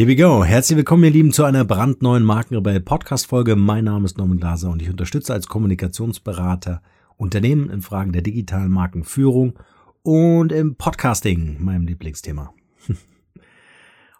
Here 0.00 0.08
we 0.08 0.16
go. 0.16 0.42
Herzlich 0.42 0.78
willkommen, 0.78 1.04
ihr 1.04 1.10
Lieben, 1.10 1.30
zu 1.30 1.44
einer 1.44 1.62
brandneuen 1.62 2.24
Markenrebell 2.24 2.80
Podcast 2.80 3.26
Folge. 3.26 3.54
Mein 3.54 3.84
Name 3.84 4.06
ist 4.06 4.16
Norman 4.16 4.38
Glaser 4.38 4.70
und 4.70 4.80
ich 4.80 4.88
unterstütze 4.88 5.34
als 5.34 5.46
Kommunikationsberater 5.46 6.80
Unternehmen 7.18 7.68
in 7.68 7.82
Fragen 7.82 8.10
der 8.10 8.22
digitalen 8.22 8.70
Markenführung 8.70 9.58
und 10.02 10.52
im 10.52 10.76
Podcasting, 10.76 11.62
meinem 11.62 11.86
Lieblingsthema. 11.86 12.54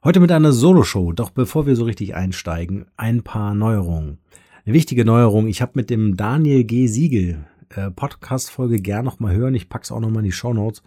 Heute 0.05 0.21
mit 0.21 0.31
einer 0.33 0.53
Solo-Show. 0.53 1.13
Doch 1.13 1.31
bevor 1.31 1.65
wir 1.65 1.75
so 1.77 1.85
richtig 1.85 2.15
einsteigen, 2.15 2.85
ein 2.99 3.23
paar 3.23 3.55
Neuerungen. 3.55 4.19
Eine 4.67 4.75
wichtige 4.75 5.07
Neuerung. 5.07 5.49
Ich 5.49 5.63
habe 5.63 5.73
mit 5.77 5.89
dem 5.89 6.15
Daniel 6.15 6.65
G. 6.65 6.89
Siegel 6.89 7.47
äh, 7.71 7.91
Podcast-Folge 7.91 8.83
gern 8.83 9.07
nochmal 9.07 9.35
hören. 9.35 9.55
Ich 9.55 9.71
pack's 9.71 9.91
auch 9.91 10.01
nochmal 10.01 10.25
in 10.25 10.27
die 10.27 10.33
Show 10.33 10.53
Notes. 10.53 10.83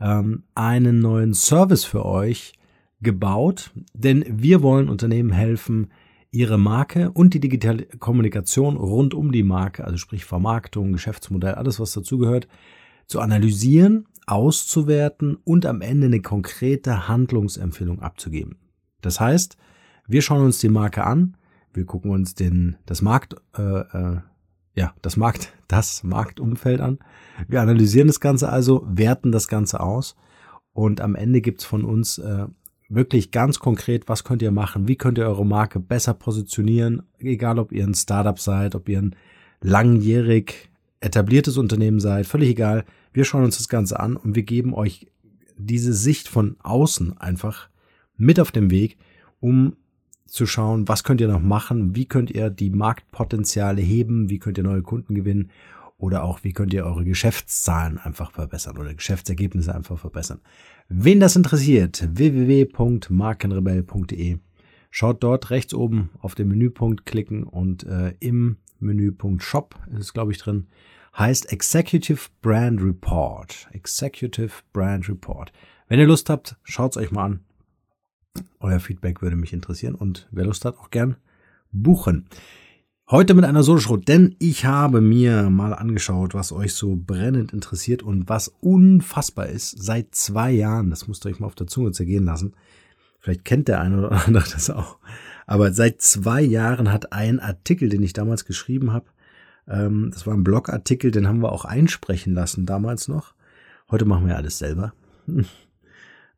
Ähm, 0.00 0.44
einen 0.54 1.00
neuen 1.00 1.34
Service 1.34 1.84
für 1.84 2.06
euch 2.06 2.52
gebaut, 3.00 3.72
denn 3.94 4.24
wir 4.28 4.62
wollen 4.62 4.88
Unternehmen 4.88 5.32
helfen, 5.32 5.90
ihre 6.30 6.58
Marke 6.58 7.10
und 7.10 7.34
die 7.34 7.40
digitale 7.40 7.84
Kommunikation 7.84 8.76
rund 8.76 9.14
um 9.14 9.32
die 9.32 9.42
Marke, 9.42 9.84
also 9.84 9.96
sprich 9.96 10.24
Vermarktung, 10.24 10.92
Geschäftsmodell, 10.92 11.54
alles 11.54 11.80
was 11.80 11.92
dazugehört, 11.92 12.46
zu 13.06 13.20
analysieren, 13.20 14.06
auszuwerten 14.26 15.36
und 15.42 15.66
am 15.66 15.80
Ende 15.80 16.06
eine 16.06 16.22
konkrete 16.22 17.08
Handlungsempfehlung 17.08 18.00
abzugeben. 18.00 18.58
Das 19.00 19.18
heißt, 19.18 19.56
wir 20.06 20.22
schauen 20.22 20.44
uns 20.44 20.58
die 20.58 20.68
Marke 20.68 21.04
an, 21.04 21.36
wir 21.72 21.84
gucken 21.84 22.10
uns 22.10 22.34
den, 22.34 22.76
das 22.86 23.02
Markt, 23.02 23.36
äh, 23.56 23.62
äh, 23.62 24.20
ja, 24.74 24.94
das 25.02 25.16
Markt, 25.16 25.52
das 25.68 26.04
Marktumfeld 26.04 26.80
an. 26.80 26.98
Wir 27.48 27.60
analysieren 27.60 28.06
das 28.06 28.20
Ganze 28.20 28.48
also, 28.48 28.86
werten 28.88 29.32
das 29.32 29.48
Ganze 29.48 29.80
aus 29.80 30.14
und 30.72 31.00
am 31.00 31.16
Ende 31.16 31.40
gibt's 31.40 31.64
von 31.64 31.84
uns 31.84 32.18
äh, 32.18 32.46
wirklich 32.90 33.30
ganz 33.30 33.60
konkret, 33.60 34.08
was 34.08 34.24
könnt 34.24 34.42
ihr 34.42 34.50
machen, 34.50 34.88
wie 34.88 34.96
könnt 34.96 35.16
ihr 35.16 35.26
eure 35.26 35.46
Marke 35.46 35.80
besser 35.80 36.12
positionieren, 36.12 37.04
egal 37.18 37.58
ob 37.58 37.72
ihr 37.72 37.84
ein 37.84 37.94
Startup 37.94 38.38
seid, 38.38 38.74
ob 38.74 38.88
ihr 38.88 39.00
ein 39.00 39.16
langjährig 39.62 40.68
etabliertes 41.00 41.56
Unternehmen 41.56 42.00
seid, 42.00 42.26
völlig 42.26 42.50
egal. 42.50 42.84
Wir 43.12 43.24
schauen 43.24 43.44
uns 43.44 43.56
das 43.56 43.68
Ganze 43.68 43.98
an 43.98 44.16
und 44.16 44.34
wir 44.34 44.42
geben 44.42 44.74
euch 44.74 45.06
diese 45.56 45.94
Sicht 45.94 46.28
von 46.28 46.56
außen 46.62 47.16
einfach 47.18 47.68
mit 48.16 48.40
auf 48.40 48.50
den 48.50 48.70
Weg, 48.70 48.98
um 49.38 49.76
zu 50.26 50.46
schauen, 50.46 50.88
was 50.88 51.04
könnt 51.04 51.20
ihr 51.20 51.28
noch 51.28 51.40
machen, 51.40 51.94
wie 51.96 52.06
könnt 52.06 52.30
ihr 52.30 52.50
die 52.50 52.70
Marktpotenziale 52.70 53.80
heben, 53.80 54.30
wie 54.30 54.38
könnt 54.38 54.58
ihr 54.58 54.64
neue 54.64 54.82
Kunden 54.82 55.14
gewinnen? 55.14 55.50
Oder 55.96 56.22
auch 56.22 56.44
wie 56.44 56.52
könnt 56.52 56.72
ihr 56.72 56.86
eure 56.86 57.04
Geschäftszahlen 57.04 57.98
einfach 57.98 58.30
verbessern 58.32 58.78
oder 58.78 58.94
Geschäftsergebnisse 58.94 59.74
einfach 59.74 59.98
verbessern. 59.98 60.40
Wen 60.92 61.20
das 61.20 61.36
interessiert, 61.36 62.08
www.markenrebell.de. 62.10 64.38
Schaut 64.90 65.22
dort 65.22 65.50
rechts 65.50 65.72
oben 65.72 66.10
auf 66.18 66.34
den 66.34 66.48
Menüpunkt 66.48 67.06
klicken 67.06 67.44
und 67.44 67.84
äh, 67.84 68.14
im 68.18 68.56
Menüpunkt 68.80 69.44
Shop 69.44 69.76
ist 69.92 70.00
es, 70.00 70.12
glaube 70.12 70.32
ich, 70.32 70.38
drin. 70.38 70.66
Heißt 71.16 71.52
Executive 71.52 72.22
Brand 72.42 72.82
Report. 72.82 73.68
Executive 73.70 74.50
Brand 74.72 75.08
Report. 75.08 75.52
Wenn 75.86 76.00
ihr 76.00 76.08
Lust 76.08 76.28
habt, 76.28 76.56
schaut's 76.64 76.96
euch 76.96 77.12
mal 77.12 77.24
an. 77.24 77.44
Euer 78.58 78.80
Feedback 78.80 79.22
würde 79.22 79.36
mich 79.36 79.52
interessieren 79.52 79.94
und 79.94 80.26
wer 80.32 80.46
Lust 80.46 80.64
hat, 80.64 80.76
auch 80.76 80.90
gern 80.90 81.14
buchen. 81.70 82.26
Heute 83.10 83.34
mit 83.34 83.44
einer 83.44 83.64
Solo-Show, 83.64 83.96
denn 83.96 84.36
ich 84.38 84.66
habe 84.66 85.00
mir 85.00 85.50
mal 85.50 85.74
angeschaut, 85.74 86.32
was 86.32 86.52
euch 86.52 86.74
so 86.74 86.94
brennend 86.94 87.52
interessiert 87.52 88.04
und 88.04 88.28
was 88.28 88.54
unfassbar 88.60 89.48
ist. 89.48 89.82
Seit 89.82 90.14
zwei 90.14 90.52
Jahren, 90.52 90.90
das 90.90 91.08
müsst 91.08 91.26
ihr 91.26 91.30
euch 91.32 91.40
mal 91.40 91.48
auf 91.48 91.56
der 91.56 91.66
Zunge 91.66 91.90
zergehen 91.90 92.24
lassen. 92.24 92.54
Vielleicht 93.18 93.44
kennt 93.44 93.66
der 93.66 93.80
eine 93.80 93.98
oder 93.98 94.24
andere 94.26 94.44
das 94.52 94.70
auch. 94.70 94.98
Aber 95.48 95.72
seit 95.72 96.00
zwei 96.00 96.40
Jahren 96.40 96.92
hat 96.92 97.12
ein 97.12 97.40
Artikel, 97.40 97.88
den 97.88 98.04
ich 98.04 98.12
damals 98.12 98.44
geschrieben 98.44 98.92
habe, 98.92 99.06
ähm, 99.66 100.12
das 100.12 100.24
war 100.28 100.34
ein 100.34 100.44
Blogartikel, 100.44 101.10
den 101.10 101.26
haben 101.26 101.42
wir 101.42 101.50
auch 101.50 101.64
einsprechen 101.64 102.32
lassen 102.32 102.64
damals 102.64 103.08
noch. 103.08 103.34
Heute 103.90 104.04
machen 104.04 104.28
wir 104.28 104.36
alles 104.36 104.58
selber. 104.58 104.94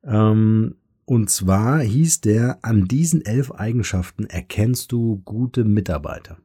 ähm, 0.05 0.77
und 1.05 1.29
zwar 1.29 1.81
hieß 1.81 2.23
der, 2.23 2.61
an 2.63 2.87
diesen 2.87 3.23
elf 3.27 3.53
Eigenschaften 3.53 4.25
erkennst 4.25 4.91
du 4.91 5.21
gute 5.27 5.65
Mitarbeiter. 5.65 6.39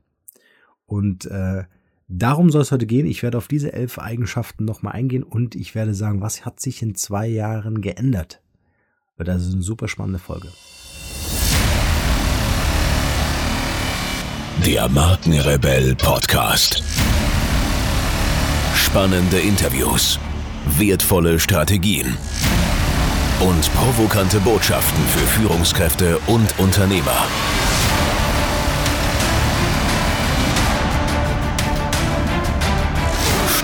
Und 0.87 1.25
äh, 1.25 1.65
darum 2.07 2.49
soll 2.49 2.61
es 2.61 2.71
heute 2.71 2.87
gehen. 2.87 3.05
Ich 3.05 3.21
werde 3.21 3.37
auf 3.37 3.47
diese 3.47 3.73
elf 3.73 3.99
Eigenschaften 3.99 4.65
nochmal 4.65 4.93
eingehen 4.93 5.23
und 5.23 5.53
ich 5.53 5.75
werde 5.75 5.93
sagen, 5.93 6.21
was 6.21 6.45
hat 6.45 6.59
sich 6.59 6.81
in 6.81 6.95
zwei 6.95 7.27
Jahren 7.27 7.81
geändert. 7.81 8.41
Wird 9.17 9.29
also 9.29 9.51
eine 9.51 9.61
super 9.61 9.87
spannende 9.87 10.19
Folge. 10.19 10.47
Der 14.65 14.89
Markenrebell 14.89 15.95
Podcast. 15.95 16.83
Spannende 18.75 19.39
Interviews, 19.39 20.19
wertvolle 20.77 21.39
Strategien 21.39 22.17
und 23.39 23.73
provokante 23.73 24.39
Botschaften 24.39 25.03
für 25.05 25.27
Führungskräfte 25.27 26.19
und 26.27 26.57
Unternehmer. 26.59 27.27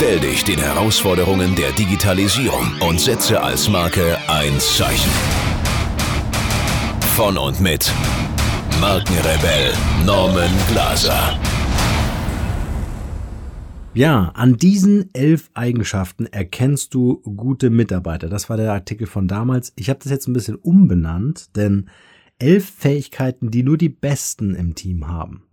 Stell 0.04 0.20
dich 0.20 0.44
den 0.44 0.60
Herausforderungen 0.60 1.56
der 1.56 1.72
Digitalisierung 1.72 2.74
und 2.82 3.00
setze 3.00 3.42
als 3.42 3.70
Marke 3.70 4.18
ein 4.28 4.60
Zeichen. 4.60 5.10
Von 7.16 7.38
und 7.38 7.62
mit 7.62 7.90
Markenrebell 8.82 9.72
Norman 10.06 10.52
Glaser. 10.68 11.40
Ja, 13.94 14.34
an 14.34 14.58
diesen 14.58 15.10
elf 15.14 15.50
Eigenschaften 15.54 16.26
erkennst 16.26 16.94
du 16.94 17.22
gute 17.22 17.70
Mitarbeiter. 17.70 18.28
Das 18.28 18.50
war 18.50 18.58
der 18.58 18.74
Artikel 18.74 19.08
von 19.08 19.30
damals. 19.30 19.72
Ich 19.78 19.90
habe 19.90 20.02
das 20.04 20.12
jetzt 20.12 20.28
ein 20.28 20.34
bisschen 20.34 20.58
umbenannt, 20.58 21.56
denn 21.56 21.90
elf 22.40 22.70
Fähigkeiten, 22.70 23.52
die 23.52 23.64
nur 23.64 23.78
die 23.78 23.88
Besten 23.88 24.54
im 24.54 24.76
Team 24.76 25.08
haben. 25.08 25.44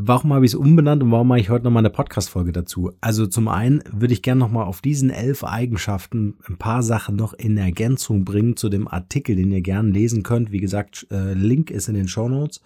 Warum 0.00 0.32
habe 0.32 0.44
ich 0.44 0.52
es 0.52 0.54
umbenannt 0.54 1.02
und 1.02 1.10
warum 1.10 1.26
mache 1.26 1.40
ich 1.40 1.50
heute 1.50 1.64
nochmal 1.64 1.80
eine 1.80 1.90
Podcast-Folge 1.90 2.52
dazu? 2.52 2.92
Also 3.00 3.26
zum 3.26 3.48
einen 3.48 3.82
würde 3.90 4.14
ich 4.14 4.22
gerne 4.22 4.38
nochmal 4.38 4.66
auf 4.66 4.80
diesen 4.80 5.10
elf 5.10 5.42
Eigenschaften 5.42 6.36
ein 6.48 6.56
paar 6.56 6.84
Sachen 6.84 7.16
noch 7.16 7.34
in 7.34 7.56
Ergänzung 7.56 8.24
bringen 8.24 8.56
zu 8.56 8.68
dem 8.68 8.86
Artikel, 8.86 9.34
den 9.34 9.50
ihr 9.50 9.60
gerne 9.60 9.90
lesen 9.90 10.22
könnt. 10.22 10.52
Wie 10.52 10.60
gesagt, 10.60 11.08
äh, 11.10 11.32
Link 11.32 11.72
ist 11.72 11.88
in 11.88 11.94
den 11.94 12.06
Show 12.06 12.28
Notes. 12.28 12.62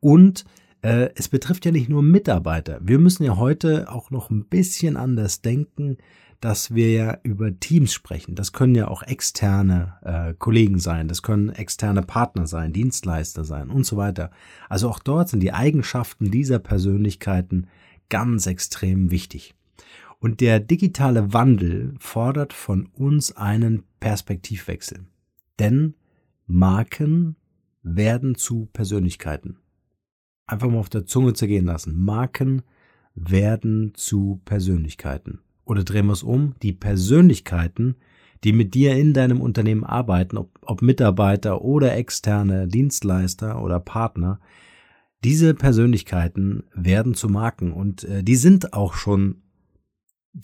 Und 0.00 0.46
äh, 0.80 1.10
es 1.14 1.28
betrifft 1.28 1.66
ja 1.66 1.72
nicht 1.72 1.90
nur 1.90 2.02
Mitarbeiter. 2.02 2.80
Wir 2.82 2.98
müssen 2.98 3.24
ja 3.24 3.36
heute 3.36 3.92
auch 3.92 4.10
noch 4.10 4.30
ein 4.30 4.46
bisschen 4.46 4.96
anders 4.96 5.42
denken 5.42 5.98
dass 6.42 6.74
wir 6.74 6.90
ja 6.90 7.18
über 7.22 7.58
Teams 7.60 7.94
sprechen. 7.94 8.34
Das 8.34 8.52
können 8.52 8.74
ja 8.74 8.88
auch 8.88 9.04
externe 9.04 9.94
äh, 10.02 10.34
Kollegen 10.34 10.80
sein, 10.80 11.06
das 11.06 11.22
können 11.22 11.50
externe 11.50 12.02
Partner 12.02 12.48
sein, 12.48 12.72
Dienstleister 12.72 13.44
sein 13.44 13.70
und 13.70 13.86
so 13.86 13.96
weiter. 13.96 14.32
Also 14.68 14.88
auch 14.90 14.98
dort 14.98 15.28
sind 15.28 15.40
die 15.40 15.52
Eigenschaften 15.52 16.32
dieser 16.32 16.58
Persönlichkeiten 16.58 17.68
ganz 18.08 18.48
extrem 18.48 19.12
wichtig. 19.12 19.54
Und 20.18 20.40
der 20.40 20.58
digitale 20.58 21.32
Wandel 21.32 21.94
fordert 22.00 22.52
von 22.52 22.86
uns 22.86 23.36
einen 23.36 23.84
Perspektivwechsel. 24.00 25.06
Denn 25.60 25.94
Marken 26.46 27.36
werden 27.84 28.34
zu 28.34 28.68
Persönlichkeiten. 28.72 29.58
Einfach 30.48 30.68
mal 30.68 30.78
auf 30.78 30.88
der 30.88 31.06
Zunge 31.06 31.34
zergehen 31.34 31.66
lassen. 31.66 32.04
Marken 32.04 32.62
werden 33.14 33.92
zu 33.94 34.40
Persönlichkeiten. 34.44 35.38
Oder 35.64 35.84
drehen 35.84 36.06
wir 36.06 36.12
es 36.12 36.22
um, 36.22 36.54
die 36.62 36.72
Persönlichkeiten, 36.72 37.96
die 38.44 38.52
mit 38.52 38.74
dir 38.74 38.96
in 38.96 39.12
deinem 39.12 39.40
Unternehmen 39.40 39.84
arbeiten, 39.84 40.36
ob, 40.36 40.58
ob 40.62 40.82
Mitarbeiter 40.82 41.62
oder 41.62 41.94
externe 41.96 42.66
Dienstleister 42.66 43.62
oder 43.62 43.78
Partner, 43.78 44.40
diese 45.22 45.54
Persönlichkeiten 45.54 46.64
werden 46.74 47.14
zu 47.14 47.28
Marken 47.28 47.72
und 47.72 48.04
äh, 48.04 48.24
die 48.24 48.34
sind 48.34 48.72
auch 48.72 48.94
schon 48.94 49.42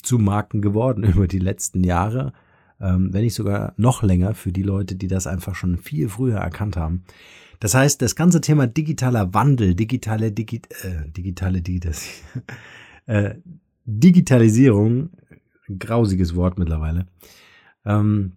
zu 0.01 0.17
Marken 0.17 0.61
geworden 0.61 1.03
über 1.13 1.27
die 1.27 1.39
letzten 1.39 1.83
Jahre, 1.83 2.33
ähm, 2.79 3.11
wenn 3.11 3.23
nicht 3.23 3.33
sogar 3.33 3.73
noch 3.75 4.03
länger 4.03 4.33
für 4.35 4.53
die 4.53 4.63
Leute, 4.63 4.95
die 4.95 5.07
das 5.07 5.27
einfach 5.27 5.55
schon 5.55 5.77
viel 5.77 6.07
früher 6.07 6.37
erkannt 6.37 6.77
haben. 6.77 7.03
Das 7.59 7.73
heißt, 7.73 8.01
das 8.01 8.15
ganze 8.15 8.39
Thema 8.39 8.67
digitaler 8.67 9.33
Wandel, 9.33 9.75
digitale, 9.75 10.31
Digi 10.31 10.61
äh, 10.83 11.09
digitale, 11.11 11.61
digitale 11.61 11.95
äh, 13.05 13.35
Digitalisierung, 13.97 15.09
grausiges 15.79 16.35
Wort 16.35 16.59
mittlerweile, 16.59 17.07
ähm, 17.85 18.33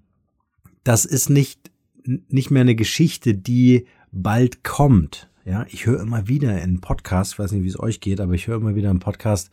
das 0.85 1.05
ist 1.05 1.29
nicht, 1.31 1.71
nicht 2.05 2.51
mehr 2.51 2.63
eine 2.63 2.75
Geschichte, 2.75 3.35
die 3.35 3.87
bald 4.11 4.65
kommt. 4.65 5.31
Ja, 5.45 5.67
ich 5.69 5.87
höre 5.87 6.01
immer 6.01 6.29
wieder 6.29 6.61
in 6.63 6.81
Podcasts, 6.81 7.39
weiß 7.39 7.53
nicht, 7.53 7.65
wie 7.65 7.69
es 7.69 7.79
euch 7.79 8.01
geht, 8.01 8.21
aber 8.21 8.33
ich 8.33 8.47
höre 8.47 8.57
immer 8.57 8.75
wieder 8.75 8.91
im 8.91 9.01
Podcast, 9.01 9.51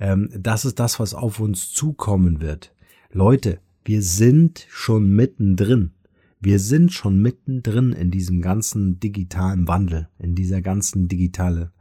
ähm, 0.00 0.30
das 0.36 0.64
ist 0.64 0.78
das, 0.78 0.98
was 0.98 1.14
auf 1.14 1.40
uns 1.40 1.72
zukommen 1.72 2.40
wird. 2.40 2.72
Leute, 3.12 3.60
wir 3.84 4.02
sind 4.02 4.66
schon 4.70 5.10
mittendrin. 5.10 5.92
Wir 6.40 6.58
sind 6.58 6.92
schon 6.92 7.20
mittendrin 7.20 7.92
in 7.92 8.10
diesem 8.10 8.42
ganzen 8.42 8.98
digitalen 9.00 9.68
Wandel, 9.68 10.08
in 10.18 10.34
dieser 10.34 10.62
ganzen 10.62 11.08
digitale 11.08 11.72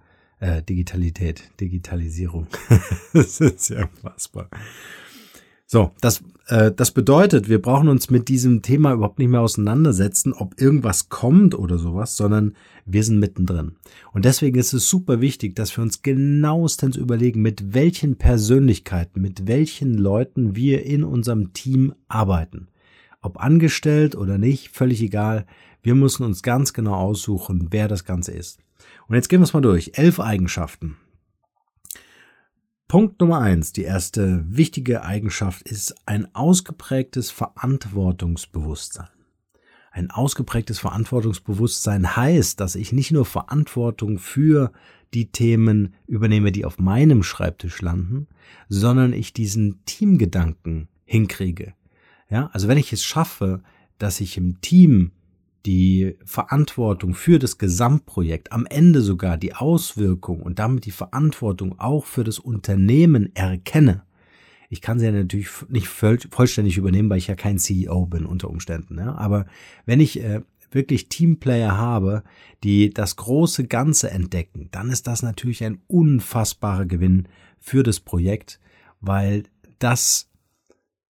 äh, 0.43 0.61
Digitalität, 0.61 1.43
Digitalisierung. 1.59 2.47
das 3.13 3.39
ist 3.39 3.69
ja 3.69 3.85
unfassbar. 3.85 4.49
So, 5.65 5.91
das, 6.01 6.21
äh, 6.47 6.71
das 6.71 6.91
bedeutet, 6.91 7.47
wir 7.47 7.61
brauchen 7.61 7.87
uns 7.87 8.09
mit 8.09 8.27
diesem 8.27 8.61
Thema 8.61 8.91
überhaupt 8.91 9.19
nicht 9.19 9.29
mehr 9.29 9.41
auseinandersetzen, 9.41 10.33
ob 10.33 10.59
irgendwas 10.59 11.07
kommt 11.07 11.55
oder 11.55 11.77
sowas, 11.77 12.17
sondern 12.17 12.55
wir 12.85 13.03
sind 13.03 13.19
mittendrin. 13.19 13.77
Und 14.11 14.25
deswegen 14.25 14.59
ist 14.59 14.73
es 14.73 14.89
super 14.89 15.21
wichtig, 15.21 15.55
dass 15.55 15.75
wir 15.77 15.81
uns 15.81 16.01
genauestens 16.01 16.97
überlegen, 16.97 17.41
mit 17.41 17.73
welchen 17.73 18.17
Persönlichkeiten, 18.17 19.21
mit 19.21 19.47
welchen 19.47 19.97
Leuten 19.97 20.57
wir 20.57 20.85
in 20.85 21.05
unserem 21.05 21.53
Team 21.53 21.93
arbeiten. 22.09 22.67
Ob 23.21 23.39
angestellt 23.41 24.17
oder 24.17 24.37
nicht, 24.37 24.75
völlig 24.75 25.01
egal. 25.01 25.45
Wir 25.81 25.95
müssen 25.95 26.23
uns 26.25 26.43
ganz 26.43 26.73
genau 26.73 26.95
aussuchen, 26.95 27.69
wer 27.71 27.87
das 27.87 28.03
Ganze 28.03 28.33
ist. 28.33 28.59
Und 29.07 29.15
jetzt 29.15 29.29
gehen 29.29 29.39
wir 29.39 29.45
es 29.45 29.53
mal 29.53 29.61
durch. 29.61 29.91
Elf 29.95 30.19
Eigenschaften. 30.19 30.97
Punkt 32.88 33.19
Nummer 33.19 33.39
eins, 33.39 33.73
die 33.73 33.83
erste 33.83 34.45
wichtige 34.47 35.03
Eigenschaft 35.03 35.63
ist 35.63 35.95
ein 36.05 36.33
ausgeprägtes 36.35 37.31
Verantwortungsbewusstsein. 37.31 39.07
Ein 39.91 40.11
ausgeprägtes 40.11 40.79
Verantwortungsbewusstsein 40.79 42.15
heißt, 42.15 42.59
dass 42.59 42.75
ich 42.75 42.94
nicht 42.94 43.11
nur 43.11 43.25
Verantwortung 43.25 44.19
für 44.19 44.71
die 45.13 45.31
Themen 45.31 45.94
übernehme, 46.07 46.51
die 46.51 46.65
auf 46.65 46.79
meinem 46.79 47.23
Schreibtisch 47.23 47.81
landen, 47.81 48.27
sondern 48.69 49.13
ich 49.13 49.33
diesen 49.33 49.83
Teamgedanken 49.85 50.88
hinkriege. 51.05 51.73
Ja, 52.29 52.50
also 52.53 52.67
wenn 52.67 52.77
ich 52.77 52.94
es 52.94 53.03
schaffe, 53.03 53.61
dass 53.97 54.19
ich 54.19 54.38
im 54.38 54.61
Team 54.61 55.11
die 55.65 56.18
Verantwortung 56.25 57.13
für 57.13 57.39
das 57.39 57.57
Gesamtprojekt, 57.57 58.51
am 58.51 58.65
Ende 58.65 59.01
sogar 59.01 59.38
die 59.38 59.56
Auswirkung 59.56 60.42
und 60.42 60.60
damit 60.60 60.86
die 60.86 60.92
Verantwortung 60.92 61.80
auch 61.80 62.06
für 62.06 62.24
das 62.24 62.39
Unternehmen 62.39 63.33
erkenne. 63.36 64.04
Ich 64.69 64.81
kann 64.81 65.00
sie 65.00 65.06
ja 65.06 65.12
natürlich 65.12 65.50
nicht 65.69 65.88
vollständig 65.88 66.77
übernehmen, 66.77 67.10
weil 67.10 67.19
ich 67.19 67.27
ja 67.27 67.36
kein 67.36 67.60
CEO 67.60 68.07
bin 68.07 68.25
unter 68.25 68.50
Umständen. 68.50 68.98
Ja? 68.98 69.15
Aber 69.15 69.45
wenn 69.86 70.00
ich 70.00 70.19
äh, 70.19 70.42
wirklich 70.71 71.10
Teamplayer 71.10 71.77
habe, 71.77 72.24
die 72.63 72.89
das 72.89 73.15
große 73.15 73.68
Ganze 73.68 74.10
entdecken, 74.10 74.69
dann 74.71 74.89
ist 74.89 75.07
das 75.07 75.21
natürlich 75.21 75.63
ein 75.63 75.81
unfassbarer 75.88 76.86
Gewinn 76.86 77.27
für 77.60 77.83
das 77.83 78.00
Projekt, 78.00 78.60
weil 79.00 79.44
das 79.80 80.31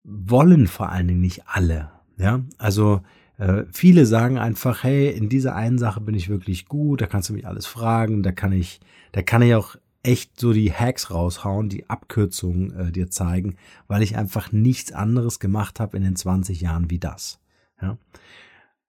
wollen 0.03 0.67
vor 0.67 0.89
allen 0.89 1.07
Dingen 1.07 1.21
nicht 1.21 1.47
alle. 1.47 1.91
Ja, 2.17 2.43
also 2.57 3.01
äh, 3.37 3.63
viele 3.71 4.05
sagen 4.05 4.37
einfach, 4.37 4.83
hey, 4.83 5.09
in 5.09 5.29
dieser 5.29 5.55
einen 5.55 5.77
Sache 5.77 6.01
bin 6.01 6.15
ich 6.15 6.29
wirklich 6.29 6.67
gut, 6.67 7.01
da 7.01 7.05
kannst 7.05 7.29
du 7.29 7.33
mich 7.33 7.47
alles 7.47 7.65
fragen, 7.65 8.23
da 8.23 8.31
kann 8.31 8.51
ich, 8.51 8.79
da 9.11 9.21
kann 9.21 9.41
ich 9.41 9.55
auch 9.55 9.75
echt 10.03 10.39
so 10.39 10.53
die 10.53 10.71
Hacks 10.71 11.09
raushauen, 11.11 11.67
die 11.67 11.89
Abkürzungen 11.89 12.73
äh, 12.75 12.91
dir 12.91 13.09
zeigen, 13.09 13.55
weil 13.87 14.03
ich 14.03 14.15
einfach 14.15 14.51
nichts 14.51 14.91
anderes 14.91 15.39
gemacht 15.39 15.79
habe 15.79 15.97
in 15.97 16.03
den 16.03 16.15
20 16.15 16.61
Jahren 16.61 16.89
wie 16.89 16.99
das. 16.99 17.39
Ja. 17.81 17.97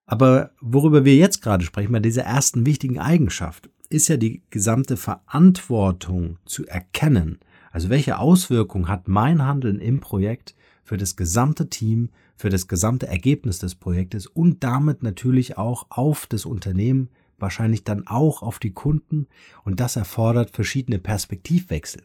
Aber 0.05 0.51
worüber 0.61 1.03
wir 1.03 1.15
jetzt 1.15 1.41
gerade 1.41 1.65
sprechen, 1.65 1.91
bei 1.91 1.99
dieser 1.99 2.23
ersten 2.23 2.65
wichtigen 2.65 2.99
Eigenschaft, 2.99 3.69
ist 3.89 4.07
ja 4.07 4.17
die 4.17 4.43
gesamte 4.49 4.97
Verantwortung 4.97 6.37
zu 6.45 6.65
erkennen. 6.65 7.39
Also 7.71 7.89
welche 7.89 8.19
Auswirkung 8.19 8.87
hat 8.87 9.07
mein 9.07 9.45
Handeln 9.45 9.79
im 9.79 9.99
Projekt 9.99 10.55
für 10.83 10.97
das 10.97 11.15
gesamte 11.15 11.69
Team, 11.69 12.09
für 12.37 12.49
das 12.49 12.67
gesamte 12.67 13.07
Ergebnis 13.07 13.59
des 13.59 13.75
Projektes 13.75 14.27
und 14.27 14.63
damit 14.63 15.03
natürlich 15.03 15.57
auch 15.57 15.87
auf 15.89 16.27
das 16.27 16.45
Unternehmen, 16.45 17.09
wahrscheinlich 17.39 17.83
dann 17.83 18.07
auch 18.07 18.41
auf 18.41 18.59
die 18.59 18.71
Kunden 18.71 19.27
und 19.63 19.79
das 19.79 19.95
erfordert 19.95 20.51
verschiedene 20.51 20.99
Perspektivwechsel. 20.99 22.03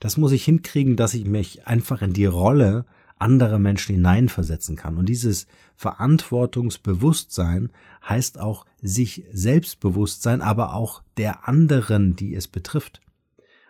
Das 0.00 0.16
muss 0.16 0.32
ich 0.32 0.44
hinkriegen, 0.44 0.96
dass 0.96 1.14
ich 1.14 1.24
mich 1.24 1.66
einfach 1.66 2.02
in 2.02 2.12
die 2.12 2.26
Rolle 2.26 2.84
anderer 3.18 3.58
Menschen 3.58 3.94
hineinversetzen 3.94 4.76
kann. 4.76 4.96
Und 4.96 5.08
dieses 5.08 5.46
Verantwortungsbewusstsein 5.76 7.70
heißt 8.06 8.38
auch 8.38 8.66
sich 8.82 9.24
Selbstbewusstsein, 9.32 10.42
aber 10.42 10.74
auch 10.74 11.02
der 11.16 11.48
anderen, 11.48 12.16
die 12.16 12.34
es 12.34 12.48
betrifft. 12.48 13.00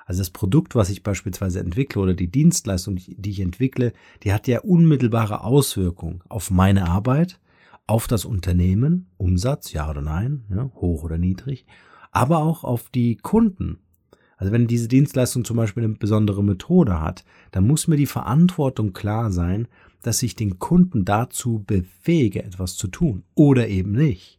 Also 0.06 0.20
das 0.20 0.30
Produkt, 0.30 0.74
was 0.74 0.90
ich 0.90 1.02
beispielsweise 1.02 1.60
entwickle 1.60 2.02
oder 2.02 2.14
die 2.14 2.30
Dienstleistung, 2.30 2.96
die 2.96 3.30
ich 3.30 3.40
entwickle, 3.40 3.92
die 4.22 4.32
hat 4.32 4.46
ja 4.46 4.60
unmittelbare 4.60 5.42
Auswirkungen 5.42 6.22
auf 6.28 6.50
meine 6.50 6.88
Arbeit, 6.88 7.40
auf 7.86 8.06
das 8.06 8.24
Unternehmen, 8.24 9.10
Umsatz, 9.16 9.72
ja 9.72 9.88
oder 9.88 10.02
nein, 10.02 10.44
ja, 10.50 10.70
hoch 10.74 11.04
oder 11.04 11.18
niedrig, 11.18 11.66
aber 12.12 12.38
auch 12.38 12.64
auf 12.64 12.90
die 12.90 13.16
Kunden. 13.16 13.78
Also 14.36 14.52
wenn 14.52 14.66
diese 14.66 14.88
Dienstleistung 14.88 15.44
zum 15.44 15.56
Beispiel 15.56 15.84
eine 15.84 15.94
besondere 15.94 16.42
Methode 16.42 17.00
hat, 17.00 17.24
dann 17.50 17.66
muss 17.66 17.88
mir 17.88 17.96
die 17.96 18.06
Verantwortung 18.06 18.92
klar 18.92 19.30
sein, 19.30 19.68
dass 20.02 20.22
ich 20.22 20.36
den 20.36 20.58
Kunden 20.58 21.04
dazu 21.04 21.64
befähige, 21.66 22.42
etwas 22.42 22.76
zu 22.76 22.88
tun 22.88 23.24
oder 23.34 23.68
eben 23.68 23.92
nicht. 23.92 24.38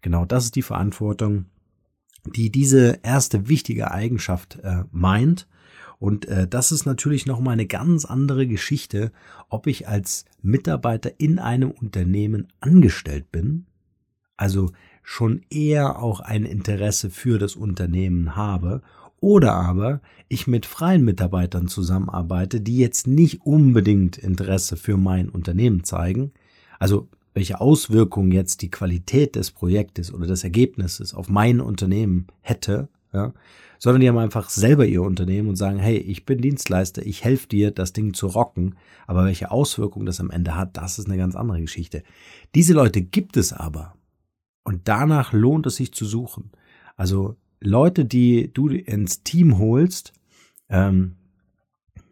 Genau 0.00 0.24
das 0.24 0.44
ist 0.44 0.56
die 0.56 0.62
Verantwortung, 0.62 1.46
die 2.24 2.50
diese 2.50 3.00
erste 3.02 3.48
wichtige 3.48 3.90
Eigenschaft 3.90 4.58
äh, 4.62 4.84
meint. 4.90 5.48
Und 5.98 6.26
äh, 6.26 6.48
das 6.48 6.72
ist 6.72 6.84
natürlich 6.84 7.26
nochmal 7.26 7.52
eine 7.52 7.66
ganz 7.66 8.04
andere 8.04 8.46
Geschichte, 8.46 9.12
ob 9.48 9.66
ich 9.66 9.88
als 9.88 10.24
Mitarbeiter 10.42 11.12
in 11.18 11.38
einem 11.38 11.70
Unternehmen 11.70 12.48
angestellt 12.60 13.30
bin, 13.30 13.66
also 14.36 14.70
schon 15.04 15.42
eher 15.50 16.00
auch 16.00 16.20
ein 16.20 16.44
Interesse 16.44 17.10
für 17.10 17.38
das 17.38 17.54
Unternehmen 17.56 18.36
habe, 18.36 18.82
oder 19.20 19.54
aber 19.54 20.00
ich 20.28 20.48
mit 20.48 20.66
freien 20.66 21.04
Mitarbeitern 21.04 21.68
zusammenarbeite, 21.68 22.60
die 22.60 22.78
jetzt 22.78 23.06
nicht 23.06 23.42
unbedingt 23.42 24.18
Interesse 24.18 24.76
für 24.76 24.96
mein 24.96 25.28
Unternehmen 25.28 25.84
zeigen. 25.84 26.32
Also 26.80 27.08
welche 27.34 27.60
Auswirkungen 27.60 28.32
jetzt 28.32 28.62
die 28.62 28.70
Qualität 28.70 29.36
des 29.36 29.50
Projektes 29.50 30.12
oder 30.12 30.26
des 30.26 30.44
Ergebnisses 30.44 31.14
auf 31.14 31.28
mein 31.28 31.60
Unternehmen 31.60 32.26
hätte, 32.40 32.88
ja, 33.12 33.32
sondern 33.78 34.00
die 34.00 34.08
haben 34.08 34.18
einfach 34.18 34.48
selber 34.48 34.86
ihr 34.86 35.02
Unternehmen 35.02 35.48
und 35.48 35.56
sagen, 35.56 35.78
hey, 35.78 35.96
ich 35.96 36.24
bin 36.24 36.40
Dienstleister, 36.40 37.04
ich 37.04 37.24
helfe 37.24 37.48
dir, 37.48 37.72
das 37.72 37.92
Ding 37.92 38.14
zu 38.14 38.28
rocken, 38.28 38.76
aber 39.06 39.24
welche 39.24 39.50
Auswirkungen 39.50 40.06
das 40.06 40.20
am 40.20 40.30
Ende 40.30 40.54
hat, 40.54 40.76
das 40.76 40.98
ist 40.98 41.06
eine 41.06 41.16
ganz 41.16 41.34
andere 41.34 41.60
Geschichte. 41.60 42.04
Diese 42.54 42.74
Leute 42.74 43.02
gibt 43.02 43.36
es 43.36 43.52
aber 43.52 43.96
und 44.62 44.82
danach 44.86 45.32
lohnt 45.32 45.66
es 45.66 45.76
sich 45.76 45.92
zu 45.92 46.04
suchen. 46.04 46.52
Also 46.96 47.36
Leute, 47.60 48.04
die 48.04 48.52
du 48.52 48.68
ins 48.68 49.22
Team 49.24 49.58
holst, 49.58 50.12
ähm, 50.68 51.16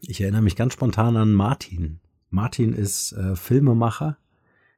ich 0.01 0.21
erinnere 0.21 0.43
mich 0.43 0.57
ganz 0.57 0.73
spontan 0.73 1.17
an 1.17 1.33
Martin. 1.33 2.01
Martin 2.31 2.73
ist 2.73 3.13
äh, 3.13 3.37
Filmemacher, 3.37 4.17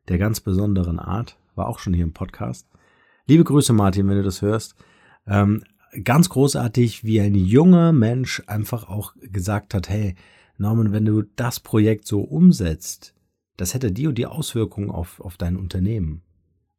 der 0.09 0.19
ganz 0.19 0.41
besonderen 0.41 0.99
Art, 0.99 1.37
war 1.55 1.69
auch 1.69 1.79
schon 1.79 1.95
hier 1.95 2.05
im 2.05 2.13
Podcast. 2.13 2.69
Liebe 3.27 3.45
Grüße, 3.45 3.73
Martin, 3.73 4.09
wenn 4.09 4.17
du 4.17 4.23
das 4.23 4.43
hörst. 4.43 4.75
Ähm, 5.27 5.63
ganz 6.05 6.29
großartig, 6.29 7.05
wie 7.05 7.21
ein 7.21 7.35
junger 7.35 7.93
Mensch 7.93 8.43
einfach 8.47 8.89
auch 8.89 9.15
gesagt 9.21 9.75
hat, 9.75 9.89
hey, 9.89 10.15
Norman, 10.59 10.93
wenn 10.93 11.05
du 11.05 11.23
das 11.23 11.61
Projekt 11.61 12.07
so 12.07 12.21
umsetzt, 12.23 13.15
das 13.57 13.75
hätte 13.75 13.93
die 13.93 14.07
und 14.07 14.17
die 14.17 14.27
Auswirkungen 14.27 14.91
auf, 14.91 15.21
auf 15.21 15.37
dein 15.37 15.57
Unternehmen. 15.57 16.23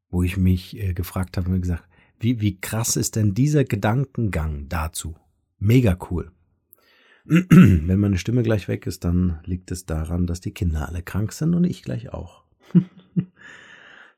Wo 0.09 0.21
ich 0.21 0.37
mich 0.37 0.77
äh, 0.77 0.93
gefragt 0.93 1.37
habe 1.37 1.49
und 1.49 1.61
gesagt, 1.61 1.87
wie, 2.19 2.39
wie 2.39 2.59
krass 2.59 2.95
ist 2.95 3.15
denn 3.15 3.33
dieser 3.33 3.63
Gedankengang 3.63 4.67
dazu? 4.69 5.15
Mega 5.59 5.97
cool. 6.11 6.31
Wenn 7.25 7.99
meine 7.99 8.17
Stimme 8.17 8.43
gleich 8.43 8.67
weg 8.67 8.85
ist, 8.85 9.05
dann 9.05 9.39
liegt 9.45 9.71
es 9.71 9.85
daran, 9.85 10.27
dass 10.27 10.41
die 10.41 10.51
Kinder 10.51 10.87
alle 10.87 11.01
krank 11.01 11.31
sind 11.31 11.53
und 11.55 11.63
ich 11.63 11.81
gleich 11.83 12.13
auch. 12.13 12.43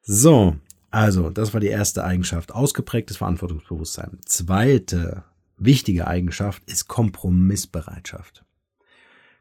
So, 0.02 0.56
also, 0.92 1.30
das 1.30 1.54
war 1.54 1.60
die 1.60 1.68
erste 1.68 2.04
Eigenschaft. 2.04 2.54
Ausgeprägtes 2.54 3.18
Verantwortungsbewusstsein. 3.18 4.18
Zweite 4.26 5.24
wichtige 5.58 6.08
Eigenschaft 6.08 6.64
ist 6.68 6.88
Kompromissbereitschaft. 6.88 8.46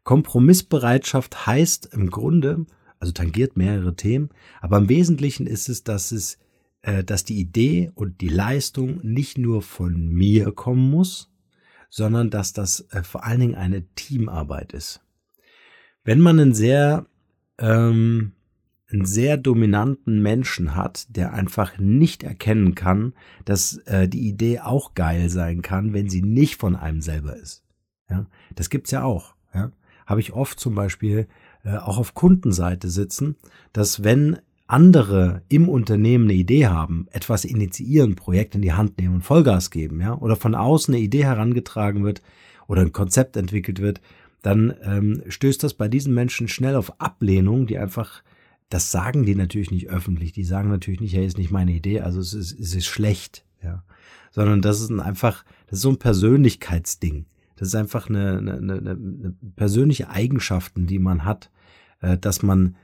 Kompromissbereitschaft 0.02 1.46
heißt 1.46 1.86
im 1.92 2.10
Grunde, 2.10 2.66
also 2.98 3.12
tangiert 3.12 3.56
mehrere 3.56 3.96
Themen, 3.96 4.30
aber 4.60 4.78
im 4.78 4.88
Wesentlichen 4.88 5.46
ist 5.46 5.68
es, 5.68 5.82
dass 5.82 6.12
es, 6.12 6.38
äh, 6.82 7.04
dass 7.04 7.24
die 7.24 7.38
Idee 7.38 7.90
und 7.94 8.20
die 8.20 8.28
Leistung 8.28 9.00
nicht 9.02 9.38
nur 9.38 9.62
von 9.62 10.08
mir 10.08 10.52
kommen 10.52 10.90
muss, 10.90 11.30
sondern 11.88 12.30
dass 12.30 12.52
das 12.52 12.80
äh, 12.90 13.02
vor 13.02 13.24
allen 13.24 13.40
Dingen 13.40 13.54
eine 13.54 13.86
Teamarbeit 13.94 14.72
ist. 14.72 15.00
Wenn 16.02 16.20
man 16.20 16.38
einen 16.38 16.54
sehr 16.54 17.06
ähm, 17.58 18.32
einen 18.94 19.04
sehr 19.04 19.36
dominanten 19.36 20.22
Menschen 20.22 20.74
hat, 20.74 21.06
der 21.14 21.34
einfach 21.34 21.78
nicht 21.78 22.22
erkennen 22.22 22.74
kann, 22.74 23.12
dass 23.44 23.78
äh, 23.86 24.08
die 24.08 24.26
Idee 24.28 24.60
auch 24.60 24.94
geil 24.94 25.28
sein 25.28 25.62
kann, 25.62 25.92
wenn 25.92 26.08
sie 26.08 26.22
nicht 26.22 26.56
von 26.56 26.76
einem 26.76 27.00
selber 27.02 27.36
ist. 27.36 27.62
Ja, 28.08 28.26
das 28.54 28.70
gibt's 28.70 28.90
ja 28.90 29.02
auch. 29.02 29.34
Ja, 29.54 29.72
habe 30.06 30.20
ich 30.20 30.32
oft 30.32 30.58
zum 30.58 30.74
Beispiel 30.74 31.26
äh, 31.64 31.76
auch 31.76 31.98
auf 31.98 32.14
Kundenseite 32.14 32.88
sitzen, 32.88 33.36
dass 33.72 34.04
wenn 34.04 34.38
andere 34.66 35.42
im 35.48 35.68
Unternehmen 35.68 36.24
eine 36.24 36.34
Idee 36.34 36.66
haben, 36.68 37.06
etwas 37.10 37.44
initiieren, 37.44 38.14
Projekt 38.14 38.54
in 38.54 38.62
die 38.62 38.72
Hand 38.72 38.98
nehmen 38.98 39.16
und 39.16 39.22
Vollgas 39.22 39.70
geben, 39.70 40.00
ja, 40.00 40.16
oder 40.16 40.36
von 40.36 40.54
außen 40.54 40.94
eine 40.94 41.02
Idee 41.02 41.24
herangetragen 41.24 42.04
wird 42.04 42.22
oder 42.66 42.82
ein 42.82 42.92
Konzept 42.92 43.36
entwickelt 43.36 43.80
wird, 43.80 44.00
dann 44.42 44.74
ähm, 44.82 45.22
stößt 45.28 45.62
das 45.62 45.74
bei 45.74 45.88
diesen 45.88 46.14
Menschen 46.14 46.48
schnell 46.48 46.76
auf 46.76 47.00
Ablehnung, 47.00 47.66
die 47.66 47.78
einfach, 47.78 48.22
das 48.74 48.90
sagen 48.90 49.24
die 49.24 49.36
natürlich 49.36 49.70
nicht 49.70 49.88
öffentlich, 49.88 50.32
die 50.32 50.42
sagen 50.42 50.68
natürlich 50.68 51.00
nicht, 51.00 51.14
hey, 51.14 51.24
ist 51.24 51.38
nicht 51.38 51.52
meine 51.52 51.70
Idee, 51.70 52.00
also 52.00 52.18
es 52.18 52.34
ist, 52.34 52.58
es 52.58 52.74
ist 52.74 52.86
schlecht, 52.86 53.44
ja, 53.62 53.84
sondern 54.32 54.62
das 54.62 54.80
ist 54.80 54.90
ein 54.90 54.98
einfach, 54.98 55.44
das 55.68 55.78
ist 55.78 55.82
so 55.82 55.90
ein 55.90 55.98
Persönlichkeitsding. 55.98 57.26
Das 57.54 57.68
ist 57.68 57.76
einfach 57.76 58.08
eine, 58.08 58.36
eine, 58.38 58.54
eine, 58.54 58.78
eine 58.78 59.34
persönliche 59.54 60.10
Eigenschaften, 60.10 60.88
die 60.88 60.98
man 60.98 61.24
hat, 61.24 61.52
äh, 62.00 62.18
dass 62.18 62.42
man 62.42 62.74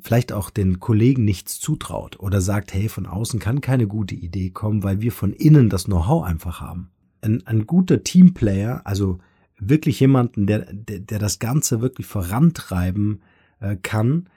vielleicht 0.00 0.32
auch 0.32 0.48
den 0.48 0.80
Kollegen 0.80 1.26
nichts 1.26 1.60
zutraut 1.60 2.18
oder 2.18 2.40
sagt, 2.40 2.72
hey, 2.72 2.88
von 2.88 3.04
außen 3.04 3.40
kann 3.40 3.60
keine 3.60 3.86
gute 3.86 4.14
Idee 4.14 4.48
kommen, 4.48 4.82
weil 4.82 5.02
wir 5.02 5.12
von 5.12 5.34
innen 5.34 5.68
das 5.68 5.84
Know-how 5.84 6.24
einfach 6.24 6.62
haben. 6.62 6.88
Ein, 7.20 7.46
ein 7.46 7.66
guter 7.66 8.02
Teamplayer, 8.02 8.80
also 8.86 9.18
wirklich 9.58 10.00
jemanden, 10.00 10.46
der, 10.46 10.72
der, 10.72 11.00
der 11.00 11.18
das 11.18 11.40
Ganze 11.40 11.82
wirklich 11.82 12.06
vorantreiben 12.06 13.20
äh, 13.58 13.76
kann, 13.76 14.30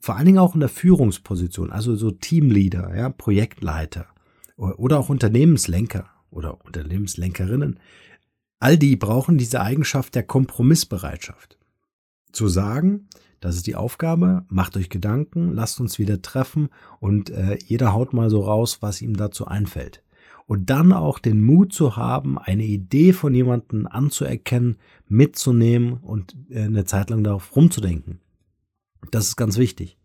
vor 0.00 0.16
allen 0.16 0.26
Dingen 0.26 0.38
auch 0.38 0.54
in 0.54 0.60
der 0.60 0.68
Führungsposition, 0.68 1.70
also 1.72 1.96
so 1.96 2.10
Teamleader, 2.10 2.96
ja, 2.96 3.08
Projektleiter 3.08 4.06
oder 4.56 4.98
auch 4.98 5.08
Unternehmenslenker 5.08 6.08
oder 6.30 6.64
Unternehmenslenkerinnen, 6.64 7.78
all 8.58 8.78
die 8.78 8.96
brauchen 8.96 9.38
diese 9.38 9.60
Eigenschaft 9.60 10.14
der 10.14 10.22
Kompromissbereitschaft. 10.22 11.58
Zu 12.32 12.48
sagen, 12.48 13.08
das 13.40 13.56
ist 13.56 13.66
die 13.66 13.76
Aufgabe. 13.76 14.44
Macht 14.48 14.76
euch 14.76 14.88
Gedanken, 14.88 15.52
lasst 15.52 15.80
uns 15.80 15.98
wieder 15.98 16.22
treffen 16.22 16.68
und 17.00 17.30
äh, 17.30 17.58
jeder 17.64 17.92
haut 17.92 18.12
mal 18.12 18.30
so 18.30 18.40
raus, 18.40 18.78
was 18.80 19.02
ihm 19.02 19.16
dazu 19.16 19.46
einfällt. 19.46 20.02
Und 20.46 20.70
dann 20.70 20.92
auch 20.92 21.18
den 21.18 21.42
Mut 21.42 21.72
zu 21.72 21.96
haben, 21.96 22.38
eine 22.38 22.64
Idee 22.64 23.12
von 23.12 23.34
jemandem 23.34 23.86
anzuerkennen, 23.86 24.78
mitzunehmen 25.08 25.94
und 25.94 26.36
äh, 26.50 26.62
eine 26.62 26.84
Zeit 26.84 27.10
lang 27.10 27.24
darauf 27.24 27.54
rumzudenken. 27.54 28.20
Das 29.10 29.28
ist 29.28 29.36
ganz 29.36 29.58
wichtig. 29.58 29.96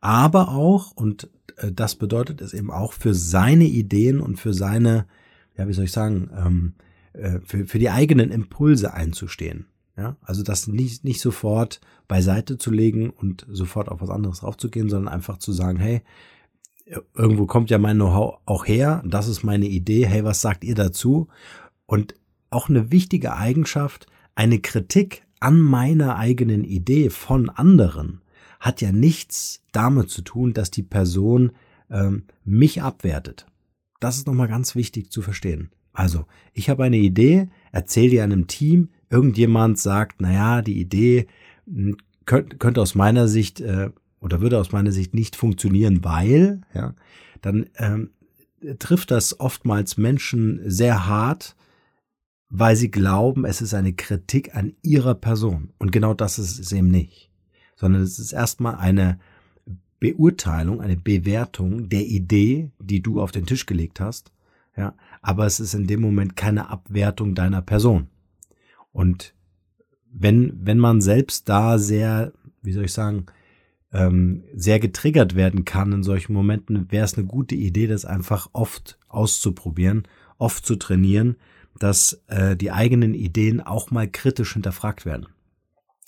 Aber 0.00 0.48
auch, 0.50 0.92
und 0.92 1.30
äh, 1.56 1.72
das 1.72 1.94
bedeutet 1.94 2.40
es 2.40 2.54
eben 2.54 2.70
auch 2.70 2.92
für 2.92 3.14
seine 3.14 3.64
Ideen 3.64 4.20
und 4.20 4.38
für 4.38 4.52
seine, 4.52 5.06
ja, 5.56 5.68
wie 5.68 5.72
soll 5.72 5.84
ich 5.84 5.92
sagen, 5.92 6.30
ähm, 6.36 6.74
äh, 7.12 7.40
für, 7.44 7.66
für 7.66 7.78
die 7.78 7.90
eigenen 7.90 8.30
Impulse 8.30 8.94
einzustehen. 8.94 9.66
Ja, 9.96 10.16
also 10.22 10.42
das 10.42 10.68
nicht, 10.68 11.04
nicht 11.04 11.20
sofort 11.20 11.80
beiseite 12.08 12.56
zu 12.56 12.70
legen 12.70 13.10
und 13.10 13.46
sofort 13.50 13.90
auf 13.90 14.00
was 14.00 14.08
anderes 14.08 14.40
draufzugehen, 14.40 14.88
sondern 14.88 15.12
einfach 15.12 15.36
zu 15.36 15.52
sagen, 15.52 15.78
hey, 15.78 16.00
irgendwo 17.14 17.46
kommt 17.46 17.70
ja 17.70 17.78
mein 17.78 17.96
Know-how 17.96 18.38
auch 18.46 18.66
her, 18.66 19.02
das 19.06 19.28
ist 19.28 19.42
meine 19.44 19.66
Idee, 19.66 20.06
hey, 20.06 20.24
was 20.24 20.40
sagt 20.40 20.64
ihr 20.64 20.74
dazu? 20.74 21.28
Und 21.84 22.14
auch 22.48 22.70
eine 22.70 22.90
wichtige 22.90 23.34
Eigenschaft, 23.36 24.06
eine 24.34 24.60
Kritik 24.60 25.24
an 25.40 25.60
meiner 25.60 26.16
eigenen 26.16 26.64
Idee 26.64 27.10
von 27.10 27.50
anderen 27.50 28.21
hat 28.62 28.80
ja 28.80 28.92
nichts 28.92 29.60
damit 29.72 30.08
zu 30.08 30.22
tun, 30.22 30.54
dass 30.54 30.70
die 30.70 30.84
Person 30.84 31.50
ähm, 31.90 32.24
mich 32.44 32.80
abwertet. 32.80 33.44
Das 33.98 34.16
ist 34.16 34.28
nochmal 34.28 34.46
ganz 34.46 34.76
wichtig 34.76 35.10
zu 35.10 35.20
verstehen. 35.20 35.70
Also, 35.92 36.26
ich 36.54 36.70
habe 36.70 36.84
eine 36.84 36.96
Idee, 36.96 37.48
erzähle 37.72 38.10
die 38.10 38.20
einem 38.20 38.46
Team, 38.46 38.90
irgendjemand 39.10 39.80
sagt, 39.80 40.20
naja, 40.20 40.62
die 40.62 40.80
Idee 40.80 41.26
hm, 41.66 41.96
könnte, 42.24 42.56
könnte 42.56 42.80
aus 42.80 42.94
meiner 42.94 43.26
Sicht 43.26 43.60
äh, 43.60 43.90
oder 44.20 44.40
würde 44.40 44.60
aus 44.60 44.70
meiner 44.70 44.92
Sicht 44.92 45.12
nicht 45.12 45.34
funktionieren, 45.34 46.04
weil, 46.04 46.60
ja, 46.72 46.94
dann 47.40 47.66
ähm, 47.78 48.10
trifft 48.78 49.10
das 49.10 49.40
oftmals 49.40 49.96
Menschen 49.96 50.60
sehr 50.64 51.08
hart, 51.08 51.56
weil 52.48 52.76
sie 52.76 52.92
glauben, 52.92 53.44
es 53.44 53.60
ist 53.60 53.74
eine 53.74 53.92
Kritik 53.92 54.54
an 54.54 54.74
ihrer 54.82 55.16
Person. 55.16 55.72
Und 55.78 55.90
genau 55.90 56.14
das 56.14 56.38
ist 56.38 56.60
es 56.60 56.70
eben 56.70 56.92
nicht. 56.92 57.31
Sondern 57.82 58.02
es 58.02 58.20
ist 58.20 58.32
erstmal 58.32 58.76
eine 58.76 59.18
Beurteilung, 59.98 60.80
eine 60.80 60.96
Bewertung 60.96 61.88
der 61.88 62.06
Idee, 62.06 62.70
die 62.78 63.02
du 63.02 63.20
auf 63.20 63.32
den 63.32 63.44
Tisch 63.44 63.66
gelegt 63.66 63.98
hast. 63.98 64.30
Ja, 64.76 64.94
aber 65.20 65.46
es 65.46 65.58
ist 65.58 65.74
in 65.74 65.88
dem 65.88 66.00
Moment 66.00 66.36
keine 66.36 66.70
Abwertung 66.70 67.34
deiner 67.34 67.60
Person. 67.60 68.06
Und 68.92 69.34
wenn, 70.12 70.52
wenn 70.62 70.78
man 70.78 71.00
selbst 71.00 71.48
da 71.48 71.76
sehr, 71.76 72.32
wie 72.62 72.72
soll 72.72 72.84
ich 72.84 72.92
sagen, 72.92 73.26
ähm, 73.92 74.44
sehr 74.54 74.78
getriggert 74.78 75.34
werden 75.34 75.64
kann 75.64 75.90
in 75.90 76.02
solchen 76.04 76.34
Momenten, 76.34 76.92
wäre 76.92 77.04
es 77.04 77.18
eine 77.18 77.26
gute 77.26 77.56
Idee, 77.56 77.88
das 77.88 78.04
einfach 78.04 78.48
oft 78.52 78.96
auszuprobieren, 79.08 80.06
oft 80.38 80.64
zu 80.64 80.76
trainieren, 80.76 81.34
dass 81.80 82.22
äh, 82.28 82.56
die 82.56 82.70
eigenen 82.70 83.14
Ideen 83.14 83.60
auch 83.60 83.90
mal 83.90 84.08
kritisch 84.08 84.52
hinterfragt 84.52 85.04
werden. 85.04 85.26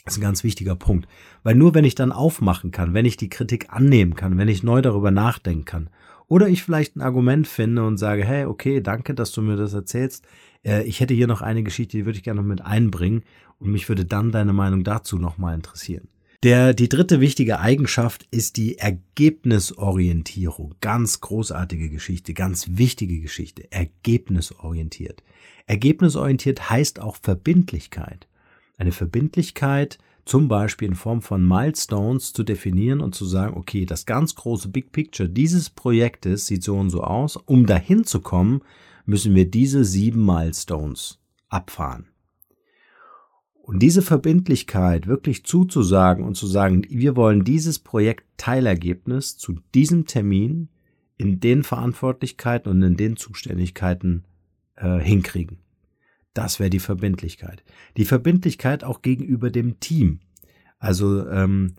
Das 0.05 0.15
ist 0.15 0.19
ein 0.19 0.23
ganz 0.23 0.45
wichtiger 0.45 0.77
Punkt. 0.77 1.09
Weil 1.43 1.55
nur 1.55 1.75
wenn 1.75 1.85
ich 1.85 1.95
dann 1.95 2.13
aufmachen 2.13 2.71
kann, 2.71 2.93
wenn 2.93 3.07
ich 3.07 3.17
die 3.17 3.31
Kritik 3.31 3.69
annehmen 3.71 4.15
kann, 4.15 4.37
wenn 4.37 4.49
ich 4.49 4.63
neu 4.63 4.83
darüber 4.83 5.11
nachdenken 5.11 5.65
kann, 5.65 5.89
oder 6.27 6.49
ich 6.49 6.63
vielleicht 6.63 6.97
ein 6.97 7.03
Argument 7.03 7.47
finde 7.47 7.85
und 7.87 7.97
sage, 7.97 8.25
hey, 8.25 8.45
okay, 8.45 8.81
danke, 8.81 9.15
dass 9.15 9.33
du 9.33 9.43
mir 9.43 9.57
das 9.57 9.73
erzählst, 9.75 10.27
äh, 10.65 10.83
ich 10.85 11.01
hätte 11.01 11.15
hier 11.15 11.27
noch 11.27 11.43
eine 11.43 11.63
Geschichte, 11.63 11.97
die 11.97 12.07
würde 12.07 12.19
ich 12.19 12.25
gerne 12.25 12.41
noch 12.41 12.49
mit 12.49 12.61
einbringen 12.63 13.23
und 13.59 13.71
mich 13.71 13.89
würde 13.89 14.05
dann 14.05 14.31
deine 14.33 14.53
Meinung 14.53 14.85
dazu 14.85 15.19
nochmal 15.19 15.55
interessieren. 15.55 16.09
Der, 16.43 16.75
die 16.75 16.91
dritte 16.91 17.21
wichtige 17.23 17.61
Eigenschaft 17.61 18.27
ist 18.31 18.59
die 18.59 18.77
Ergebnisorientierung. 18.77 20.75
Ganz 20.83 21.23
großartige 21.23 21.89
Geschichte, 21.89 22.35
ganz 22.35 22.67
wichtige 22.73 23.21
Geschichte. 23.21 23.73
Ergebnisorientiert. 23.73 25.23
Ergebnisorientiert 25.67 26.69
heißt 26.69 27.01
auch 27.01 27.17
Verbindlichkeit. 27.23 28.29
Eine 28.77 28.93
Verbindlichkeit, 28.93 29.99
zum 30.25 30.49
Beispiel 30.49 30.89
in 30.89 30.95
Form 30.95 31.23
von 31.23 31.47
Milestones 31.47 32.33
zu 32.33 32.43
definieren 32.43 33.01
und 33.01 33.15
zu 33.15 33.25
sagen, 33.25 33.57
okay, 33.57 33.85
das 33.85 34.07
ganz 34.07 34.35
große 34.35 34.69
Big 34.69 34.91
Picture 34.91 35.29
dieses 35.29 35.71
Projektes 35.71 36.47
sieht 36.47 36.63
so 36.63 36.77
und 36.77 36.91
so 36.91 37.03
aus. 37.03 37.37
Um 37.37 37.67
dahin 37.67 38.05
zu 38.05 38.21
kommen, 38.21 38.63
müssen 39.07 39.35
wir 39.35 39.51
diese 39.51 39.85
sieben 39.85 40.25
Milestones 40.25 41.21
abfahren. 41.49 42.07
Und 43.65 43.81
diese 43.81 44.03
Verbindlichkeit 44.03 45.07
wirklich 45.07 45.45
zuzusagen 45.45 46.25
und 46.25 46.37
zu 46.37 46.47
sagen, 46.47 46.87
wir 46.91 47.17
wollen 47.17 47.45
dieses 47.45 47.79
Projekt 47.79 48.25
Teilergebnis 48.37 49.39
zu 49.39 49.55
diesem 49.75 50.07
Termin 50.07 50.69
in 51.17 51.41
den 51.41 51.63
Verantwortlichkeiten 51.63 52.71
und 52.71 52.83
in 52.83 52.97
den 52.97 53.17
Zuständigkeiten 53.17 54.25
äh, 54.77 54.99
hinkriegen. 54.99 55.64
Das 56.35 56.59
wäre 56.59 56.71
die 56.71 56.81
Verbindlichkeit. 56.81 57.65
Die 57.97 58.05
Verbindlichkeit 58.05 58.85
auch 58.85 59.03
gegenüber 59.03 59.51
dem 59.51 59.81
Team. 59.81 60.21
Also 60.79 61.27
ähm, 61.29 61.75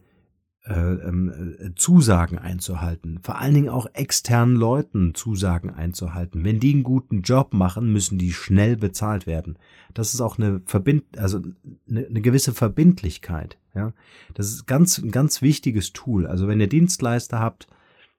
äh, 0.68 0.94
äh, 0.94 1.76
Zusagen 1.76 2.40
einzuhalten, 2.40 3.20
vor 3.22 3.38
allen 3.38 3.54
Dingen 3.54 3.70
auch 3.70 3.86
externen 3.94 4.56
Leuten 4.56 5.14
Zusagen 5.14 5.70
einzuhalten. 5.70 6.44
Wenn 6.44 6.60
die 6.60 6.74
einen 6.74 6.82
guten 6.82 7.22
Job 7.22 7.54
machen, 7.54 7.94
müssen 7.94 8.18
die 8.18 8.34
schnell 8.34 8.76
bezahlt 8.76 9.28
werden. 9.28 9.60
Das 9.94 10.16
ist 10.16 10.22
auch 10.22 10.40
eine 10.40 10.62
Verbind 10.66 11.20
also 11.20 11.40
eine, 11.88 12.08
eine 12.08 12.20
gewisse 12.20 12.52
Verbindlichkeit. 12.52 13.60
Ja, 13.76 13.94
das 14.34 14.48
ist 14.48 14.66
ganz 14.66 14.98
ein 14.98 15.12
ganz 15.12 15.44
wichtiges 15.44 15.94
Tool. 15.94 16.26
Also 16.26 16.48
wenn 16.48 16.60
ihr 16.60 16.70
Dienstleister 16.70 17.40
habt, 17.40 17.68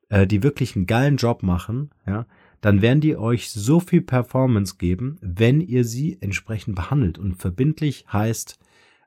äh, 0.09 0.29
die 0.29 0.45
wirklich 0.45 0.77
einen 0.77 0.87
geilen 0.87 1.17
Job 1.17 1.43
machen, 1.43 1.91
ja, 2.07 2.27
dann 2.61 2.83
werden 2.83 3.01
die 3.01 3.17
euch 3.17 3.51
so 3.51 3.81
viel 3.81 4.01
Performance 4.01 4.77
geben, 4.79 5.19
wenn 5.21 5.61
ihr 5.61 5.85
sie 5.85 6.19
entsprechend 6.21 6.75
behandelt. 6.75 7.19
Und 7.19 7.37
verbindlich 7.37 8.07
heißt, 8.13 8.59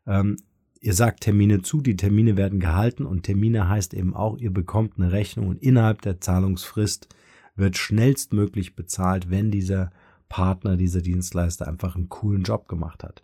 ähm, 0.08 0.38
ihr 0.82 0.94
sagt 0.94 1.22
Termine 1.22 1.62
zu, 1.62 1.82
die 1.82 1.96
Termine 1.96 2.38
werden 2.38 2.60
gehalten 2.60 3.06
und 3.06 3.24
Termine 3.24 3.68
heißt 3.68 3.94
eben 3.94 4.16
auch, 4.16 4.38
ihr 4.38 4.52
bekommt 4.52 4.94
eine 4.98 5.12
Rechnung 5.12 5.48
und 5.48 5.62
innerhalb 5.62 6.02
der 6.02 6.22
Zahlungsfrist 6.22 7.10
wird 7.56 7.78
schnellstmöglich 7.78 8.76
bezahlt, 8.76 9.30
wenn 9.30 9.52
dieser 9.52 9.92
Partner, 10.30 10.78
dieser 10.78 11.02
Dienstleister 11.02 11.68
einfach 11.68 11.96
einen 11.96 12.10
coolen 12.10 12.44
Job 12.44 12.68
gemacht 12.68 13.04
hat. 13.04 13.24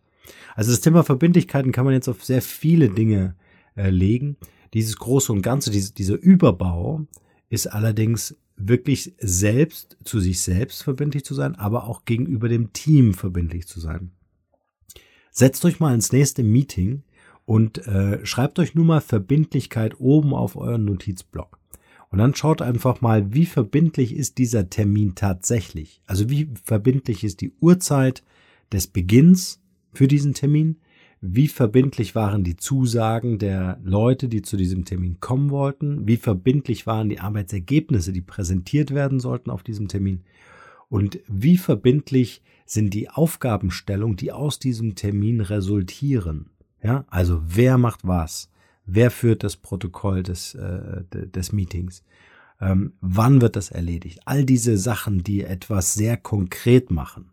Also 0.55 0.71
das 0.71 0.81
Thema 0.81 1.03
Verbindlichkeiten 1.03 1.71
kann 1.71 1.85
man 1.85 1.93
jetzt 1.93 2.09
auf 2.09 2.23
sehr 2.23 2.41
viele 2.41 2.89
Dinge 2.89 3.35
äh, 3.75 3.89
legen. 3.89 4.37
Dieses 4.73 4.97
große 4.97 5.31
und 5.31 5.41
ganze, 5.41 5.71
diese, 5.71 5.93
dieser 5.93 6.15
Überbau 6.15 7.05
ist 7.49 7.67
allerdings 7.67 8.35
wirklich 8.57 9.13
selbst 9.19 9.97
zu 10.03 10.19
sich 10.19 10.41
selbst 10.41 10.83
verbindlich 10.83 11.25
zu 11.25 11.33
sein, 11.33 11.55
aber 11.55 11.87
auch 11.87 12.05
gegenüber 12.05 12.49
dem 12.49 12.73
Team 12.73 13.13
verbindlich 13.13 13.67
zu 13.67 13.79
sein. 13.79 14.11
Setzt 15.31 15.65
euch 15.65 15.79
mal 15.79 15.93
ins 15.93 16.11
nächste 16.11 16.43
Meeting 16.43 17.03
und 17.45 17.85
äh, 17.87 18.25
schreibt 18.25 18.57
euch 18.59 18.73
nur 18.75 18.85
mal 18.85 19.01
Verbindlichkeit 19.01 19.99
oben 19.99 20.33
auf 20.33 20.55
euren 20.55 20.85
Notizblock. 20.85 21.59
Und 22.09 22.19
dann 22.19 22.35
schaut 22.35 22.61
einfach 22.61 23.01
mal, 23.01 23.33
wie 23.33 23.45
verbindlich 23.45 24.15
ist 24.15 24.37
dieser 24.37 24.69
Termin 24.69 25.15
tatsächlich. 25.15 26.01
Also 26.05 26.29
wie 26.29 26.49
verbindlich 26.63 27.23
ist 27.23 27.41
die 27.41 27.51
Uhrzeit 27.59 28.23
des 28.71 28.87
Beginns 28.87 29.59
für 29.91 30.07
diesen 30.07 30.33
Termin, 30.33 30.77
wie 31.27 31.47
verbindlich 31.47 32.15
waren 32.15 32.43
die 32.43 32.55
Zusagen 32.55 33.39
der 33.39 33.79
Leute, 33.83 34.27
die 34.27 34.41
zu 34.41 34.57
diesem 34.57 34.85
Termin 34.85 35.19
kommen 35.19 35.49
wollten, 35.49 36.07
wie 36.07 36.17
verbindlich 36.17 36.85
waren 36.85 37.09
die 37.09 37.19
Arbeitsergebnisse, 37.19 38.11
die 38.11 38.21
präsentiert 38.21 38.91
werden 38.93 39.19
sollten 39.19 39.49
auf 39.49 39.63
diesem 39.63 39.87
Termin? 39.87 40.23
Und 40.89 41.19
wie 41.27 41.57
verbindlich 41.57 42.41
sind 42.65 42.93
die 42.93 43.09
Aufgabenstellungen, 43.09 44.17
die 44.17 44.31
aus 44.31 44.59
diesem 44.59 44.95
Termin 44.95 45.41
resultieren. 45.41 46.49
Ja, 46.81 47.05
also 47.09 47.41
wer 47.45 47.77
macht 47.77 48.01
was, 48.03 48.49
wer 48.85 49.11
führt 49.11 49.43
das 49.43 49.57
Protokoll 49.57 50.23
des, 50.23 50.55
äh, 50.55 51.03
des 51.11 51.51
Meetings, 51.51 52.03
ähm, 52.59 52.93
wann 53.01 53.41
wird 53.41 53.55
das 53.55 53.71
erledigt, 53.71 54.21
all 54.25 54.45
diese 54.45 54.77
Sachen, 54.77 55.23
die 55.23 55.43
etwas 55.43 55.93
sehr 55.93 56.17
konkret 56.17 56.91
machen. 56.91 57.31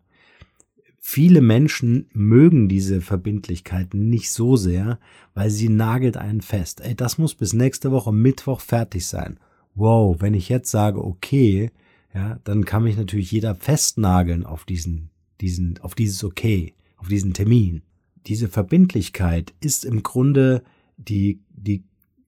Viele 1.05 1.41
Menschen 1.41 2.07
mögen 2.13 2.69
diese 2.69 3.01
Verbindlichkeiten 3.01 4.09
nicht 4.09 4.31
so 4.31 4.55
sehr, 4.55 4.99
weil 5.33 5.49
sie 5.49 5.67
nagelt 5.67 6.15
einen 6.15 6.39
fest. 6.39 6.79
Ey, 6.79 6.95
das 6.95 7.17
muss 7.17 7.35
bis 7.35 7.51
nächste 7.51 7.91
Woche 7.91 8.13
Mittwoch 8.13 8.61
fertig 8.61 9.05
sein. 9.05 9.37
Wow, 9.75 10.21
wenn 10.21 10.33
ich 10.33 10.47
jetzt 10.47 10.71
sage, 10.71 11.03
okay, 11.03 11.71
ja, 12.15 12.39
dann 12.45 12.63
kann 12.63 12.85
mich 12.85 12.95
natürlich 12.95 13.31
jeder 13.31 13.53
festnageln 13.53 14.45
auf 14.45 14.63
diesen, 14.63 15.09
diesen, 15.41 15.77
auf 15.81 15.93
dieses 15.93 16.23
Okay, 16.23 16.73
auf 16.95 17.09
diesen 17.09 17.33
Termin. 17.33 17.81
Diese 18.25 18.47
Verbindlichkeit 18.47 19.53
ist 19.59 19.83
im 19.83 20.03
Grunde 20.03 20.63
die, 20.95 21.41
die, 21.49 21.83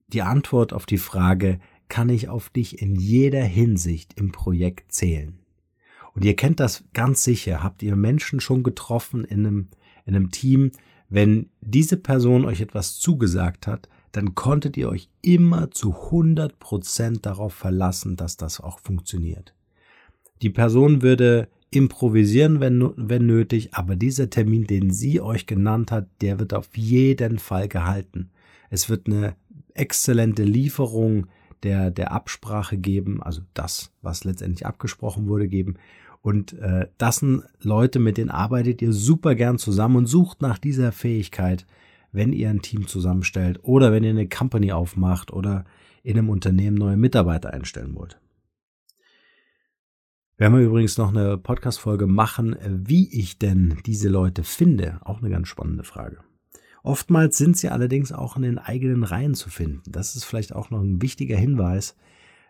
die 0.08 0.22
Antwort 0.22 0.74
auf 0.74 0.84
die 0.84 0.98
Frage, 0.98 1.60
kann 1.88 2.10
ich 2.10 2.28
auf 2.28 2.50
dich 2.50 2.82
in 2.82 2.94
jeder 2.94 3.42
Hinsicht 3.42 4.12
im 4.20 4.32
Projekt 4.32 4.92
zählen? 4.92 5.38
Und 6.16 6.24
ihr 6.24 6.34
kennt 6.34 6.60
das 6.60 6.84
ganz 6.94 7.22
sicher. 7.22 7.62
Habt 7.62 7.82
ihr 7.82 7.94
Menschen 7.94 8.40
schon 8.40 8.62
getroffen 8.62 9.24
in 9.24 9.46
einem, 9.46 9.68
in 10.06 10.16
einem 10.16 10.30
Team? 10.30 10.72
Wenn 11.10 11.50
diese 11.60 11.98
Person 11.98 12.46
euch 12.46 12.62
etwas 12.62 12.98
zugesagt 12.98 13.66
hat, 13.66 13.88
dann 14.12 14.34
konntet 14.34 14.78
ihr 14.78 14.88
euch 14.88 15.10
immer 15.20 15.70
zu 15.70 15.92
100 15.92 16.58
Prozent 16.58 17.26
darauf 17.26 17.52
verlassen, 17.52 18.16
dass 18.16 18.38
das 18.38 18.60
auch 18.60 18.80
funktioniert. 18.80 19.54
Die 20.40 20.50
Person 20.50 21.02
würde 21.02 21.48
improvisieren, 21.70 22.60
wenn, 22.60 22.92
wenn 22.96 23.26
nötig, 23.26 23.74
aber 23.74 23.94
dieser 23.94 24.30
Termin, 24.30 24.66
den 24.66 24.90
sie 24.90 25.20
euch 25.20 25.46
genannt 25.46 25.92
hat, 25.92 26.08
der 26.22 26.38
wird 26.38 26.54
auf 26.54 26.74
jeden 26.76 27.38
Fall 27.38 27.68
gehalten. 27.68 28.30
Es 28.70 28.88
wird 28.88 29.06
eine 29.06 29.36
exzellente 29.74 30.44
Lieferung 30.44 31.26
der, 31.62 31.90
der 31.90 32.12
Absprache 32.12 32.78
geben, 32.78 33.22
also 33.22 33.42
das, 33.52 33.92
was 34.00 34.24
letztendlich 34.24 34.64
abgesprochen 34.64 35.28
wurde, 35.28 35.48
geben. 35.48 35.76
Und 36.26 36.54
äh, 36.54 36.88
das 36.98 37.18
sind 37.18 37.44
Leute, 37.60 38.00
mit 38.00 38.16
denen 38.16 38.30
arbeitet 38.30 38.82
ihr 38.82 38.92
super 38.92 39.36
gern 39.36 39.58
zusammen 39.58 39.94
und 39.94 40.06
sucht 40.06 40.42
nach 40.42 40.58
dieser 40.58 40.90
Fähigkeit, 40.90 41.68
wenn 42.10 42.32
ihr 42.32 42.50
ein 42.50 42.62
Team 42.62 42.88
zusammenstellt 42.88 43.60
oder 43.62 43.92
wenn 43.92 44.02
ihr 44.02 44.10
eine 44.10 44.28
Company 44.28 44.72
aufmacht 44.72 45.32
oder 45.32 45.64
in 46.02 46.18
einem 46.18 46.28
Unternehmen 46.28 46.76
neue 46.76 46.96
Mitarbeiter 46.96 47.52
einstellen 47.52 47.94
wollt. 47.94 48.18
Wir 50.36 50.46
haben 50.48 50.60
übrigens 50.60 50.98
noch 50.98 51.10
eine 51.10 51.38
Podcast-Folge 51.38 52.08
machen, 52.08 52.56
wie 52.66 53.08
ich 53.16 53.38
denn 53.38 53.78
diese 53.86 54.08
Leute 54.08 54.42
finde. 54.42 54.98
Auch 55.04 55.20
eine 55.20 55.30
ganz 55.30 55.46
spannende 55.46 55.84
Frage. 55.84 56.18
Oftmals 56.82 57.38
sind 57.38 57.56
sie 57.56 57.68
allerdings 57.68 58.10
auch 58.10 58.34
in 58.34 58.42
den 58.42 58.58
eigenen 58.58 59.04
Reihen 59.04 59.34
zu 59.34 59.48
finden. 59.48 59.92
Das 59.92 60.16
ist 60.16 60.24
vielleicht 60.24 60.52
auch 60.52 60.70
noch 60.70 60.80
ein 60.80 61.00
wichtiger 61.00 61.36
Hinweis. 61.36 61.94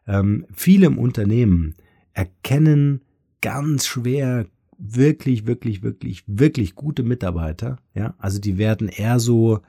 Ähm, 0.06 0.46
viele 0.50 0.86
im 0.86 0.98
Unternehmen 0.98 1.74
erkennen 2.14 3.02
ganz 3.46 3.86
schwer 3.86 4.46
wirklich, 4.76 5.46
wirklich, 5.46 5.84
wirklich, 5.84 6.24
wirklich 6.26 6.74
gute 6.74 7.04
Mitarbeiter. 7.04 7.78
Ja, 7.94 8.16
also 8.18 8.40
die 8.40 8.58
werden 8.58 8.88
eher 8.88 9.20
so, 9.20 9.60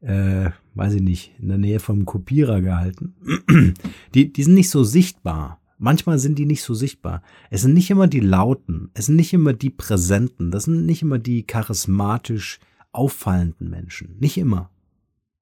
äh, 0.00 0.50
weiß 0.74 0.94
ich 0.94 1.02
nicht, 1.02 1.32
in 1.40 1.48
der 1.48 1.58
Nähe 1.58 1.80
vom 1.80 2.04
Kopierer 2.04 2.60
gehalten. 2.60 3.16
Die, 4.14 4.32
die 4.32 4.42
sind 4.44 4.54
nicht 4.54 4.70
so 4.70 4.84
sichtbar. 4.84 5.60
Manchmal 5.76 6.20
sind 6.20 6.38
die 6.38 6.46
nicht 6.46 6.62
so 6.62 6.72
sichtbar. 6.72 7.20
Es 7.50 7.62
sind 7.62 7.74
nicht 7.74 7.90
immer 7.90 8.06
die 8.06 8.20
Lauten, 8.20 8.90
es 8.94 9.06
sind 9.06 9.16
nicht 9.16 9.34
immer 9.34 9.52
die 9.52 9.70
Präsenten, 9.70 10.52
das 10.52 10.64
sind 10.64 10.86
nicht 10.86 11.02
immer 11.02 11.18
die 11.18 11.42
charismatisch 11.42 12.60
auffallenden 12.92 13.68
Menschen. 13.68 14.16
Nicht 14.20 14.38
immer. 14.38 14.70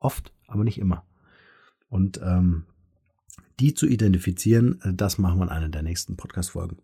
Oft, 0.00 0.32
aber 0.48 0.64
nicht 0.64 0.78
immer. 0.78 1.04
Und 1.88 2.18
ähm, 2.24 2.64
die 3.60 3.74
zu 3.74 3.86
identifizieren, 3.86 4.80
äh, 4.80 4.94
das 4.94 5.18
machen 5.18 5.38
wir 5.38 5.44
in 5.44 5.50
einer 5.50 5.68
der 5.68 5.82
nächsten 5.82 6.16
Podcast-Folgen. 6.16 6.78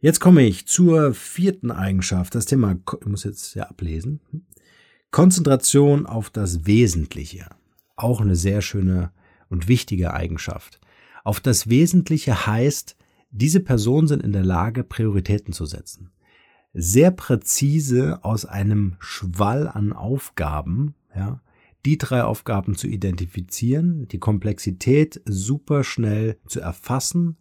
Jetzt 0.00 0.20
komme 0.20 0.42
ich 0.42 0.66
zur 0.66 1.14
vierten 1.14 1.70
Eigenschaft. 1.70 2.34
Das 2.34 2.46
Thema, 2.46 2.76
ich 3.00 3.06
muss 3.06 3.24
jetzt 3.24 3.54
ja 3.54 3.64
ablesen. 3.64 4.20
Konzentration 5.10 6.06
auf 6.06 6.28
das 6.28 6.66
Wesentliche. 6.66 7.48
Auch 7.96 8.20
eine 8.20 8.36
sehr 8.36 8.60
schöne 8.60 9.12
und 9.48 9.68
wichtige 9.68 10.12
Eigenschaft. 10.12 10.80
Auf 11.24 11.40
das 11.40 11.68
Wesentliche 11.68 12.46
heißt, 12.46 12.96
diese 13.30 13.60
Personen 13.60 14.06
sind 14.06 14.22
in 14.22 14.32
der 14.32 14.44
Lage, 14.44 14.84
Prioritäten 14.84 15.52
zu 15.52 15.64
setzen. 15.64 16.10
Sehr 16.74 17.10
präzise 17.10 18.22
aus 18.22 18.44
einem 18.44 18.96
Schwall 18.98 19.66
an 19.66 19.94
Aufgaben, 19.94 20.94
ja, 21.14 21.40
die 21.86 21.96
drei 21.96 22.24
Aufgaben 22.24 22.76
zu 22.76 22.86
identifizieren, 22.86 24.08
die 24.08 24.18
Komplexität 24.18 25.22
super 25.24 25.84
schnell 25.84 26.36
zu 26.46 26.60
erfassen, 26.60 27.38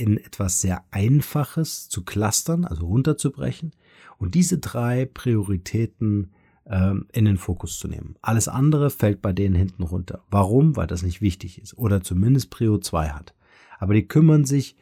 in 0.00 0.16
etwas 0.16 0.60
sehr 0.62 0.84
Einfaches 0.90 1.88
zu 1.88 2.04
clustern, 2.04 2.64
also 2.64 2.86
runterzubrechen 2.86 3.72
und 4.18 4.34
diese 4.34 4.58
drei 4.58 5.04
Prioritäten 5.04 6.32
ähm, 6.66 7.06
in 7.12 7.26
den 7.26 7.36
Fokus 7.36 7.78
zu 7.78 7.86
nehmen. 7.86 8.16
Alles 8.22 8.48
andere 8.48 8.88
fällt 8.90 9.20
bei 9.20 9.32
denen 9.32 9.54
hinten 9.54 9.82
runter. 9.82 10.24
Warum? 10.30 10.74
Weil 10.76 10.86
das 10.86 11.02
nicht 11.02 11.20
wichtig 11.20 11.60
ist 11.60 11.76
oder 11.76 12.02
zumindest 12.02 12.50
Prio 12.50 12.78
2 12.78 13.10
hat. 13.10 13.34
Aber 13.78 13.92
die 13.92 14.08
kümmern 14.08 14.44
sich 14.46 14.76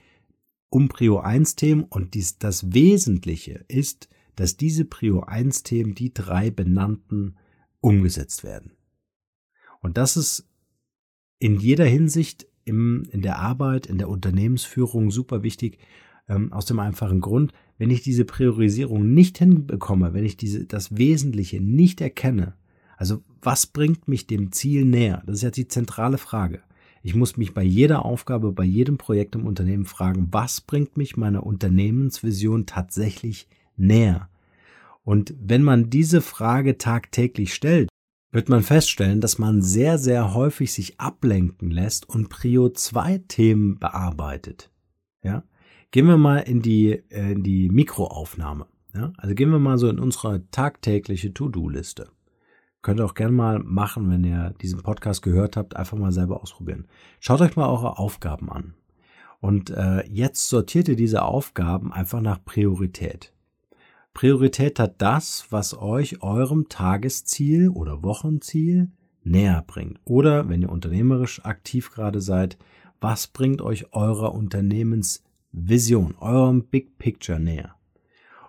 um 0.71 0.89
Prio 0.89 1.19
1 1.19 1.57
Themen 1.57 1.83
und 1.85 2.15
dies, 2.15 2.39
das 2.39 2.73
Wesentliche 2.73 3.65
ist, 3.69 4.09
dass 4.37 4.57
diese 4.57 4.85
Prio 4.85 5.23
1 5.23 5.65
Themen, 5.65 5.95
die 5.97 6.15
drei 6.15 6.51
benannten, 6.51 7.37
umgesetzt 7.81 8.45
werden. 8.45 8.73
Und 9.81 9.97
das 9.97 10.17
ist 10.17 10.49
in 11.41 11.59
jeder 11.59 11.87
Hinsicht 11.87 12.47
im, 12.69 13.05
in 13.11 13.23
der 13.23 13.39
Arbeit, 13.39 13.87
in 13.87 13.99
der 13.99 14.09
Unternehmensführung 14.09 15.11
super 15.11 15.43
wichtig, 15.43 15.79
ähm, 16.29 16.53
aus 16.53 16.67
dem 16.67 16.79
einfachen 16.79 17.21
Grund, 17.21 17.53
wenn 17.79 17.91
ich 17.91 18.03
diese 18.03 18.25
Priorisierung 18.25 19.13
nicht 19.15 19.39
hinbekomme, 19.39 20.13
wenn 20.15 20.25
ich 20.25 20.37
diese, 20.37 20.65
das 20.65 20.97
Wesentliche 20.97 21.61
nicht 21.61 22.01
erkenne, 22.01 22.55
also 22.97 23.23
was 23.41 23.67
bringt 23.67 24.09
mich 24.09 24.27
dem 24.27 24.51
Ziel 24.51 24.85
näher? 24.85 25.23
Das 25.25 25.37
ist 25.37 25.43
jetzt 25.43 25.57
die 25.57 25.69
zentrale 25.69 26.19
Frage. 26.19 26.61
Ich 27.03 27.15
muss 27.15 27.37
mich 27.37 27.55
bei 27.55 27.63
jeder 27.63 28.05
Aufgabe, 28.05 28.53
bei 28.53 28.65
jedem 28.65 28.99
Projekt 28.99 29.37
im 29.37 29.47
Unternehmen 29.47 29.85
fragen, 29.85 30.29
was 30.33 30.61
bringt 30.61 30.97
mich 30.97 31.17
meiner 31.17 31.47
Unternehmensvision 31.47 32.67
tatsächlich 32.67 33.47
näher? 33.77 34.29
Und 35.05 35.33
wenn 35.41 35.63
man 35.63 35.91
diese 35.91 36.21
Frage 36.21 36.77
tagtäglich 36.77 37.55
stellt, 37.55 37.89
wird 38.31 38.49
man 38.49 38.63
feststellen, 38.63 39.21
dass 39.21 39.39
man 39.39 39.63
sehr, 39.63 39.99
sehr 39.99 40.35
häufig 40.35 40.73
sich 40.73 41.01
ablenken 41.01 41.71
lässt 41.71 42.09
und 42.09 42.29
Prio 42.29 42.69
2 42.69 43.25
Themen 43.29 43.79
bearbeitet. 43.79 44.71
Ja? 45.23 45.45
Gehen 45.91 46.07
wir 46.07 46.19
mal 46.19 46.39
in 46.39 46.61
die, 46.61 46.93
äh, 47.11 47.33
in 47.33 47.43
die 47.43 47.71
Mikroaufnahme. 47.71 48.67
Ja? 48.95 49.13
Also 49.17 49.35
gehen 49.35 49.51
wir 49.51 49.59
mal 49.59 49.79
so 49.79 49.89
in 49.89 49.99
unsere 49.99 50.49
tagtägliche 50.51 51.33
To-Do-Liste. 51.33 52.11
Könnt 52.83 53.01
ihr 53.01 53.07
auch 53.07 53.15
gerne 53.15 53.33
mal 53.33 53.59
machen, 53.59 54.11
wenn 54.11 54.25
ihr 54.25 54.55
diesen 54.61 54.83
Podcast 54.83 55.23
gehört 55.23 55.57
habt, 55.57 55.75
einfach 55.75 55.97
mal 55.97 56.13
selber 56.13 56.43
ausprobieren. 56.43 56.87
Schaut 57.19 57.41
euch 57.41 57.57
mal 57.57 57.69
eure 57.69 57.99
Aufgaben 57.99 58.51
an. 58.51 58.75
Und 59.41 59.71
äh, 59.71 60.07
jetzt 60.07 60.49
sortiert 60.49 60.89
ihr 60.89 60.97
diese 60.97 61.23
Aufgaben 61.23 61.93
einfach 61.93 62.21
nach 62.21 62.45
Priorität. 62.45 63.33
Priorität 64.19 64.81
hat 64.81 65.01
das, 65.01 65.47
was 65.51 65.79
euch 65.79 66.25
eurem 66.25 66.69
Tagesziel 66.69 67.69
oder 67.69 68.03
Wochenziel 68.03 68.91
näher 69.23 69.63
bringt. 69.65 70.01
Oder 70.05 70.49
wenn 70.49 70.61
ihr 70.61 70.71
unternehmerisch 70.71 71.45
aktiv 71.45 71.93
gerade 71.93 72.21
seid, 72.21 72.59
was 73.01 73.29
bringt 73.29 73.63
euch 73.63 73.93
eurer 73.93 74.35
Unternehmensvision, 74.35 76.17
eurem 76.19 76.65
Big 76.65 76.99
Picture 76.99 77.39
näher? 77.39 77.77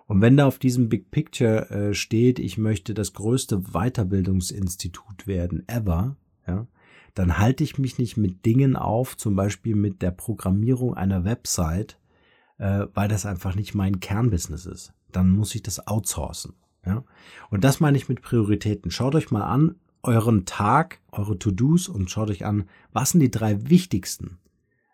Und 0.08 0.20
wenn 0.20 0.36
da 0.36 0.48
auf 0.48 0.58
diesem 0.58 0.88
Big 0.88 1.12
Picture 1.12 1.70
äh, 1.70 1.94
steht, 1.94 2.40
ich 2.40 2.58
möchte 2.58 2.92
das 2.92 3.12
größte 3.12 3.60
Weiterbildungsinstitut 3.72 5.28
werden 5.28 5.62
ever, 5.68 6.16
ja, 6.48 6.66
dann 7.14 7.38
halte 7.38 7.62
ich 7.62 7.78
mich 7.78 7.96
nicht 7.96 8.16
mit 8.16 8.44
Dingen 8.44 8.74
auf, 8.74 9.16
zum 9.16 9.36
Beispiel 9.36 9.76
mit 9.76 10.02
der 10.02 10.10
Programmierung 10.10 10.94
einer 10.94 11.22
Website, 11.24 11.96
äh, 12.58 12.86
weil 12.92 13.06
das 13.06 13.24
einfach 13.24 13.54
nicht 13.54 13.76
mein 13.76 14.00
Kernbusiness 14.00 14.66
ist 14.66 14.94
dann 15.16 15.30
muss 15.30 15.54
ich 15.54 15.62
das 15.62 15.86
outsourcen. 15.86 16.54
Ja? 16.84 17.04
Und 17.50 17.64
das 17.64 17.80
meine 17.80 17.96
ich 17.96 18.08
mit 18.08 18.22
Prioritäten. 18.22 18.90
Schaut 18.90 19.14
euch 19.14 19.30
mal 19.30 19.44
an, 19.44 19.76
euren 20.02 20.46
Tag, 20.46 21.00
eure 21.12 21.38
To-Dos 21.38 21.88
und 21.88 22.10
schaut 22.10 22.30
euch 22.30 22.44
an, 22.44 22.64
was 22.92 23.10
sind 23.10 23.20
die 23.20 23.30
drei 23.30 23.68
wichtigsten? 23.68 24.38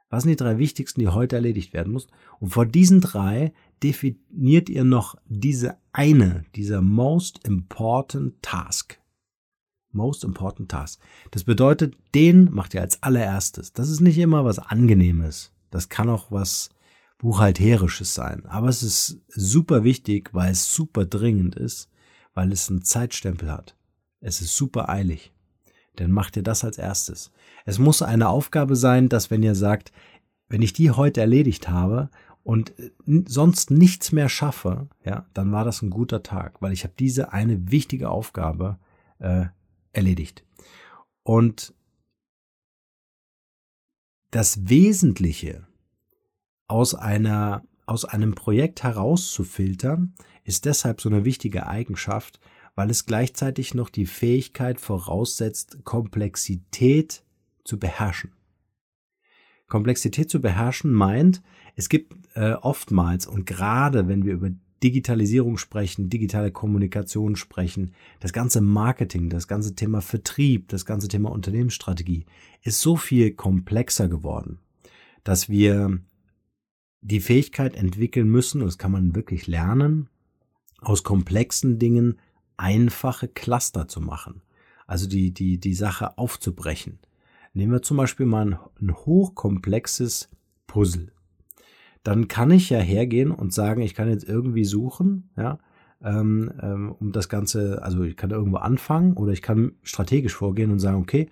Was 0.09 0.23
sind 0.23 0.31
die 0.31 0.37
drei 0.37 0.59
wichtigsten, 0.59 1.01
die 1.01 1.09
heute 1.09 1.37
erledigt 1.37 1.73
werden 1.73 1.93
muss? 1.93 2.07
Und 2.39 2.51
vor 2.51 2.67
diesen 2.67 3.01
drei 3.01 3.53
definiert 3.83 4.69
ihr 4.69 4.85
noch 4.85 5.17
diese 5.27 5.77
eine, 5.93 6.45
dieser 6.55 6.81
most 6.81 7.47
important 7.47 8.41
task. 8.43 9.01
most 9.93 10.25
important 10.25 10.71
task. 10.71 11.01
Das 11.31 11.45
bedeutet, 11.45 11.97
den 12.15 12.53
macht 12.53 12.75
ihr 12.75 12.83
als 12.83 13.03
allererstes. 13.03 13.73
Das 13.73 13.89
ist 13.89 14.01
nicht 14.01 14.19
immer 14.19 14.45
was 14.45 14.59
Angenehmes. 14.59 15.53
Das 15.71 15.89
kann 15.89 16.09
auch 16.09 16.31
was 16.31 16.71
Buchhalterisches 17.19 18.15
sein. 18.15 18.45
Aber 18.47 18.69
es 18.69 18.83
ist 18.83 19.21
super 19.29 19.85
wichtig, 19.85 20.31
weil 20.33 20.53
es 20.53 20.75
super 20.75 21.07
dringend 21.07 21.55
ist, 21.57 21.89
weil 22.35 22.53
es 22.53 22.69
einen 22.69 22.83
Zeitstempel 22.83 23.51
hat. 23.51 23.77
Es 24.21 24.41
ist 24.41 24.57
super 24.57 24.89
eilig. 24.89 25.33
Dann 25.97 26.11
macht 26.11 26.37
ihr 26.37 26.43
das 26.43 26.63
als 26.65 26.79
erstes. 26.79 27.33
Es 27.65 27.79
muss 27.79 28.03
eine 28.03 28.29
Aufgabe 28.29 28.77
sein, 28.77 29.09
dass 29.09 29.31
wenn 29.31 29.43
ihr 29.43 29.55
sagt, 29.55 29.93
wenn 30.49 30.63
ich 30.63 30.73
die 30.73 30.91
heute 30.91 31.21
erledigt 31.21 31.69
habe 31.69 32.11
und 32.45 32.75
sonst 33.07 33.71
nichts 33.71 34.13
mehr 34.13 34.29
schaffe, 34.29 34.89
ja, 35.05 35.27
dann 35.35 35.51
war 35.53 35.65
das 35.65 35.83
ein 35.83 35.91
guter 35.91 36.23
Tag, 36.23 36.61
weil 36.63 36.73
ich 36.73 36.85
habe 36.85 36.95
diese 36.99 37.33
eine 37.33 37.71
wichtige 37.71 38.11
Aufgabe 38.11 38.79
äh, 39.19 39.47
erledigt. 39.93 40.45
Und 41.23 41.75
das 44.31 44.69
Wesentliche 44.69 45.67
aus 46.69 46.95
einer 46.95 47.63
aus 47.87 48.05
einem 48.05 48.35
Projekt 48.35 48.83
herauszufiltern, 48.83 50.15
ist 50.45 50.65
deshalb 50.65 51.01
so 51.01 51.09
eine 51.09 51.25
wichtige 51.25 51.69
Eigenschaft, 51.69 52.41
weil 52.75 52.91
es 52.91 53.07
gleichzeitig 53.07 53.75
noch 53.75 53.89
die 53.89 54.07
Fähigkeit 54.07 54.81
voraussetzt, 54.81 55.79
Komplexität 55.85 57.25
zu 57.65 57.79
beherrschen. 57.79 58.33
Komplexität 59.69 60.31
zu 60.31 60.41
beherrschen 60.41 60.93
meint, 60.93 61.43
es 61.75 61.89
gibt 61.89 62.15
äh, 62.35 62.53
oftmals 62.53 63.27
und 63.27 63.47
gerade 63.47 64.09
wenn 64.09 64.25
wir 64.25 64.35
über 64.35 64.51
Digitalisierung 64.83 65.57
sprechen, 65.57 66.11
digitale 66.11 66.53
Kommunikation 66.53 67.35
sprechen, 67.35 67.93
das 68.21 68.33
ganze 68.33 68.61
Marketing, 68.61 69.31
das 69.31 69.49
ganze 69.49 69.75
Thema 69.75 70.03
Vertrieb, 70.03 70.69
das 70.69 70.85
ganze 70.85 71.09
Thema 71.09 71.31
Unternehmensstrategie 71.31 72.27
ist 72.63 72.81
so 72.81 72.97
viel 72.97 73.33
komplexer 73.33 74.09
geworden, 74.09 74.59
dass 75.25 75.49
wir 75.49 75.99
die 77.07 77.21
Fähigkeit 77.21 77.77
entwickeln 77.77 78.29
müssen, 78.29 78.61
und 78.61 78.67
das 78.67 78.79
kann 78.79 78.91
man 78.91 79.15
wirklich 79.15 79.47
lernen, 79.47 80.09
aus 80.81 81.05
komplexen 81.05 81.79
Dingen 81.79 82.19
einfache 82.57 83.29
Cluster 83.29 83.87
zu 83.87 84.01
machen. 84.01 84.43
Also 84.87 85.09
die, 85.09 85.33
die, 85.33 85.59
die 85.59 85.75
Sache 85.75 86.19
aufzubrechen. 86.19 86.99
Nehmen 87.55 87.73
wir 87.73 87.83
zum 87.83 87.97
Beispiel 87.97 88.27
mal 88.27 88.47
ein, 88.47 88.59
ein 88.81 88.95
hochkomplexes 88.95 90.31
Puzzle. 90.67 91.13
Dann 92.03 92.29
kann 92.29 92.51
ich 92.51 92.71
ja 92.71 92.79
hergehen 92.79 93.31
und 93.31 93.53
sagen, 93.53 93.83
ich 93.83 93.95
kann 93.95 94.09
jetzt 94.09 94.29
irgendwie 94.29 94.65
suchen, 94.65 95.31
ja, 95.37 95.59
ähm, 96.03 96.53
ähm, 96.61 96.93
um 96.93 97.13
das 97.13 97.29
Ganze, 97.29 97.83
also 97.83 98.03
ich 98.03 98.17
kann 98.17 98.31
irgendwo 98.31 98.59
anfangen 98.59 99.15
oder 99.15 99.33
ich 99.33 99.43
kann 99.43 99.73
strategisch 99.83 100.35
vorgehen 100.35 100.71
und 100.71 100.79
sagen, 100.79 100.99
okay, 100.99 101.31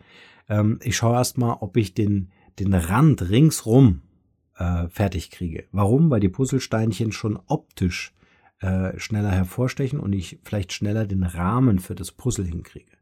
ähm, 0.49 0.79
ich 0.83 0.97
schaue 0.97 1.17
erstmal, 1.17 1.59
ob 1.61 1.77
ich 1.77 1.95
den, 1.95 2.31
den 2.59 2.75
Rand 2.75 3.29
ringsrum 3.29 4.03
äh, 4.57 4.88
fertig 4.88 5.31
kriege. 5.31 5.64
Warum? 5.73 6.11
Weil 6.11 6.21
die 6.21 6.29
Puzzlesteinchen 6.29 7.12
schon 7.12 7.38
optisch 7.47 8.14
äh, 8.61 8.99
schneller 8.99 9.31
hervorstechen 9.31 10.01
und 10.01 10.12
ich 10.12 10.38
vielleicht 10.45 10.73
schneller 10.73 11.07
den 11.07 11.23
Rahmen 11.23 11.79
für 11.79 11.95
das 11.95 12.12
Puzzle 12.12 12.47
hinkriege. 12.47 12.93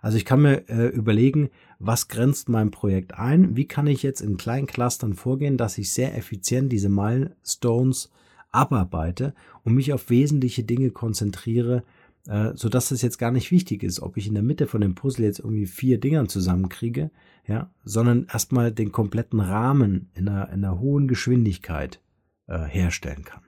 Also 0.00 0.16
ich 0.16 0.24
kann 0.24 0.42
mir 0.42 0.68
äh, 0.68 0.88
überlegen, 0.88 1.50
was 1.78 2.08
grenzt 2.08 2.48
mein 2.48 2.70
Projekt 2.72 3.14
ein? 3.14 3.56
Wie 3.56 3.66
kann 3.66 3.86
ich 3.86 4.02
jetzt 4.02 4.20
in 4.20 4.36
kleinen 4.36 4.66
Clustern 4.66 5.14
vorgehen, 5.14 5.56
dass 5.56 5.78
ich 5.78 5.92
sehr 5.92 6.16
effizient 6.16 6.72
diese 6.72 6.88
Milestones 6.88 8.10
abarbeite 8.50 9.32
und 9.64 9.74
mich 9.74 9.92
auf 9.92 10.10
wesentliche 10.10 10.64
Dinge 10.64 10.90
konzentriere, 10.90 11.84
äh, 12.26 12.50
so 12.54 12.68
dass 12.68 12.90
es 12.90 13.00
jetzt 13.00 13.18
gar 13.18 13.30
nicht 13.30 13.50
wichtig 13.50 13.82
ist, 13.82 14.00
ob 14.00 14.16
ich 14.16 14.26
in 14.26 14.34
der 14.34 14.42
Mitte 14.42 14.66
von 14.66 14.80
dem 14.80 14.94
Puzzle 14.94 15.24
jetzt 15.24 15.38
irgendwie 15.38 15.66
vier 15.66 15.98
Dingern 15.98 16.28
zusammenkriege, 16.28 17.10
ja, 17.46 17.70
sondern 17.84 18.26
erstmal 18.32 18.72
den 18.72 18.92
kompletten 18.92 19.40
Rahmen 19.40 20.10
in 20.14 20.28
einer, 20.28 20.48
in 20.48 20.64
einer 20.64 20.78
hohen 20.78 21.08
Geschwindigkeit 21.08 22.00
äh, 22.46 22.60
herstellen 22.64 23.24
kann. 23.24 23.42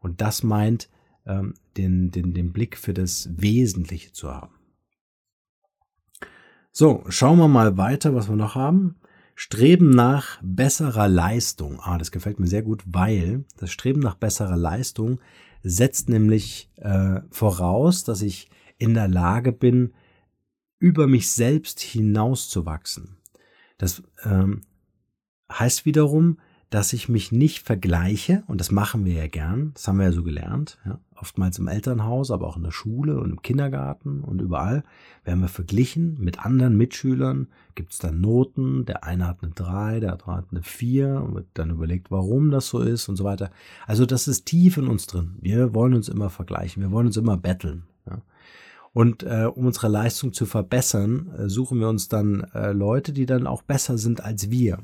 Und 0.00 0.20
das 0.20 0.42
meint, 0.42 0.88
ähm, 1.26 1.54
den, 1.76 2.10
den, 2.10 2.34
den 2.34 2.52
Blick 2.52 2.76
für 2.76 2.94
das 2.94 3.28
Wesentliche 3.36 4.12
zu 4.12 4.32
haben. 4.32 4.54
So, 6.72 7.04
schauen 7.08 7.38
wir 7.38 7.48
mal 7.48 7.76
weiter, 7.76 8.14
was 8.14 8.28
wir 8.28 8.36
noch 8.36 8.54
haben. 8.54 8.96
Streben 9.34 9.90
nach 9.90 10.38
besserer 10.42 11.08
Leistung. 11.08 11.80
Ah, 11.80 11.98
das 11.98 12.10
gefällt 12.10 12.40
mir 12.40 12.46
sehr 12.46 12.62
gut, 12.62 12.82
weil 12.86 13.44
das 13.56 13.70
Streben 13.70 14.00
nach 14.00 14.14
besserer 14.14 14.56
Leistung 14.56 15.20
setzt 15.62 16.08
nämlich 16.08 16.70
äh, 16.76 17.20
voraus, 17.30 18.04
dass 18.04 18.22
ich 18.22 18.50
in 18.78 18.94
der 18.94 19.08
Lage 19.08 19.52
bin, 19.52 19.92
über 20.78 21.06
mich 21.06 21.30
selbst 21.30 21.80
hinauszuwachsen. 21.80 23.16
Das 23.78 24.02
ähm, 24.24 24.62
heißt 25.50 25.84
wiederum, 25.84 26.38
dass 26.70 26.92
ich 26.92 27.08
mich 27.08 27.32
nicht 27.32 27.64
vergleiche, 27.64 28.42
und 28.46 28.60
das 28.60 28.70
machen 28.70 29.06
wir 29.06 29.14
ja 29.14 29.26
gern, 29.26 29.70
das 29.74 29.88
haben 29.88 29.98
wir 29.98 30.06
ja 30.06 30.12
so 30.12 30.22
gelernt, 30.22 30.78
ja, 30.84 31.00
oftmals 31.16 31.58
im 31.58 31.66
Elternhaus, 31.66 32.30
aber 32.30 32.46
auch 32.46 32.58
in 32.58 32.62
der 32.62 32.72
Schule 32.72 33.18
und 33.20 33.30
im 33.30 33.42
Kindergarten 33.42 34.22
und 34.22 34.42
überall, 34.42 34.84
werden 35.24 35.40
wir 35.40 35.48
verglichen 35.48 36.18
mit 36.20 36.44
anderen 36.44 36.76
Mitschülern, 36.76 37.48
gibt 37.74 37.92
es 37.92 37.98
dann 37.98 38.20
Noten, 38.20 38.84
der 38.84 39.04
eine 39.04 39.26
hat 39.26 39.42
eine 39.42 39.52
3, 39.52 40.00
der 40.00 40.12
andere 40.12 40.36
hat 40.36 40.46
eine 40.50 40.62
4 40.62 41.22
und 41.22 41.34
wird 41.34 41.46
dann 41.54 41.70
überlegt, 41.70 42.10
warum 42.10 42.50
das 42.50 42.68
so 42.68 42.80
ist 42.80 43.08
und 43.08 43.16
so 43.16 43.24
weiter. 43.24 43.50
Also 43.86 44.04
das 44.04 44.28
ist 44.28 44.44
tief 44.44 44.76
in 44.76 44.88
uns 44.88 45.06
drin. 45.06 45.36
Wir 45.40 45.74
wollen 45.74 45.94
uns 45.94 46.08
immer 46.08 46.28
vergleichen, 46.28 46.82
wir 46.82 46.90
wollen 46.90 47.06
uns 47.06 47.16
immer 47.16 47.38
betteln. 47.38 47.84
Und 48.98 49.22
äh, 49.22 49.44
um 49.44 49.66
unsere 49.66 49.86
Leistung 49.86 50.32
zu 50.32 50.44
verbessern, 50.44 51.30
äh, 51.38 51.48
suchen 51.48 51.78
wir 51.78 51.88
uns 51.88 52.08
dann 52.08 52.40
äh, 52.52 52.72
Leute, 52.72 53.12
die 53.12 53.26
dann 53.26 53.46
auch 53.46 53.62
besser 53.62 53.96
sind 53.96 54.24
als 54.24 54.50
wir. 54.50 54.80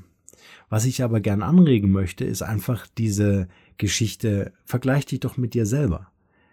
Was 0.69 0.85
ich 0.85 1.03
aber 1.03 1.19
gern 1.19 1.43
anregen 1.43 1.91
möchte, 1.91 2.25
ist 2.25 2.43
einfach 2.43 2.87
diese 2.97 3.49
Geschichte, 3.77 4.53
vergleich 4.65 5.05
dich 5.07 5.19
doch 5.19 5.37
mit 5.37 5.53
dir 5.53 5.67
selber. 5.67 6.13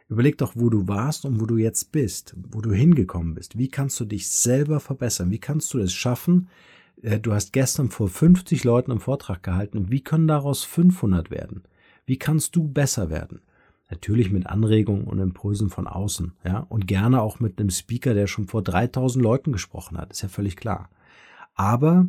Überleg 0.09 0.39
doch, 0.39 0.53
wo 0.55 0.71
du 0.71 0.87
warst 0.87 1.23
und 1.23 1.39
wo 1.39 1.45
du 1.45 1.57
jetzt 1.57 1.91
bist, 1.91 2.35
wo 2.49 2.61
du 2.61 2.71
hingekommen 2.73 3.35
bist. 3.35 3.59
Wie 3.59 3.67
kannst 3.67 3.99
du 3.99 4.05
dich 4.05 4.27
selber 4.27 4.79
verbessern? 4.79 5.29
Wie 5.29 5.37
kannst 5.37 5.71
du 5.75 5.77
es 5.77 5.93
schaffen? 5.93 6.49
Äh, 7.03 7.19
du 7.19 7.31
hast 7.31 7.53
gestern 7.53 7.91
vor 7.91 8.09
50 8.09 8.63
Leuten 8.63 8.89
einen 8.89 9.01
Vortrag 9.01 9.43
gehalten. 9.43 9.91
Wie 9.91 10.01
können 10.01 10.27
daraus 10.27 10.63
500 10.63 11.29
werden? 11.29 11.61
Wie 12.07 12.17
kannst 12.17 12.55
du 12.55 12.67
besser 12.67 13.11
werden? 13.11 13.39
Natürlich 13.91 14.31
mit 14.31 14.47
Anregungen 14.47 15.03
und 15.03 15.19
Impulsen 15.19 15.69
von 15.69 15.85
außen, 15.85 16.31
ja, 16.45 16.65
und 16.69 16.87
gerne 16.87 17.21
auch 17.21 17.41
mit 17.41 17.59
einem 17.59 17.69
Speaker, 17.69 18.13
der 18.13 18.25
schon 18.25 18.47
vor 18.47 18.63
3000 18.63 19.21
Leuten 19.21 19.51
gesprochen 19.51 19.97
hat, 19.97 20.11
ist 20.11 20.21
ja 20.21 20.29
völlig 20.29 20.55
klar. 20.55 20.89
Aber 21.55 22.07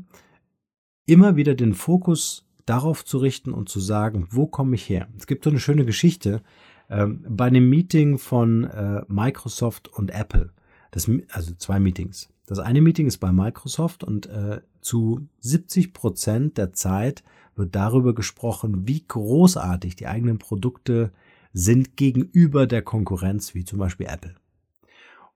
immer 1.06 1.34
wieder 1.36 1.54
den 1.56 1.74
Fokus 1.74 2.46
darauf 2.66 3.04
zu 3.04 3.18
richten 3.18 3.52
und 3.52 3.68
zu 3.68 3.80
sagen, 3.80 4.28
wo 4.30 4.46
komme 4.46 4.76
ich 4.76 4.88
her? 4.88 5.08
Es 5.18 5.26
gibt 5.26 5.42
so 5.42 5.50
eine 5.50 5.58
schöne 5.58 5.84
Geschichte 5.84 6.42
ähm, 6.88 7.24
bei 7.28 7.46
einem 7.46 7.68
Meeting 7.68 8.18
von 8.18 8.64
äh, 8.64 9.02
Microsoft 9.08 9.88
und 9.88 10.12
Apple. 10.12 10.50
Das, 10.92 11.10
also 11.30 11.54
zwei 11.54 11.80
Meetings. 11.80 12.28
Das 12.46 12.58
eine 12.58 12.80
Meeting 12.80 13.06
ist 13.06 13.18
bei 13.18 13.32
Microsoft 13.32 14.04
und 14.04 14.26
äh, 14.26 14.60
zu 14.80 15.26
70 15.40 15.94
Prozent 15.94 16.58
der 16.58 16.72
Zeit 16.72 17.24
wird 17.56 17.74
darüber 17.74 18.14
gesprochen, 18.14 18.86
wie 18.86 19.04
großartig 19.06 19.96
die 19.96 20.06
eigenen 20.06 20.38
Produkte 20.38 21.12
sind 21.52 21.96
gegenüber 21.96 22.66
der 22.66 22.82
Konkurrenz, 22.82 23.54
wie 23.54 23.64
zum 23.64 23.78
Beispiel 23.78 24.06
Apple. 24.06 24.34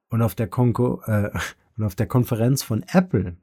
Und 0.08 0.22
auf 0.22 0.34
der, 0.34 0.48
Konkur 0.48 1.06
äh, 1.08 1.30
und 1.76 1.84
auf 1.84 1.94
der 1.94 2.06
Konferenz 2.06 2.62
von 2.62 2.82
Apple 2.82 3.36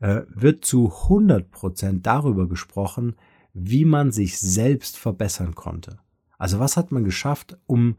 äh, 0.00 0.22
wird 0.28 0.64
zu 0.64 0.88
100% 0.88 2.02
darüber 2.02 2.48
gesprochen, 2.48 3.16
wie 3.52 3.84
man 3.84 4.12
sich 4.12 4.38
selbst 4.38 4.98
verbessern 4.98 5.54
konnte. 5.54 5.98
Also 6.38 6.58
was 6.58 6.76
hat 6.76 6.92
man 6.92 7.04
geschafft, 7.04 7.58
um 7.66 7.96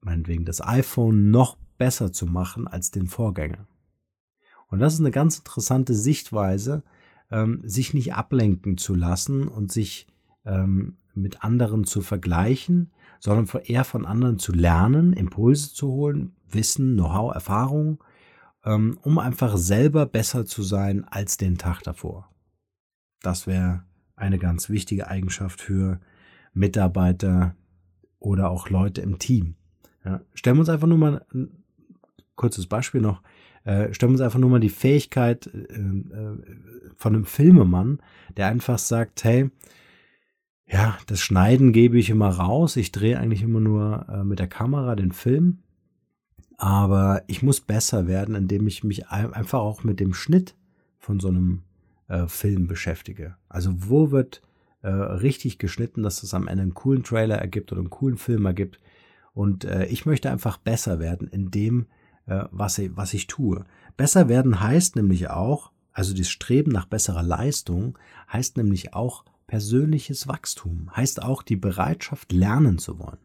meinetwegen 0.00 0.44
das 0.44 0.62
iPhone 0.66 1.30
noch 1.30 1.56
besser 1.78 2.12
zu 2.12 2.26
machen 2.26 2.66
als 2.66 2.90
den 2.90 3.06
Vorgänger. 3.06 3.66
Und 4.68 4.78
das 4.80 4.94
ist 4.94 5.00
eine 5.00 5.10
ganz 5.10 5.38
interessante 5.38 5.94
Sichtweise, 5.94 6.82
ähm, 7.30 7.60
sich 7.64 7.94
nicht 7.94 8.14
ablenken 8.14 8.78
zu 8.78 8.94
lassen 8.94 9.48
und 9.48 9.72
sich 9.72 10.06
ähm, 10.44 10.96
mit 11.14 11.44
anderen 11.44 11.84
zu 11.84 12.00
vergleichen, 12.00 12.90
sondern 13.24 13.62
eher 13.62 13.84
von 13.84 14.04
anderen 14.04 14.38
zu 14.38 14.52
lernen, 14.52 15.12
Impulse 15.14 15.72
zu 15.72 15.88
holen, 15.88 16.36
Wissen, 16.50 16.94
Know-how, 16.94 17.34
Erfahrung 17.34 17.98
ähm, 18.64 18.98
um 19.02 19.18
einfach 19.18 19.56
selber 19.56 20.06
besser 20.06 20.46
zu 20.46 20.62
sein 20.62 21.04
als 21.04 21.36
den 21.36 21.58
Tag 21.58 21.82
davor. 21.82 22.30
Das 23.20 23.46
wäre 23.46 23.84
eine 24.16 24.38
ganz 24.38 24.70
wichtige 24.70 25.08
Eigenschaft 25.08 25.60
für 25.60 26.00
Mitarbeiter 26.52 27.56
oder 28.18 28.50
auch 28.50 28.70
Leute 28.70 29.00
im 29.00 29.18
Team. 29.18 29.56
Ja, 30.04 30.20
stellen 30.34 30.56
wir 30.56 30.60
uns 30.60 30.68
einfach 30.68 30.86
nur 30.86 30.98
mal 30.98 31.24
ein 31.32 31.64
kurzes 32.36 32.66
Beispiel 32.66 33.00
noch. 33.00 33.22
Äh, 33.64 33.92
stellen 33.92 34.10
wir 34.10 34.14
uns 34.14 34.20
einfach 34.20 34.38
nur 34.38 34.50
mal 34.50 34.60
die 34.60 34.70
Fähigkeit 34.70 35.46
äh, 35.46 35.58
äh, 35.58 36.38
von 36.96 37.14
einem 37.14 37.24
Filmemann, 37.24 38.00
der 38.36 38.48
einfach 38.48 38.78
sagt, 38.78 39.24
hey, 39.24 39.50
ja, 40.66 40.98
das 41.06 41.20
Schneiden 41.20 41.72
gebe 41.72 41.98
ich 41.98 42.10
immer 42.10 42.28
raus. 42.30 42.76
Ich 42.76 42.92
drehe 42.92 43.18
eigentlich 43.18 43.42
immer 43.42 43.60
nur 43.60 44.06
äh, 44.08 44.24
mit 44.24 44.38
der 44.38 44.48
Kamera 44.48 44.96
den 44.96 45.12
Film 45.12 45.58
Aber 46.56 47.22
ich 47.26 47.42
muss 47.42 47.60
besser 47.60 48.06
werden, 48.06 48.34
indem 48.34 48.66
ich 48.66 48.84
mich 48.84 49.08
einfach 49.08 49.60
auch 49.60 49.84
mit 49.84 50.00
dem 50.00 50.14
Schnitt 50.14 50.54
von 50.98 51.20
so 51.20 51.28
einem 51.28 51.62
äh, 52.08 52.26
Film 52.26 52.66
beschäftige. 52.66 53.36
Also 53.48 53.72
wo 53.76 54.10
wird 54.10 54.42
äh, 54.82 54.88
richtig 54.88 55.58
geschnitten, 55.58 56.02
dass 56.02 56.22
es 56.22 56.34
am 56.34 56.48
Ende 56.48 56.62
einen 56.62 56.74
coolen 56.74 57.02
Trailer 57.02 57.36
ergibt 57.36 57.72
oder 57.72 57.80
einen 57.80 57.90
coolen 57.90 58.18
Film 58.18 58.46
ergibt. 58.46 58.80
Und 59.32 59.64
äh, 59.64 59.86
ich 59.86 60.06
möchte 60.06 60.30
einfach 60.30 60.58
besser 60.58 61.00
werden 61.00 61.28
in 61.28 61.50
dem, 61.50 61.86
äh, 62.26 62.44
was, 62.50 62.78
ich, 62.78 62.96
was 62.96 63.14
ich 63.14 63.26
tue. 63.26 63.64
Besser 63.96 64.28
werden 64.28 64.60
heißt 64.60 64.96
nämlich 64.96 65.30
auch, 65.30 65.72
also 65.92 66.14
das 66.14 66.28
Streben 66.28 66.72
nach 66.72 66.86
besserer 66.86 67.22
Leistung 67.22 67.98
heißt 68.32 68.56
nämlich 68.56 68.94
auch 68.94 69.24
persönliches 69.46 70.28
Wachstum, 70.28 70.90
heißt 70.94 71.22
auch 71.22 71.42
die 71.42 71.56
Bereitschaft, 71.56 72.32
lernen 72.32 72.78
zu 72.78 72.98
wollen. 72.98 73.18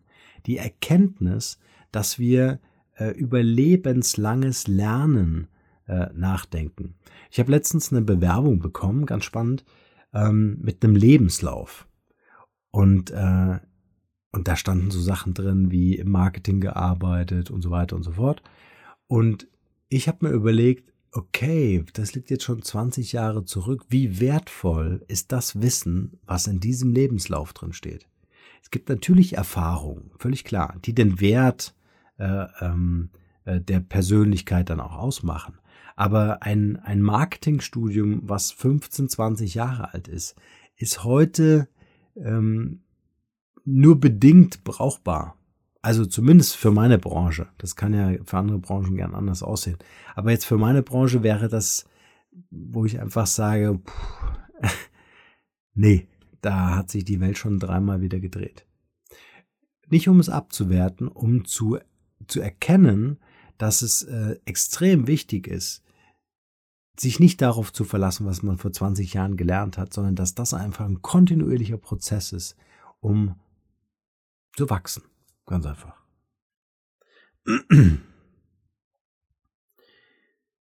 Die 0.45 0.57
Erkenntnis, 0.57 1.59
dass 1.91 2.19
wir 2.19 2.59
äh, 2.95 3.11
über 3.11 3.41
lebenslanges 3.41 4.67
Lernen 4.67 5.47
äh, 5.87 6.07
nachdenken. 6.13 6.95
Ich 7.31 7.39
habe 7.39 7.51
letztens 7.51 7.91
eine 7.91 8.01
Bewerbung 8.01 8.59
bekommen, 8.59 9.05
ganz 9.05 9.25
spannend, 9.25 9.65
ähm, 10.13 10.57
mit 10.61 10.83
einem 10.83 10.95
Lebenslauf. 10.95 11.87
Und, 12.71 13.11
äh, 13.11 13.59
und 14.31 14.47
da 14.47 14.55
standen 14.55 14.91
so 14.91 14.99
Sachen 14.99 15.33
drin 15.33 15.71
wie 15.71 15.95
im 15.95 16.11
Marketing 16.11 16.61
gearbeitet 16.61 17.49
und 17.49 17.61
so 17.61 17.71
weiter 17.71 17.95
und 17.95 18.03
so 18.03 18.11
fort. 18.11 18.43
Und 19.07 19.47
ich 19.87 20.07
habe 20.07 20.27
mir 20.27 20.33
überlegt, 20.33 20.93
okay, 21.11 21.83
das 21.93 22.13
liegt 22.13 22.29
jetzt 22.29 22.43
schon 22.43 22.61
20 22.61 23.11
Jahre 23.13 23.45
zurück. 23.45 23.85
Wie 23.89 24.19
wertvoll 24.19 25.03
ist 25.07 25.31
das 25.31 25.61
Wissen, 25.61 26.19
was 26.25 26.47
in 26.47 26.59
diesem 26.59 26.91
Lebenslauf 26.93 27.53
drin 27.53 27.73
steht? 27.73 28.07
Es 28.61 28.71
gibt 28.71 28.89
natürlich 28.89 29.33
Erfahrungen, 29.33 30.11
völlig 30.17 30.43
klar, 30.43 30.75
die 30.85 30.93
den 30.93 31.19
Wert 31.19 31.73
äh, 32.17 32.45
ähm, 32.61 33.09
äh, 33.45 33.59
der 33.59 33.79
Persönlichkeit 33.79 34.69
dann 34.69 34.79
auch 34.79 34.95
ausmachen. 34.95 35.57
Aber 35.95 36.43
ein, 36.43 36.77
ein 36.77 37.01
Marketingstudium, 37.01 38.21
was 38.23 38.51
15, 38.51 39.09
20 39.09 39.53
Jahre 39.55 39.93
alt 39.93 40.07
ist, 40.07 40.35
ist 40.77 41.03
heute 41.03 41.67
ähm, 42.15 42.81
nur 43.65 43.99
bedingt 43.99 44.63
brauchbar. 44.63 45.35
Also 45.89 46.05
zumindest 46.05 46.55
für 46.55 46.69
meine 46.69 46.99
Branche. 46.99 47.47
Das 47.57 47.75
kann 47.75 47.95
ja 47.95 48.23
für 48.23 48.37
andere 48.37 48.59
Branchen 48.59 48.95
gern 48.95 49.15
anders 49.15 49.41
aussehen. 49.41 49.79
Aber 50.13 50.29
jetzt 50.29 50.45
für 50.45 50.59
meine 50.59 50.83
Branche 50.83 51.23
wäre 51.23 51.49
das, 51.49 51.89
wo 52.51 52.85
ich 52.85 53.01
einfach 53.01 53.25
sage, 53.25 53.79
puh, 53.83 54.27
nee, 55.73 56.07
da 56.41 56.75
hat 56.75 56.91
sich 56.91 57.05
die 57.05 57.19
Welt 57.19 57.39
schon 57.39 57.57
dreimal 57.57 58.01
wieder 58.01 58.19
gedreht. 58.19 58.67
Nicht 59.87 60.07
um 60.07 60.19
es 60.19 60.29
abzuwerten, 60.29 61.07
um 61.07 61.45
zu, 61.45 61.79
zu 62.27 62.39
erkennen, 62.39 63.17
dass 63.57 63.81
es 63.81 64.03
äh, 64.03 64.37
extrem 64.45 65.07
wichtig 65.07 65.47
ist, 65.47 65.83
sich 66.99 67.19
nicht 67.19 67.41
darauf 67.41 67.73
zu 67.73 67.83
verlassen, 67.83 68.27
was 68.27 68.43
man 68.43 68.59
vor 68.59 68.71
20 68.71 69.15
Jahren 69.15 69.37
gelernt 69.37 69.79
hat, 69.79 69.91
sondern 69.91 70.15
dass 70.15 70.35
das 70.35 70.53
einfach 70.53 70.85
ein 70.85 71.01
kontinuierlicher 71.01 71.77
Prozess 71.77 72.31
ist, 72.31 72.55
um 72.99 73.39
zu 74.55 74.69
wachsen. 74.69 75.01
Ganz 75.49 75.65
einfach. 75.65 75.95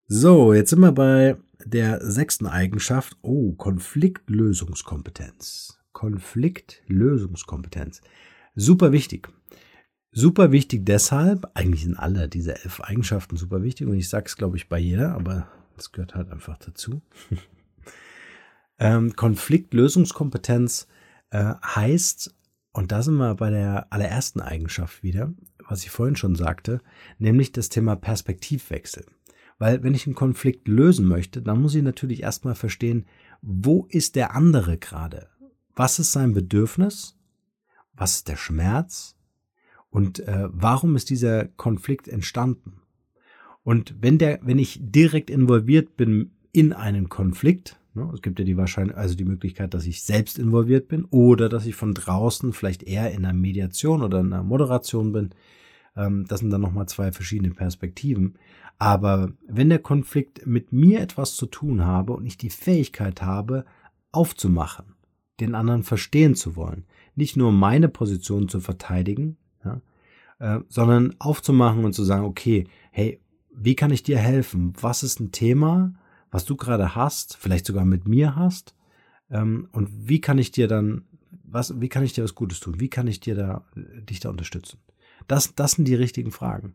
So, 0.08 0.54
jetzt 0.54 0.70
sind 0.70 0.78
wir 0.78 0.92
bei 0.92 1.36
der 1.64 2.00
sechsten 2.00 2.46
Eigenschaft. 2.46 3.16
Oh, 3.22 3.54
Konfliktlösungskompetenz. 3.54 5.80
Konfliktlösungskompetenz. 5.90 8.02
Super 8.54 8.92
wichtig. 8.92 9.28
Super 10.12 10.52
wichtig 10.52 10.86
deshalb, 10.86 11.50
eigentlich 11.54 11.82
sind 11.82 11.96
alle 11.96 12.28
diese 12.28 12.54
elf 12.54 12.80
Eigenschaften 12.82 13.36
super 13.36 13.64
wichtig 13.64 13.88
und 13.88 13.94
ich 13.94 14.08
sage 14.08 14.26
es, 14.26 14.36
glaube 14.36 14.56
ich, 14.56 14.68
bei 14.68 14.78
jeder, 14.78 15.16
aber 15.16 15.48
das 15.74 15.90
gehört 15.90 16.14
halt 16.14 16.30
einfach 16.30 16.56
dazu. 16.58 17.02
ähm, 18.78 19.16
Konfliktlösungskompetenz 19.16 20.86
äh, 21.30 21.54
heißt, 21.64 22.35
und 22.76 22.92
da 22.92 23.02
sind 23.02 23.16
wir 23.16 23.34
bei 23.34 23.48
der 23.48 23.90
allerersten 23.90 24.42
Eigenschaft 24.42 25.02
wieder, 25.02 25.32
was 25.66 25.82
ich 25.84 25.90
vorhin 25.90 26.14
schon 26.14 26.36
sagte, 26.36 26.82
nämlich 27.18 27.50
das 27.50 27.70
Thema 27.70 27.96
Perspektivwechsel. 27.96 29.06
Weil 29.58 29.82
wenn 29.82 29.94
ich 29.94 30.06
einen 30.06 30.14
Konflikt 30.14 30.68
lösen 30.68 31.08
möchte, 31.08 31.40
dann 31.40 31.62
muss 31.62 31.74
ich 31.74 31.82
natürlich 31.82 32.22
erstmal 32.22 32.54
verstehen, 32.54 33.06
wo 33.40 33.86
ist 33.88 34.14
der 34.14 34.34
andere 34.34 34.76
gerade? 34.76 35.28
Was 35.74 35.98
ist 35.98 36.12
sein 36.12 36.34
Bedürfnis? 36.34 37.16
Was 37.94 38.16
ist 38.16 38.28
der 38.28 38.36
Schmerz? 38.36 39.16
Und 39.88 40.20
äh, 40.20 40.50
warum 40.50 40.96
ist 40.96 41.08
dieser 41.08 41.46
Konflikt 41.46 42.08
entstanden? 42.08 42.82
Und 43.62 43.94
wenn 44.02 44.18
der, 44.18 44.40
wenn 44.42 44.58
ich 44.58 44.80
direkt 44.82 45.30
involviert 45.30 45.96
bin 45.96 46.32
in 46.52 46.74
einen 46.74 47.08
Konflikt, 47.08 47.80
es 48.12 48.22
gibt 48.22 48.38
ja 48.38 48.44
die 48.44 48.56
Wahrscheinlichkeit, 48.56 49.02
also 49.02 49.14
die 49.14 49.24
Möglichkeit, 49.24 49.74
dass 49.74 49.86
ich 49.86 50.02
selbst 50.02 50.38
involviert 50.38 50.88
bin 50.88 51.04
oder 51.06 51.48
dass 51.48 51.66
ich 51.66 51.74
von 51.74 51.94
draußen 51.94 52.52
vielleicht 52.52 52.82
eher 52.82 53.10
in 53.12 53.24
einer 53.24 53.34
Mediation 53.34 54.02
oder 54.02 54.18
einer 54.18 54.42
Moderation 54.42 55.12
bin. 55.12 55.30
Ähm, 55.96 56.26
das 56.28 56.40
sind 56.40 56.50
dann 56.50 56.60
nochmal 56.60 56.86
zwei 56.86 57.12
verschiedene 57.12 57.54
Perspektiven. 57.54 58.34
Aber 58.78 59.32
wenn 59.48 59.70
der 59.70 59.78
Konflikt 59.78 60.46
mit 60.46 60.72
mir 60.72 61.00
etwas 61.00 61.34
zu 61.36 61.46
tun 61.46 61.84
habe 61.84 62.12
und 62.12 62.26
ich 62.26 62.36
die 62.36 62.50
Fähigkeit 62.50 63.22
habe, 63.22 63.64
aufzumachen, 64.12 64.94
den 65.40 65.54
anderen 65.54 65.82
verstehen 65.82 66.34
zu 66.34 66.56
wollen, 66.56 66.84
nicht 67.14 67.36
nur 67.36 67.52
meine 67.52 67.88
Position 67.88 68.48
zu 68.48 68.60
verteidigen, 68.60 69.38
ja, 69.64 69.80
äh, 70.38 70.60
sondern 70.68 71.14
aufzumachen 71.18 71.84
und 71.84 71.94
zu 71.94 72.04
sagen, 72.04 72.24
okay, 72.24 72.66
hey, 72.90 73.20
wie 73.50 73.74
kann 73.74 73.90
ich 73.90 74.02
dir 74.02 74.18
helfen? 74.18 74.74
Was 74.80 75.02
ist 75.02 75.18
ein 75.18 75.32
Thema, 75.32 75.94
was 76.36 76.44
du 76.44 76.54
gerade 76.54 76.94
hast, 76.94 77.38
vielleicht 77.38 77.64
sogar 77.64 77.86
mit 77.86 78.06
mir 78.06 78.36
hast? 78.36 78.74
Ähm, 79.30 79.70
und 79.72 79.88
wie 80.06 80.20
kann 80.20 80.36
ich 80.36 80.50
dir 80.50 80.68
dann, 80.68 81.06
was, 81.44 81.80
wie 81.80 81.88
kann 81.88 82.04
ich 82.04 82.12
dir 82.12 82.22
was 82.22 82.34
Gutes 82.34 82.60
tun? 82.60 82.78
Wie 82.78 82.90
kann 82.90 83.06
ich 83.06 83.20
dir 83.20 83.34
da, 83.34 83.64
dich 83.74 84.20
da 84.20 84.28
unterstützen? 84.28 84.78
Das, 85.28 85.54
das 85.54 85.72
sind 85.72 85.88
die 85.88 85.94
richtigen 85.94 86.32
Fragen. 86.32 86.74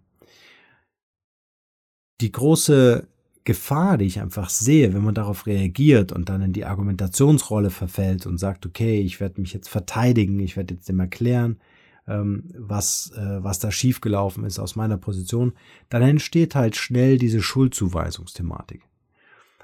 Die 2.22 2.32
große 2.32 3.08
Gefahr, 3.44 4.00
die 4.00 4.06
ich 4.06 4.20
einfach 4.20 4.50
sehe, 4.50 4.96
wenn 4.96 5.04
man 5.04 5.14
darauf 5.14 5.46
reagiert 5.46 6.12
und 6.12 6.28
dann 6.28 6.42
in 6.42 6.54
die 6.54 6.66
Argumentationsrolle 6.66 7.70
verfällt 7.70 8.26
und 8.26 8.40
sagt, 8.40 8.66
okay, 8.66 9.00
ich 9.00 9.20
werde 9.20 9.40
mich 9.40 9.54
jetzt 9.54 9.70
verteidigen, 9.70 10.40
ich 10.40 10.58
werde 10.58 10.74
jetzt 10.74 10.90
dem 10.90 11.00
erklären, 11.00 11.60
ähm, 12.08 12.46
was, 12.58 13.12
äh, 13.16 13.44
was 13.44 13.60
da 13.60 13.70
schiefgelaufen 13.70 14.44
ist 14.44 14.58
aus 14.58 14.76
meiner 14.76 14.98
Position, 14.98 15.54
dann 15.90 16.02
entsteht 16.02 16.56
halt 16.56 16.76
schnell 16.76 17.20
diese 17.20 17.44
Schuldzuweisungsthematik. 17.44 18.82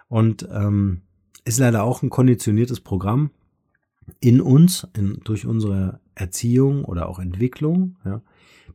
Und 0.08 0.48
ähm, 0.52 1.02
ist 1.46 1.60
leider 1.60 1.84
auch 1.84 2.02
ein 2.02 2.10
konditioniertes 2.10 2.80
Programm 2.80 3.32
in 4.20 4.42
uns, 4.42 4.88
in, 4.96 5.20
durch 5.24 5.46
unsere 5.46 6.00
Erziehung 6.16 6.86
oder 6.86 7.10
auch 7.10 7.20
Entwicklung, 7.20 7.98
ja, 8.06 8.22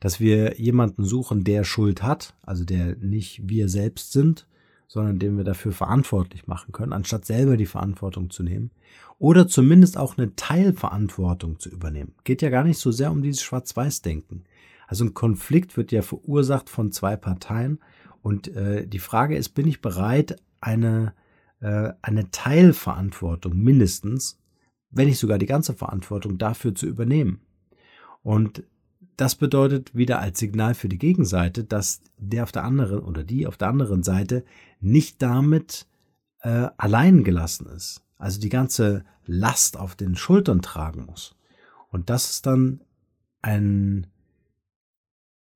dass 0.00 0.20
wir 0.20 0.60
jemanden 0.60 1.04
suchen, 1.04 1.44
der 1.44 1.64
Schuld 1.64 2.02
hat, 2.02 2.34
also 2.42 2.64
der 2.64 2.96
nicht 2.96 3.48
wir 3.48 3.68
selbst 3.68 4.12
sind, 4.12 4.46
sondern 4.88 5.18
den 5.18 5.36
wir 5.36 5.44
dafür 5.44 5.72
verantwortlich 5.72 6.46
machen 6.46 6.72
können, 6.72 6.92
anstatt 6.92 7.24
selber 7.24 7.56
die 7.56 7.66
Verantwortung 7.66 8.28
zu 8.28 8.42
nehmen 8.42 8.70
oder 9.18 9.46
zumindest 9.46 9.96
auch 9.96 10.18
eine 10.18 10.34
Teilverantwortung 10.36 11.58
zu 11.58 11.70
übernehmen. 11.70 12.12
Geht 12.24 12.42
ja 12.42 12.50
gar 12.50 12.64
nicht 12.64 12.78
so 12.78 12.90
sehr 12.90 13.10
um 13.10 13.22
dieses 13.22 13.42
Schwarz-Weiß-Denken. 13.42 14.44
Also 14.88 15.04
ein 15.04 15.14
Konflikt 15.14 15.76
wird 15.76 15.92
ja 15.92 16.02
verursacht 16.02 16.68
von 16.68 16.92
zwei 16.92 17.16
Parteien 17.16 17.78
und 18.20 18.48
äh, 18.48 18.86
die 18.86 18.98
Frage 18.98 19.36
ist, 19.36 19.50
bin 19.50 19.66
ich 19.66 19.80
bereit, 19.80 20.36
eine, 20.60 21.14
äh, 21.62 21.92
eine 22.02 22.30
Teilverantwortung 22.30 23.56
mindestens, 23.56 24.38
wenn 24.90 25.08
nicht 25.08 25.18
sogar 25.18 25.38
die 25.38 25.46
ganze 25.46 25.72
Verantwortung 25.72 26.36
dafür 26.36 26.74
zu 26.74 26.86
übernehmen? 26.86 27.40
Und 28.22 28.64
das 29.16 29.34
bedeutet 29.34 29.94
wieder 29.94 30.20
als 30.20 30.38
Signal 30.38 30.74
für 30.74 30.88
die 30.88 30.98
Gegenseite, 30.98 31.64
dass 31.64 32.02
der 32.18 32.42
auf 32.42 32.52
der 32.52 32.64
anderen 32.64 33.00
oder 33.00 33.24
die 33.24 33.46
auf 33.46 33.56
der 33.56 33.68
anderen 33.68 34.02
Seite 34.02 34.44
nicht 34.80 35.22
damit 35.22 35.86
äh, 36.40 36.68
allein 36.76 37.24
gelassen 37.24 37.66
ist 37.66 38.02
also 38.22 38.40
die 38.40 38.50
ganze 38.50 39.04
Last 39.26 39.76
auf 39.76 39.96
den 39.96 40.14
Schultern 40.14 40.62
tragen 40.62 41.06
muss. 41.06 41.34
Und 41.88 42.08
das 42.08 42.30
ist 42.30 42.46
dann 42.46 42.80
ein, 43.42 44.06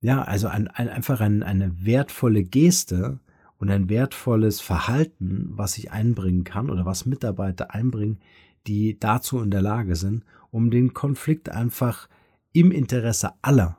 ja, 0.00 0.22
also 0.22 0.48
ein, 0.48 0.66
ein, 0.66 0.88
einfach 0.88 1.20
ein, 1.20 1.44
eine 1.44 1.86
wertvolle 1.86 2.42
Geste 2.42 3.20
und 3.58 3.70
ein 3.70 3.88
wertvolles 3.88 4.60
Verhalten, 4.60 5.48
was 5.50 5.78
ich 5.78 5.90
einbringen 5.90 6.44
kann 6.44 6.70
oder 6.70 6.84
was 6.84 7.06
Mitarbeiter 7.06 7.72
einbringen, 7.74 8.18
die 8.66 8.98
dazu 8.98 9.40
in 9.40 9.50
der 9.50 9.62
Lage 9.62 9.96
sind, 9.96 10.24
um 10.50 10.70
den 10.70 10.92
Konflikt 10.94 11.48
einfach 11.48 12.08
im 12.52 12.70
Interesse 12.72 13.32
aller, 13.42 13.76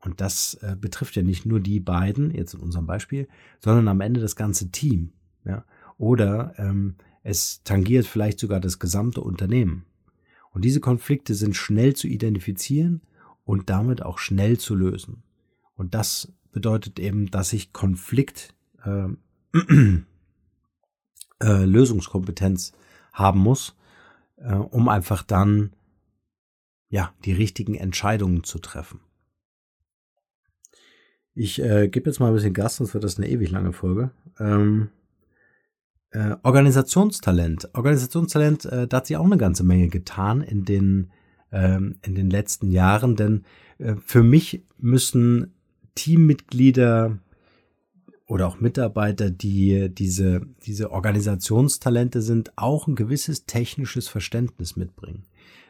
und 0.00 0.20
das 0.20 0.54
äh, 0.62 0.76
betrifft 0.80 1.16
ja 1.16 1.22
nicht 1.22 1.44
nur 1.44 1.60
die 1.60 1.80
beiden, 1.80 2.30
jetzt 2.32 2.54
in 2.54 2.60
unserem 2.60 2.86
Beispiel, 2.86 3.28
sondern 3.58 3.88
am 3.88 4.00
Ende 4.00 4.20
das 4.20 4.36
ganze 4.36 4.70
Team, 4.70 5.12
ja, 5.44 5.64
oder 5.96 6.54
ähm, 6.56 6.94
es 7.22 7.62
tangiert 7.64 8.06
vielleicht 8.06 8.38
sogar 8.38 8.60
das 8.60 8.78
gesamte 8.78 9.20
Unternehmen. 9.20 9.84
Und 10.50 10.64
diese 10.64 10.80
Konflikte 10.80 11.34
sind 11.34 11.56
schnell 11.56 11.94
zu 11.94 12.06
identifizieren 12.06 13.02
und 13.44 13.68
damit 13.68 14.02
auch 14.02 14.18
schnell 14.18 14.58
zu 14.58 14.74
lösen. 14.74 15.22
Und 15.74 15.94
das 15.94 16.32
bedeutet 16.52 16.98
eben, 16.98 17.30
dass 17.30 17.52
ich 17.52 17.72
Konflikt 17.72 18.54
äh, 19.52 19.58
äh, 21.42 21.64
Lösungskompetenz 21.64 22.72
haben 23.12 23.40
muss, 23.40 23.76
äh, 24.36 24.54
um 24.54 24.88
einfach 24.88 25.22
dann 25.22 25.72
ja 26.88 27.12
die 27.24 27.32
richtigen 27.32 27.74
Entscheidungen 27.74 28.44
zu 28.44 28.58
treffen. 28.58 29.00
Ich 31.34 31.62
äh, 31.62 31.88
gebe 31.88 32.10
jetzt 32.10 32.18
mal 32.18 32.28
ein 32.28 32.34
bisschen 32.34 32.54
Gas, 32.54 32.76
sonst 32.76 32.94
wird 32.94 33.04
das 33.04 33.18
eine 33.18 33.28
ewig 33.28 33.50
lange 33.50 33.72
Folge. 33.72 34.10
Ähm, 34.40 34.90
äh, 36.10 36.36
Organisationstalent. 36.42 37.74
Organisationstalent, 37.74 38.64
äh, 38.64 38.88
da 38.88 38.96
hat 38.96 39.06
sich 39.06 39.16
auch 39.16 39.24
eine 39.24 39.36
ganze 39.36 39.62
Menge 39.62 39.88
getan 39.88 40.40
in 40.40 40.64
den, 40.64 41.10
ähm, 41.52 41.96
in 42.02 42.14
den 42.14 42.30
letzten 42.30 42.70
Jahren, 42.70 43.14
denn 43.14 43.44
äh, 43.78 43.94
für 44.04 44.22
mich 44.22 44.64
müssen 44.78 45.54
Teammitglieder 45.94 47.18
oder 48.28 48.46
auch 48.46 48.60
Mitarbeiter, 48.60 49.30
die 49.30 49.88
diese, 49.88 50.42
diese 50.64 50.92
Organisationstalente 50.92 52.22
sind, 52.22 52.52
auch 52.56 52.86
ein 52.86 52.94
gewisses 52.94 53.46
technisches 53.46 54.06
Verständnis 54.06 54.76
mitbringen. 54.76 55.24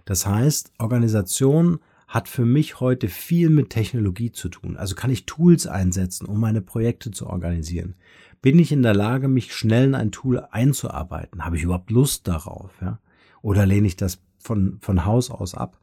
Das 0.04 0.26
heißt, 0.26 0.72
Organisation 0.78 1.78
hat 2.08 2.28
für 2.28 2.44
mich 2.44 2.80
heute 2.80 3.08
viel 3.08 3.48
mit 3.48 3.70
Technologie 3.70 4.32
zu 4.32 4.48
tun. 4.48 4.76
Also 4.76 4.96
kann 4.96 5.10
ich 5.10 5.24
Tools 5.24 5.66
einsetzen, 5.66 6.26
um 6.26 6.40
meine 6.40 6.60
Projekte 6.60 7.12
zu 7.12 7.28
organisieren. 7.28 7.94
Bin 8.42 8.58
ich 8.58 8.72
in 8.72 8.82
der 8.82 8.94
Lage, 8.94 9.28
mich 9.28 9.54
schnell 9.54 9.84
in 9.84 9.94
ein 9.94 10.10
Tool 10.10 10.40
einzuarbeiten? 10.50 11.44
Habe 11.44 11.56
ich 11.56 11.62
überhaupt 11.62 11.90
Lust 11.90 12.26
darauf? 12.26 12.72
Ja? 12.80 12.98
Oder 13.40 13.66
lehne 13.66 13.86
ich 13.86 13.96
das 13.96 14.20
von, 14.38 14.78
von 14.80 15.04
Haus 15.04 15.30
aus 15.30 15.54
ab? 15.54 15.78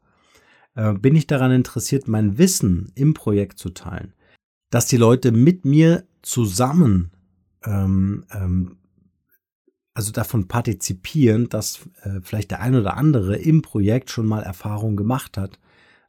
Äh, 0.73 0.93
bin 0.93 1.15
ich 1.15 1.27
daran 1.27 1.51
interessiert, 1.51 2.07
mein 2.07 2.37
Wissen 2.37 2.91
im 2.95 3.13
Projekt 3.13 3.59
zu 3.59 3.69
teilen? 3.69 4.14
Dass 4.75 4.87
die 4.87 4.97
Leute 4.97 5.31
mit 5.31 5.63
mir 5.63 6.03
zusammen 6.21 7.09
ähm, 7.63 8.25
ähm, 8.29 8.75
also 9.93 10.11
davon 10.11 10.49
partizipieren, 10.49 11.47
dass 11.47 11.87
äh, 12.01 12.19
vielleicht 12.21 12.51
der 12.51 12.59
ein 12.59 12.75
oder 12.75 12.97
andere 12.97 13.37
im 13.37 13.61
Projekt 13.61 14.09
schon 14.09 14.25
mal 14.25 14.43
Erfahrung 14.43 14.97
gemacht 14.97 15.37
hat 15.37 15.61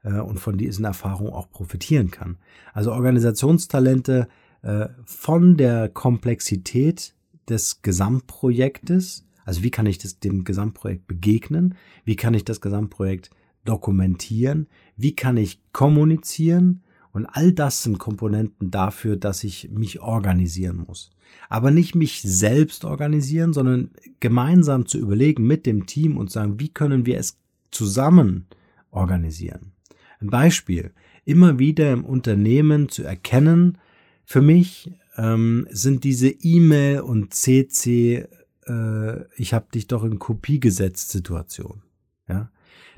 äh, 0.03 0.19
und 0.19 0.41
von 0.41 0.59
diesen 0.59 0.85
Erfahrungen 0.85 1.33
auch 1.33 1.49
profitieren 1.49 2.11
kann. 2.11 2.39
Also 2.73 2.91
Organisationstalente 2.91 4.27
äh, 4.63 4.89
von 5.05 5.57
der 5.57 5.89
Komplexität 5.89 7.15
des 7.49 7.83
Gesamtprojektes, 7.83 9.29
also 9.45 9.63
wie 9.63 9.71
kann 9.71 9.87
ich 9.87 9.99
das, 9.99 10.19
dem 10.19 10.43
Gesamtprojekt 10.43 11.07
begegnen, 11.07 11.77
wie 12.05 12.17
kann 12.17 12.35
ich 12.35 12.45
das 12.45 12.61
Gesamtprojekt 12.61 13.31
dokumentieren, 13.65 14.67
wie 14.97 15.15
kann 15.15 15.37
ich 15.37 15.61
kommunizieren, 15.71 16.83
und 17.17 17.25
all 17.25 17.51
das 17.51 17.83
sind 17.83 17.99
Komponenten 17.99 18.71
dafür, 18.71 19.17
dass 19.17 19.43
ich 19.43 19.71
mich 19.71 20.01
organisieren 20.01 20.85
muss. 20.87 21.13
Aber 21.49 21.71
nicht 21.71 21.95
mich 21.95 22.21
selbst 22.21 22.85
organisieren, 22.85 23.55
sondern 23.55 23.93
gemeinsam 24.21 24.85
zu 24.85 24.99
überlegen 24.99 25.47
mit 25.47 25.65
dem 25.65 25.87
Team 25.87 26.19
und 26.19 26.31
sagen, 26.31 26.61
wie 26.61 26.69
können 26.69 27.07
wir 27.07 27.17
es 27.17 27.39
zusammen 27.71 28.49
organisieren. 28.91 29.73
Ein 30.21 30.29
Beispiel, 30.29 30.93
immer 31.25 31.59
wieder 31.59 31.91
im 31.91 32.05
Unternehmen 32.05 32.91
zu 32.91 33.03
erkennen, 33.03 33.79
für 34.27 34.43
mich 34.43 34.93
ähm, 35.17 35.67
sind 35.71 36.05
diese 36.05 36.29
E-Mail 36.29 37.01
und 37.01 37.33
CC, 37.33 38.29
äh, 38.67 39.25
ich 39.37 39.55
habe 39.55 39.69
dich 39.73 39.87
doch 39.87 40.05
in 40.05 40.19
Kopie 40.19 40.61
gesetzt 40.61 41.13
Situation. 41.13 41.81
Ja, 42.29 42.51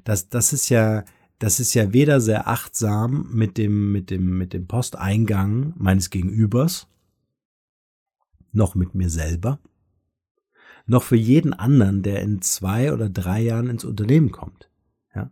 das, 0.03 0.29
das 0.29 0.53
ist 0.53 0.71
ja 0.71 1.05
das 1.39 1.61
ist 1.61 1.75
ja 1.75 1.93
weder 1.93 2.21
sehr 2.21 2.49
achtsam 2.49 3.29
mit 3.33 3.59
dem, 3.59 3.93
mit 3.93 4.11
dem, 4.11 4.39
mit 4.39 4.53
dem 4.53 4.67
Posteingang 4.67 5.73
meines 5.77 6.11
Gegenübers, 6.11 6.89
noch 8.53 8.75
mit 8.75 8.95
mir 8.95 9.09
selber, 9.09 9.61
noch 10.87 11.03
für 11.03 11.17
jeden 11.17 11.53
anderen, 11.53 12.03
der 12.03 12.23
in 12.23 12.43
zwei 12.43 12.93
oder 12.93 13.09
drei 13.09 13.43
Jahren 13.43 13.69
ins 13.69 13.85
Unternehmen 13.85 14.33
kommt. 14.33 14.71
Ja? 15.15 15.31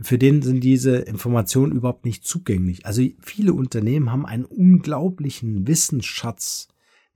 Für 0.00 0.16
den 0.16 0.40
sind 0.40 0.60
diese 0.60 0.96
Informationen 0.96 1.72
überhaupt 1.72 2.06
nicht 2.06 2.24
zugänglich. 2.24 2.86
Also 2.86 3.02
viele 3.20 3.52
Unternehmen 3.52 4.10
haben 4.10 4.24
einen 4.24 4.44
unglaublichen 4.44 5.66
Wissensschatz, 5.66 6.68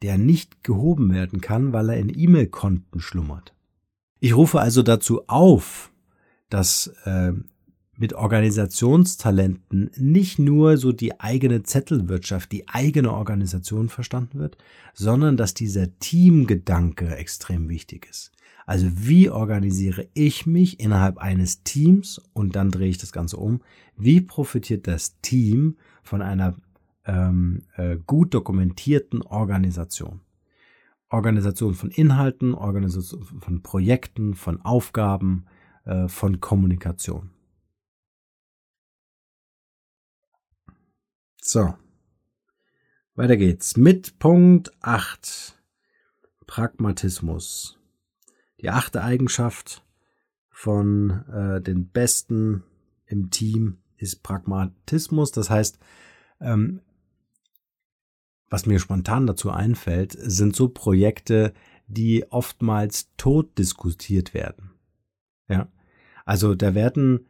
der 0.03 0.18
nicht 0.18 0.62
gehoben 0.62 1.14
werden 1.14 1.40
kann, 1.40 1.72
weil 1.72 1.88
er 1.88 1.96
in 1.96 2.12
E-Mail-Konten 2.14 3.01
schlummert. 3.01 3.55
Ich 4.20 4.37
rufe 4.37 4.61
also 4.61 4.83
dazu 4.83 5.27
auf, 5.29 5.90
dass 6.51 6.88
äh, 7.05 7.33
mit 7.99 8.13
Organisationstalenten 8.13 9.91
nicht 9.97 10.39
nur 10.39 10.77
so 10.77 10.93
die 10.93 11.21
eigene 11.21 11.63
Zettelwirtschaft, 11.63 12.53
die 12.53 12.69
eigene 12.69 13.13
Organisation 13.13 13.89
verstanden 13.89 14.39
wird, 14.39 14.59
sondern 14.95 15.37
dass 15.37 15.55
dieser 15.55 15.99
Teamgedanke 15.99 17.17
extrem 17.17 17.69
wichtig 17.69 18.07
ist. 18.11 18.33
Also 18.67 18.89
wie 18.93 19.31
organisiere 19.31 20.09
ich 20.13 20.45
mich 20.45 20.81
innerhalb 20.81 21.19
eines 21.19 21.63
Teams 21.63 22.21
und 22.33 22.57
dann 22.57 22.71
drehe 22.71 22.89
ich 22.89 22.99
das 22.99 23.13
Ganze 23.13 23.37
um. 23.37 23.61
Wie 23.97 24.21
profitiert 24.21 24.89
das 24.89 25.21
Team 25.21 25.77
von 26.03 26.21
einer 26.21 26.57
ähm, 27.07 27.63
äh, 27.77 27.97
gut 28.07 28.35
dokumentierten 28.35 29.23
Organisation? 29.23 30.21
Organisation 31.09 31.75
von 31.75 31.91
Inhalten, 31.91 32.55
Organisation 32.55 33.23
von 33.23 33.63
Projekten, 33.63 34.35
von 34.35 34.61
Aufgaben, 34.63 35.47
äh, 35.85 36.09
von 36.09 36.41
Kommunikation. 36.41 37.31
So. 41.49 41.75
Weiter 43.15 43.37
geht's. 43.37 43.77
Mit 43.77 44.19
Punkt 44.19 44.73
8. 44.81 45.57
Pragmatismus. 46.49 47.79
Die 48.61 48.69
achte 48.69 49.05
Eigenschaft 49.05 49.85
von 50.51 51.25
äh, 51.29 51.61
den 51.61 51.89
Besten 51.89 52.65
im 53.07 53.31
Team 53.31 53.79
ist 53.97 54.25
Pragmatismus. 54.25 55.31
Das 55.31 55.49
heißt, 55.49 55.79
ähm, 56.41 56.81
was 58.51 58.67
mir 58.67 58.81
spontan 58.81 59.29
dazu 59.29 59.53
einfällt, 59.53 60.17
sind 60.19 60.57
so 60.57 60.69
Projekte, 60.69 61.55
die 61.87 62.25
oftmals 62.29 63.13
tot 63.19 63.57
diskutiert 63.57 64.35
werden. 64.35 64.73
Ja. 65.49 65.69
Also 66.25 66.57
da 66.57 66.75
werden, 66.75 67.29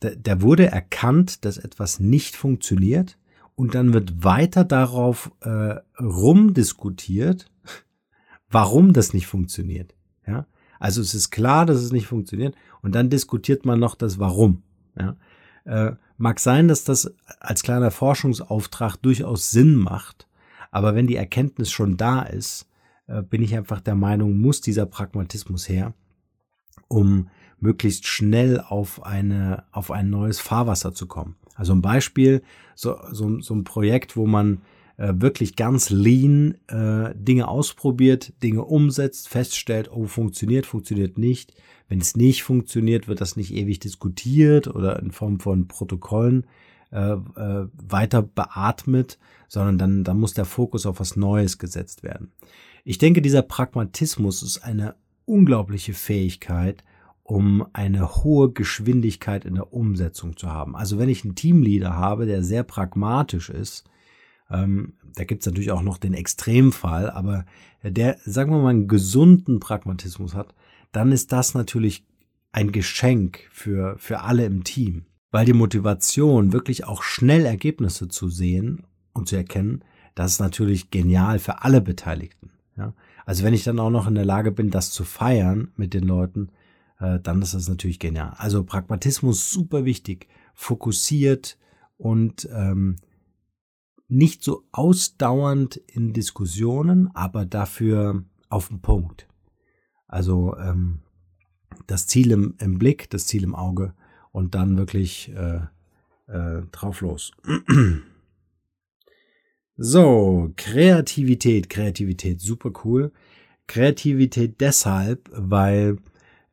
da, 0.00 0.08
da 0.14 0.40
wurde 0.40 0.68
erkannt, 0.68 1.44
dass 1.44 1.58
etwas 1.58 2.00
nicht 2.00 2.34
funktioniert 2.34 3.18
und 3.62 3.76
dann 3.76 3.92
wird 3.92 4.24
weiter 4.24 4.64
darauf 4.64 5.30
äh, 5.38 5.76
rumdiskutiert, 6.02 7.48
warum 8.50 8.92
das 8.92 9.14
nicht 9.14 9.28
funktioniert. 9.28 9.94
Ja, 10.26 10.46
also 10.80 11.00
es 11.00 11.14
ist 11.14 11.30
klar, 11.30 11.64
dass 11.64 11.76
es 11.76 11.92
nicht 11.92 12.08
funktioniert 12.08 12.56
und 12.80 12.96
dann 12.96 13.08
diskutiert 13.08 13.64
man 13.64 13.78
noch 13.78 13.94
das 13.94 14.18
Warum. 14.18 14.64
Ja, 14.98 15.16
äh, 15.64 15.92
mag 16.16 16.40
sein, 16.40 16.66
dass 16.66 16.82
das 16.82 17.14
als 17.38 17.62
kleiner 17.62 17.92
Forschungsauftrag 17.92 18.96
durchaus 18.96 19.52
Sinn 19.52 19.76
macht, 19.76 20.26
aber 20.72 20.96
wenn 20.96 21.06
die 21.06 21.14
Erkenntnis 21.14 21.70
schon 21.70 21.96
da 21.96 22.22
ist, 22.22 22.68
äh, 23.06 23.22
bin 23.22 23.42
ich 23.42 23.56
einfach 23.56 23.80
der 23.80 23.94
Meinung, 23.94 24.40
muss 24.40 24.60
dieser 24.60 24.86
Pragmatismus 24.86 25.68
her, 25.68 25.94
um 26.88 27.28
möglichst 27.60 28.08
schnell 28.08 28.58
auf 28.60 29.04
eine 29.04 29.66
auf 29.70 29.92
ein 29.92 30.10
neues 30.10 30.40
Fahrwasser 30.40 30.94
zu 30.94 31.06
kommen. 31.06 31.36
Also 31.54 31.72
ein 31.72 31.82
Beispiel, 31.82 32.42
so, 32.74 32.96
so, 33.10 33.40
so 33.40 33.54
ein 33.54 33.64
Projekt, 33.64 34.16
wo 34.16 34.26
man 34.26 34.62
äh, 34.96 35.12
wirklich 35.16 35.56
ganz 35.56 35.90
lean 35.90 36.56
äh, 36.68 37.14
Dinge 37.14 37.48
ausprobiert, 37.48 38.32
Dinge 38.42 38.64
umsetzt, 38.64 39.28
feststellt, 39.28 39.90
oh, 39.92 40.06
funktioniert, 40.06 40.66
funktioniert 40.66 41.18
nicht. 41.18 41.54
Wenn 41.88 42.00
es 42.00 42.16
nicht 42.16 42.42
funktioniert, 42.42 43.08
wird 43.08 43.20
das 43.20 43.36
nicht 43.36 43.52
ewig 43.52 43.78
diskutiert 43.80 44.68
oder 44.68 45.00
in 45.00 45.10
Form 45.10 45.40
von 45.40 45.68
Protokollen 45.68 46.46
äh, 46.90 47.12
äh, 47.12 47.68
weiter 47.72 48.22
beatmet, 48.22 49.18
sondern 49.48 49.78
dann, 49.78 50.04
dann 50.04 50.20
muss 50.20 50.34
der 50.34 50.44
Fokus 50.44 50.86
auf 50.86 51.00
was 51.00 51.16
Neues 51.16 51.58
gesetzt 51.58 52.02
werden. 52.02 52.32
Ich 52.84 52.98
denke, 52.98 53.22
dieser 53.22 53.42
Pragmatismus 53.42 54.42
ist 54.42 54.58
eine 54.58 54.94
unglaubliche 55.24 55.94
Fähigkeit, 55.94 56.82
um 57.32 57.64
eine 57.72 58.16
hohe 58.16 58.52
Geschwindigkeit 58.52 59.46
in 59.46 59.54
der 59.54 59.72
Umsetzung 59.72 60.36
zu 60.36 60.50
haben. 60.50 60.76
Also 60.76 60.98
wenn 60.98 61.08
ich 61.08 61.24
einen 61.24 61.34
Teamleader 61.34 61.96
habe, 61.96 62.26
der 62.26 62.44
sehr 62.44 62.62
pragmatisch 62.62 63.48
ist, 63.48 63.84
ähm, 64.50 64.92
da 65.14 65.24
gibt 65.24 65.40
es 65.40 65.46
natürlich 65.46 65.70
auch 65.70 65.80
noch 65.80 65.96
den 65.96 66.12
Extremfall, 66.12 67.08
aber 67.08 67.46
der, 67.82 68.18
sagen 68.26 68.52
wir 68.52 68.60
mal, 68.60 68.68
einen 68.68 68.86
gesunden 68.86 69.60
Pragmatismus 69.60 70.34
hat, 70.34 70.54
dann 70.92 71.10
ist 71.10 71.32
das 71.32 71.54
natürlich 71.54 72.04
ein 72.52 72.70
Geschenk 72.70 73.48
für, 73.50 73.96
für 73.96 74.20
alle 74.20 74.44
im 74.44 74.62
Team. 74.62 75.06
Weil 75.30 75.46
die 75.46 75.54
Motivation, 75.54 76.52
wirklich 76.52 76.84
auch 76.84 77.02
schnell 77.02 77.46
Ergebnisse 77.46 78.08
zu 78.08 78.28
sehen 78.28 78.84
und 79.14 79.26
zu 79.26 79.36
erkennen, 79.36 79.82
das 80.14 80.32
ist 80.32 80.40
natürlich 80.40 80.90
genial 80.90 81.38
für 81.38 81.62
alle 81.62 81.80
Beteiligten. 81.80 82.50
Ja? 82.76 82.92
Also 83.24 83.42
wenn 83.42 83.54
ich 83.54 83.64
dann 83.64 83.78
auch 83.78 83.88
noch 83.88 84.06
in 84.06 84.16
der 84.16 84.26
Lage 84.26 84.52
bin, 84.52 84.68
das 84.68 84.90
zu 84.90 85.04
feiern 85.04 85.72
mit 85.76 85.94
den 85.94 86.04
Leuten, 86.04 86.50
äh, 87.02 87.20
dann 87.20 87.42
ist 87.42 87.54
das 87.54 87.68
natürlich 87.68 87.98
genial. 87.98 88.34
Also 88.36 88.62
Pragmatismus 88.64 89.50
super 89.50 89.84
wichtig, 89.84 90.28
fokussiert 90.54 91.58
und 91.96 92.48
ähm, 92.52 92.96
nicht 94.08 94.44
so 94.44 94.64
ausdauernd 94.72 95.76
in 95.76 96.12
Diskussionen, 96.12 97.10
aber 97.14 97.44
dafür 97.44 98.24
auf 98.48 98.68
den 98.68 98.80
Punkt. 98.80 99.26
Also 100.06 100.56
ähm, 100.58 101.00
das 101.86 102.06
Ziel 102.06 102.30
im, 102.30 102.54
im, 102.58 102.78
Blick, 102.78 103.10
das 103.10 103.26
Ziel 103.26 103.42
im 103.42 103.54
Auge 103.54 103.94
und 104.30 104.54
dann 104.54 104.76
wirklich 104.76 105.32
äh, 105.34 105.60
äh, 106.28 106.62
drauf 106.70 107.00
los. 107.00 107.32
so, 109.76 110.52
Kreativität, 110.56 111.68
Kreativität, 111.68 112.40
super 112.40 112.70
cool. 112.84 113.12
Kreativität 113.66 114.60
deshalb, 114.60 115.30
weil 115.32 115.96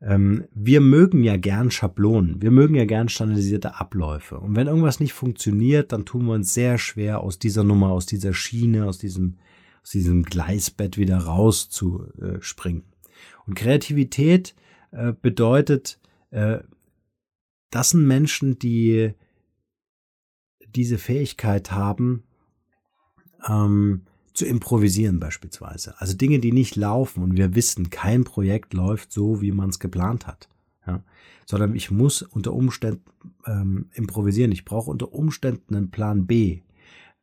wir 0.02 0.80
mögen 0.80 1.24
ja 1.24 1.36
gern 1.36 1.72
Schablonen, 1.72 2.41
wir 2.41 2.52
mögen 2.52 2.76
ja 2.76 2.86
gern 2.86 3.10
standardisierte 3.10 3.76
Abläufe. 3.80 4.39
Und 4.39 4.56
wenn 4.56 4.68
irgendwas 4.68 5.02
nicht 5.02 5.12
funktioniert, 5.12 5.91
dann 5.91 6.06
tun 6.06 6.26
wir 6.26 6.34
uns 6.34 6.54
sehr 6.54 6.78
schwer, 6.78 7.20
aus 7.20 7.38
dieser 7.38 7.66
Nummer, 7.66 7.89
aus 7.89 8.06
dieser 8.06 8.34
Schiene, 8.34 8.86
aus 8.86 8.97
diesem, 8.97 9.39
aus 9.84 9.89
diesem 9.89 10.24
Gleisbett 10.24 10.97
wieder 10.97 11.18
rauszuspringen. 11.18 12.84
Und 13.45 13.56
Kreativität 13.56 14.56
äh, 14.91 15.12
bedeutet, 15.12 16.00
äh, 16.32 16.60
das 17.70 17.89
sind 17.89 18.08
Menschen, 18.08 18.58
die 18.58 19.14
diese 20.76 20.97
Fähigkeit 20.97 21.72
haben, 21.72 22.24
ähm, 23.47 24.04
zu 24.40 24.46
improvisieren 24.46 25.20
beispielsweise. 25.20 26.00
Also 26.00 26.16
Dinge, 26.16 26.40
die 26.40 26.54
nicht 26.54 26.78
laufen 26.78 27.24
und 27.24 27.36
wir 27.36 27.56
wissen, 27.56 27.90
kein 27.90 28.24
Projekt 28.24 28.74
läuft 28.74 29.12
so, 29.12 29.42
wie 29.42 29.52
man 29.52 29.70
es 29.70 29.80
geplant 29.80 30.28
hat. 30.28 30.48
Ja? 30.88 31.04
Sondern 31.46 31.76
ich 31.76 31.92
muss 31.92 32.22
unter 32.22 32.54
Umständen 32.54 33.04
ähm, 33.46 33.90
improvisieren. 33.94 34.54
Ich 34.54 34.64
brauche 34.64 34.90
unter 34.90 35.14
Umständen 35.14 35.76
einen 35.76 35.92
Plan 35.92 36.26
B. 36.26 36.62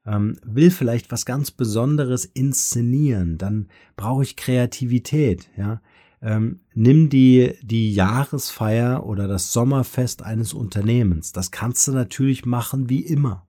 Ähm, 0.04 0.36
will 0.44 0.70
vielleicht 0.70 1.10
was 1.10 1.24
ganz 1.24 1.50
Besonderes 1.50 2.26
inszenieren, 2.26 3.38
dann 3.38 3.68
brauche 3.96 4.22
ich 4.22 4.36
Kreativität. 4.36 5.48
Ja? 5.56 5.80
Ähm, 6.20 6.60
nimm 6.74 7.08
die, 7.08 7.54
die 7.62 7.94
Jahresfeier 7.94 9.06
oder 9.06 9.26
das 9.26 9.54
Sommerfest 9.54 10.22
eines 10.22 10.52
Unternehmens. 10.52 11.32
Das 11.32 11.50
kannst 11.50 11.88
du 11.88 11.92
natürlich 11.92 12.44
machen 12.44 12.90
wie 12.90 13.00
immer 13.00 13.45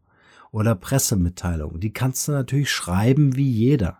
oder 0.57 0.73
Pressemitteilungen. 0.73 1.79
Die 1.79 1.93
kannst 1.93 2.27
du 2.27 2.31
natürlich 2.31 2.71
schreiben 2.71 3.35
wie 3.35 3.47
jeder. 3.47 3.99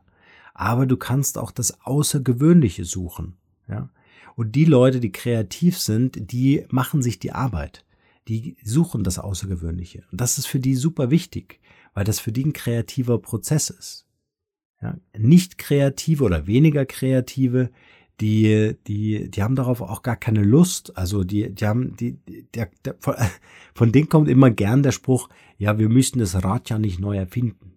Aber 0.56 0.88
du 0.88 0.98
kannst 0.98 1.38
auch 1.38 1.52
das 1.52 1.82
Außergewöhnliche 1.82 2.84
suchen. 2.84 3.38
Ja? 3.70 3.92
Und 4.36 4.56
die 4.56 4.66
Leute, 4.66 5.00
die 5.00 5.12
kreativ 5.12 5.78
sind, 5.78 6.32
die 6.32 6.66
machen 6.72 7.04
sich 7.04 7.20
die 7.20 7.32
Arbeit. 7.32 7.86
Die 8.28 8.58
suchen 8.64 9.04
das 9.04 9.20
Außergewöhnliche. 9.20 10.06
Und 10.12 10.20
das 10.20 10.40
ist 10.40 10.48
für 10.48 10.60
die 10.60 10.74
super 10.74 11.12
wichtig, 11.12 11.60
weil 11.94 12.06
das 12.06 12.20
für 12.20 12.32
die 12.32 12.44
ein 12.44 12.54
kreativer 12.54 13.20
Prozess 13.20 13.70
ist. 13.70 14.08
Ja? 14.82 14.98
Nicht 15.16 15.60
kreative 15.60 16.24
oder 16.24 16.48
weniger 16.48 16.88
kreative, 16.88 17.70
die, 18.20 18.76
die, 18.88 19.30
die 19.30 19.44
haben 19.44 19.56
darauf 19.56 19.82
auch 19.82 20.02
gar 20.02 20.16
keine 20.16 20.44
Lust. 20.44 20.98
Also 20.98 21.24
die, 21.24 21.54
die 21.54 21.66
haben, 21.66 21.96
die, 21.96 22.18
der, 22.54 22.70
der, 22.84 22.96
von, 23.00 23.16
von 23.74 23.92
denen 23.92 24.10
kommt 24.10 24.28
immer 24.28 24.50
gern 24.50 24.84
der 24.84 24.92
Spruch, 24.92 25.30
ja, 25.58 25.78
wir 25.78 25.90
müssen 25.90 26.20
das 26.20 26.44
Rad 26.44 26.70
ja 26.70 26.80
nicht 26.80 27.00
neu 27.00 27.18
erfinden. 27.18 27.74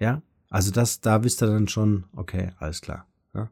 Ja, 0.00 0.22
also 0.50 0.70
das, 0.70 1.00
da 1.00 1.24
wisst 1.24 1.42
ihr 1.42 1.48
dann 1.48 1.68
schon, 1.68 2.04
okay, 2.14 2.52
alles 2.58 2.80
klar. 2.80 3.06
Ja? 3.34 3.50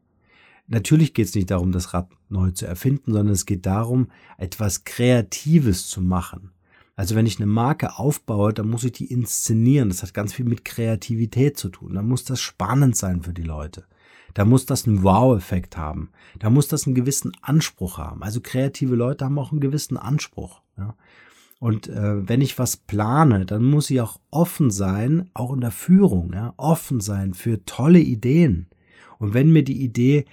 Natürlich 0.67 1.13
geht 1.13 1.27
es 1.27 1.35
nicht 1.35 1.51
darum, 1.51 1.71
das 1.71 1.93
Rad 1.93 2.09
neu 2.29 2.51
zu 2.51 2.65
erfinden, 2.65 3.13
sondern 3.13 3.33
es 3.33 3.45
geht 3.45 3.65
darum, 3.65 4.09
etwas 4.37 4.83
Kreatives 4.85 5.87
zu 5.87 6.01
machen. 6.01 6.51
Also 6.95 7.13
wenn 7.13 7.27
ich 7.27 7.37
eine 7.37 7.45
Marke 7.45 7.99
aufbaue, 7.99 8.53
dann 8.53 8.69
muss 8.69 8.83
ich 8.83 8.93
die 8.93 9.11
inszenieren. 9.11 9.89
Das 9.89 10.01
hat 10.01 10.15
ganz 10.15 10.33
viel 10.33 10.45
mit 10.45 10.65
Kreativität 10.65 11.55
zu 11.55 11.69
tun. 11.69 11.93
Dann 11.93 12.07
muss 12.07 12.23
das 12.23 12.41
spannend 12.41 12.95
sein 12.95 13.21
für 13.21 13.33
die 13.33 13.43
Leute. 13.43 13.85
Da 14.33 14.45
muss 14.45 14.65
das 14.65 14.87
einen 14.87 15.03
Wow-Effekt 15.03 15.77
haben. 15.77 16.09
Da 16.39 16.49
muss 16.49 16.67
das 16.67 16.85
einen 16.85 16.95
gewissen 16.95 17.31
Anspruch 17.41 17.97
haben. 17.97 18.23
Also 18.23 18.41
kreative 18.41 18.95
Leute 18.95 19.25
haben 19.25 19.39
auch 19.39 19.51
einen 19.51 19.61
gewissen 19.61 19.97
Anspruch. 19.97 20.61
Ja. 20.77 20.95
Und 21.59 21.87
äh, 21.87 22.27
wenn 22.27 22.41
ich 22.41 22.59
was 22.59 22.77
plane, 22.77 23.45
dann 23.45 23.63
muss 23.63 23.89
ich 23.89 23.99
auch 24.01 24.19
offen 24.29 24.69
sein, 24.69 25.29
auch 25.33 25.53
in 25.53 25.61
der 25.61 25.71
Führung, 25.71 26.33
ja, 26.33 26.53
offen 26.57 26.99
sein 26.99 27.33
für 27.33 27.65
tolle 27.65 27.99
Ideen. 27.99 28.67
Und 29.17 29.33
wenn 29.33 29.51
mir 29.51 29.63
die 29.63 29.81
Idee, 29.81 30.25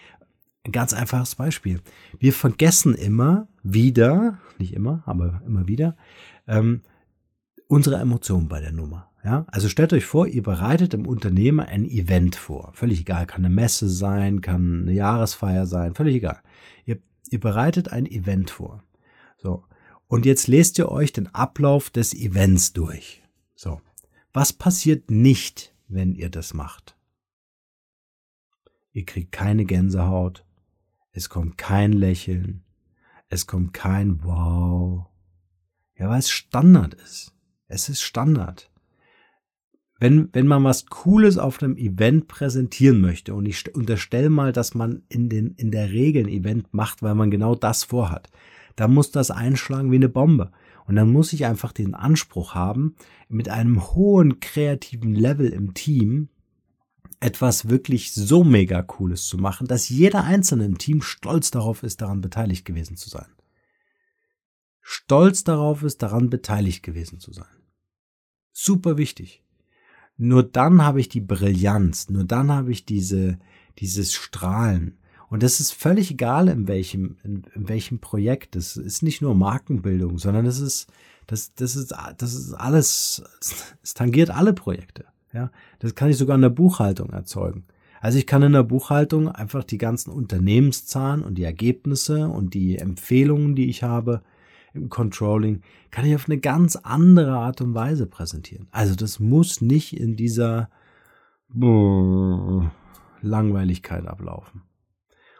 ein 0.64 0.72
ganz 0.72 0.92
einfaches 0.92 1.34
Beispiel, 1.34 1.80
wir 2.18 2.32
vergessen 2.32 2.94
immer 2.94 3.48
wieder, 3.62 4.38
nicht 4.58 4.74
immer, 4.74 5.02
aber 5.06 5.42
immer 5.46 5.66
wieder, 5.66 5.96
ähm, 6.46 6.82
unsere 7.68 7.96
Emotionen 7.96 8.48
bei 8.48 8.60
der 8.60 8.72
Nummer. 8.72 9.10
Ja, 9.24 9.46
also 9.48 9.70
stellt 9.70 9.94
euch 9.94 10.04
vor, 10.04 10.26
ihr 10.26 10.42
bereitet 10.42 10.92
im 10.92 11.06
Unternehmen 11.06 11.60
ein 11.60 11.86
Event 11.86 12.36
vor. 12.36 12.72
Völlig 12.74 13.00
egal, 13.00 13.26
kann 13.26 13.42
eine 13.42 13.54
Messe 13.54 13.88
sein, 13.88 14.42
kann 14.42 14.82
eine 14.82 14.92
Jahresfeier 14.92 15.64
sein, 15.64 15.94
völlig 15.94 16.16
egal. 16.16 16.42
Ihr, 16.84 16.98
ihr 17.30 17.40
bereitet 17.40 17.90
ein 17.90 18.04
Event 18.04 18.50
vor. 18.50 18.84
So. 19.38 19.64
Und 20.08 20.26
jetzt 20.26 20.46
lest 20.46 20.78
ihr 20.78 20.90
euch 20.90 21.12
den 21.12 21.34
Ablauf 21.34 21.88
des 21.88 22.12
Events 22.12 22.74
durch. 22.74 23.22
So. 23.54 23.80
Was 24.34 24.52
passiert 24.52 25.10
nicht, 25.10 25.74
wenn 25.88 26.14
ihr 26.14 26.28
das 26.28 26.52
macht? 26.52 26.94
Ihr 28.92 29.06
kriegt 29.06 29.32
keine 29.32 29.64
Gänsehaut. 29.64 30.44
Es 31.12 31.30
kommt 31.30 31.56
kein 31.56 31.92
Lächeln. 31.92 32.62
Es 33.30 33.46
kommt 33.46 33.72
kein 33.72 34.22
Wow. 34.22 35.06
Ja, 35.96 36.10
weil 36.10 36.18
es 36.18 36.28
Standard 36.28 36.92
ist. 36.92 37.32
Es 37.68 37.88
ist 37.88 38.02
Standard 38.02 38.70
wenn, 40.00 40.28
wenn 40.32 40.46
man 40.46 40.64
was 40.64 40.86
Cooles 40.86 41.38
auf 41.38 41.62
einem 41.62 41.76
Event 41.76 42.28
präsentieren 42.28 43.00
möchte, 43.00 43.34
und 43.34 43.46
ich 43.46 43.74
unterstelle 43.74 44.30
mal, 44.30 44.52
dass 44.52 44.74
man 44.74 45.02
in, 45.08 45.28
den, 45.28 45.54
in 45.56 45.70
der 45.70 45.90
Regel 45.90 46.24
ein 46.24 46.28
Event 46.28 46.74
macht, 46.74 47.02
weil 47.02 47.14
man 47.14 47.30
genau 47.30 47.54
das 47.54 47.84
vorhat, 47.84 48.30
dann 48.76 48.92
muss 48.92 49.12
das 49.12 49.30
einschlagen 49.30 49.92
wie 49.92 49.96
eine 49.96 50.08
Bombe. 50.08 50.50
Und 50.86 50.96
dann 50.96 51.10
muss 51.10 51.32
ich 51.32 51.46
einfach 51.46 51.72
den 51.72 51.94
Anspruch 51.94 52.54
haben, 52.54 52.96
mit 53.28 53.48
einem 53.48 53.82
hohen 53.94 54.40
kreativen 54.40 55.14
Level 55.14 55.48
im 55.48 55.74
Team 55.74 56.28
etwas 57.20 57.70
wirklich 57.70 58.12
so 58.12 58.44
mega 58.44 58.82
Cooles 58.82 59.26
zu 59.26 59.38
machen, 59.38 59.66
dass 59.66 59.88
jeder 59.88 60.24
Einzelne 60.24 60.66
im 60.66 60.76
Team 60.76 61.00
stolz 61.00 61.50
darauf 61.50 61.82
ist, 61.82 62.02
daran 62.02 62.20
beteiligt 62.20 62.66
gewesen 62.66 62.96
zu 62.96 63.08
sein. 63.08 63.26
Stolz 64.82 65.44
darauf 65.44 65.82
ist, 65.82 66.02
daran 66.02 66.28
beteiligt 66.28 66.82
gewesen 66.82 67.20
zu 67.20 67.32
sein. 67.32 67.46
Super 68.52 68.98
wichtig. 68.98 69.43
Nur 70.16 70.42
dann 70.42 70.82
habe 70.82 71.00
ich 71.00 71.08
die 71.08 71.20
Brillanz, 71.20 72.08
nur 72.08 72.24
dann 72.24 72.52
habe 72.52 72.70
ich 72.70 72.84
diese, 72.84 73.38
dieses 73.78 74.12
Strahlen. 74.12 74.96
Und 75.28 75.42
das 75.42 75.58
ist 75.58 75.72
völlig 75.72 76.12
egal, 76.12 76.48
in 76.48 76.68
welchem, 76.68 77.16
in, 77.24 77.42
in 77.54 77.68
welchem 77.68 77.98
Projekt. 77.98 78.54
Das 78.54 78.76
ist 78.76 79.02
nicht 79.02 79.20
nur 79.20 79.34
Markenbildung, 79.34 80.18
sondern 80.18 80.44
das 80.44 80.60
ist, 80.60 80.86
das, 81.26 81.54
das 81.54 81.74
ist, 81.74 81.92
das 82.18 82.34
ist 82.34 82.52
alles, 82.52 83.22
es 83.82 83.94
tangiert 83.94 84.30
alle 84.30 84.52
Projekte. 84.52 85.06
Ja, 85.32 85.50
das 85.80 85.96
kann 85.96 86.10
ich 86.10 86.16
sogar 86.16 86.36
in 86.36 86.42
der 86.42 86.50
Buchhaltung 86.50 87.10
erzeugen. 87.10 87.64
Also 88.00 88.18
ich 88.18 88.26
kann 88.26 88.42
in 88.42 88.52
der 88.52 88.62
Buchhaltung 88.62 89.28
einfach 89.28 89.64
die 89.64 89.78
ganzen 89.78 90.10
Unternehmenszahlen 90.10 91.24
und 91.24 91.36
die 91.36 91.44
Ergebnisse 91.44 92.28
und 92.28 92.54
die 92.54 92.78
Empfehlungen, 92.78 93.56
die 93.56 93.68
ich 93.68 93.82
habe, 93.82 94.22
im 94.74 94.88
Controlling, 94.88 95.62
kann 95.90 96.04
ich 96.04 96.14
auf 96.14 96.28
eine 96.28 96.38
ganz 96.38 96.76
andere 96.76 97.32
Art 97.32 97.60
und 97.60 97.74
Weise 97.74 98.06
präsentieren. 98.06 98.68
Also 98.70 98.94
das 98.94 99.20
muss 99.20 99.60
nicht 99.60 99.96
in 99.98 100.16
dieser 100.16 100.68
Langweiligkeit 103.22 104.06
ablaufen. 104.06 104.62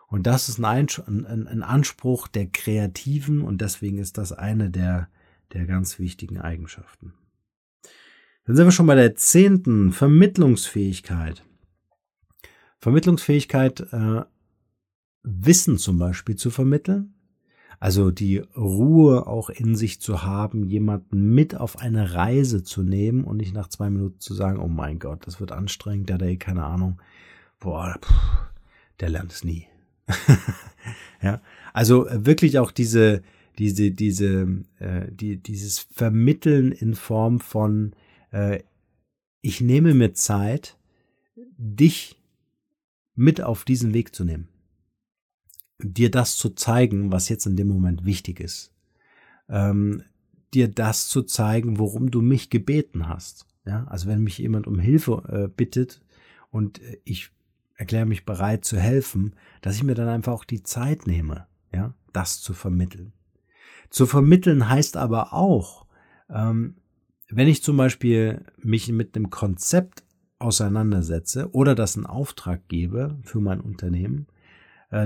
Und 0.06 0.26
das 0.28 0.48
ist 0.48 0.64
ein, 0.64 1.62
Anspruch 1.62 2.28
der 2.28 2.46
Kreativen 2.46 3.40
und 3.40 3.60
deswegen 3.60 3.98
ist 3.98 4.16
das 4.16 4.32
eine 4.32 4.70
der, 4.70 5.08
der 5.52 5.66
ganz 5.66 5.98
wichtigen 5.98 6.40
Eigenschaften. 6.40 7.14
Dann 8.44 8.56
sind 8.56 8.66
wir 8.66 8.72
schon 8.72 8.86
bei 8.86 8.94
der 8.94 9.16
zehnten 9.16 9.92
Vermittlungsfähigkeit. 9.92 11.44
Vermittlungsfähigkeit, 12.78 13.80
äh, 13.92 14.22
Wissen 15.22 15.78
zum 15.78 15.98
Beispiel 15.98 16.36
zu 16.36 16.50
vermitteln, 16.50 17.13
also 17.80 18.10
die 18.10 18.38
Ruhe 18.38 19.26
auch 19.26 19.50
in 19.50 19.76
sich 19.76 20.00
zu 20.00 20.22
haben, 20.22 20.64
jemanden 20.64 21.34
mit 21.34 21.54
auf 21.54 21.78
eine 21.78 22.14
Reise 22.14 22.62
zu 22.62 22.82
nehmen 22.82 23.24
und 23.24 23.38
nicht 23.38 23.54
nach 23.54 23.68
zwei 23.68 23.90
Minuten 23.90 24.20
zu 24.20 24.34
sagen, 24.34 24.58
oh 24.58 24.68
mein 24.68 24.98
Gott, 24.98 25.26
das 25.26 25.40
wird 25.40 25.52
anstrengend, 25.52 26.08
der 26.08 26.18
hat 26.18 26.40
keine 26.40 26.64
Ahnung. 26.64 27.00
Boah, 27.60 27.98
pff, 28.00 28.12
der 29.00 29.10
lernt 29.10 29.32
es 29.32 29.44
nie. 29.44 29.66
ja, 31.22 31.40
also 31.72 32.06
äh, 32.06 32.26
wirklich 32.26 32.58
auch 32.58 32.70
diese, 32.70 33.22
diese, 33.58 33.90
diese, 33.90 34.64
äh, 34.78 35.10
die, 35.10 35.36
dieses 35.36 35.78
Vermitteln 35.78 36.72
in 36.72 36.94
Form 36.94 37.40
von, 37.40 37.94
äh, 38.30 38.60
ich 39.40 39.60
nehme 39.60 39.94
mir 39.94 40.14
Zeit, 40.14 40.76
dich 41.56 42.20
mit 43.14 43.40
auf 43.40 43.64
diesen 43.64 43.94
Weg 43.94 44.14
zu 44.14 44.24
nehmen 44.24 44.48
dir 45.78 46.10
das 46.10 46.36
zu 46.36 46.50
zeigen, 46.50 47.12
was 47.12 47.28
jetzt 47.28 47.46
in 47.46 47.56
dem 47.56 47.68
Moment 47.68 48.04
wichtig 48.04 48.40
ist. 48.40 48.72
Ähm, 49.48 50.02
dir 50.52 50.68
das 50.68 51.08
zu 51.08 51.22
zeigen, 51.22 51.78
worum 51.78 52.10
du 52.10 52.22
mich 52.22 52.50
gebeten 52.50 53.08
hast. 53.08 53.46
Ja, 53.66 53.84
also 53.84 54.08
wenn 54.08 54.22
mich 54.22 54.38
jemand 54.38 54.66
um 54.66 54.78
Hilfe 54.78 55.22
äh, 55.28 55.48
bittet 55.48 56.02
und 56.50 56.80
äh, 56.82 56.98
ich 57.04 57.30
erkläre 57.76 58.06
mich 58.06 58.24
bereit 58.24 58.64
zu 58.64 58.78
helfen, 58.78 59.34
dass 59.62 59.76
ich 59.76 59.82
mir 59.82 59.94
dann 59.94 60.08
einfach 60.08 60.32
auch 60.32 60.44
die 60.44 60.62
Zeit 60.62 61.06
nehme, 61.06 61.46
ja, 61.72 61.94
das 62.12 62.40
zu 62.40 62.52
vermitteln. 62.52 63.12
Zu 63.90 64.06
vermitteln 64.06 64.68
heißt 64.68 64.96
aber 64.96 65.32
auch, 65.32 65.86
ähm, 66.30 66.76
wenn 67.28 67.48
ich 67.48 67.62
zum 67.62 67.76
Beispiel 67.76 68.44
mich 68.58 68.90
mit 68.92 69.16
einem 69.16 69.30
Konzept 69.30 70.04
auseinandersetze 70.38 71.50
oder 71.52 71.74
das 71.74 71.96
einen 71.96 72.06
Auftrag 72.06 72.68
gebe 72.68 73.18
für 73.22 73.40
mein 73.40 73.60
Unternehmen, 73.60 74.26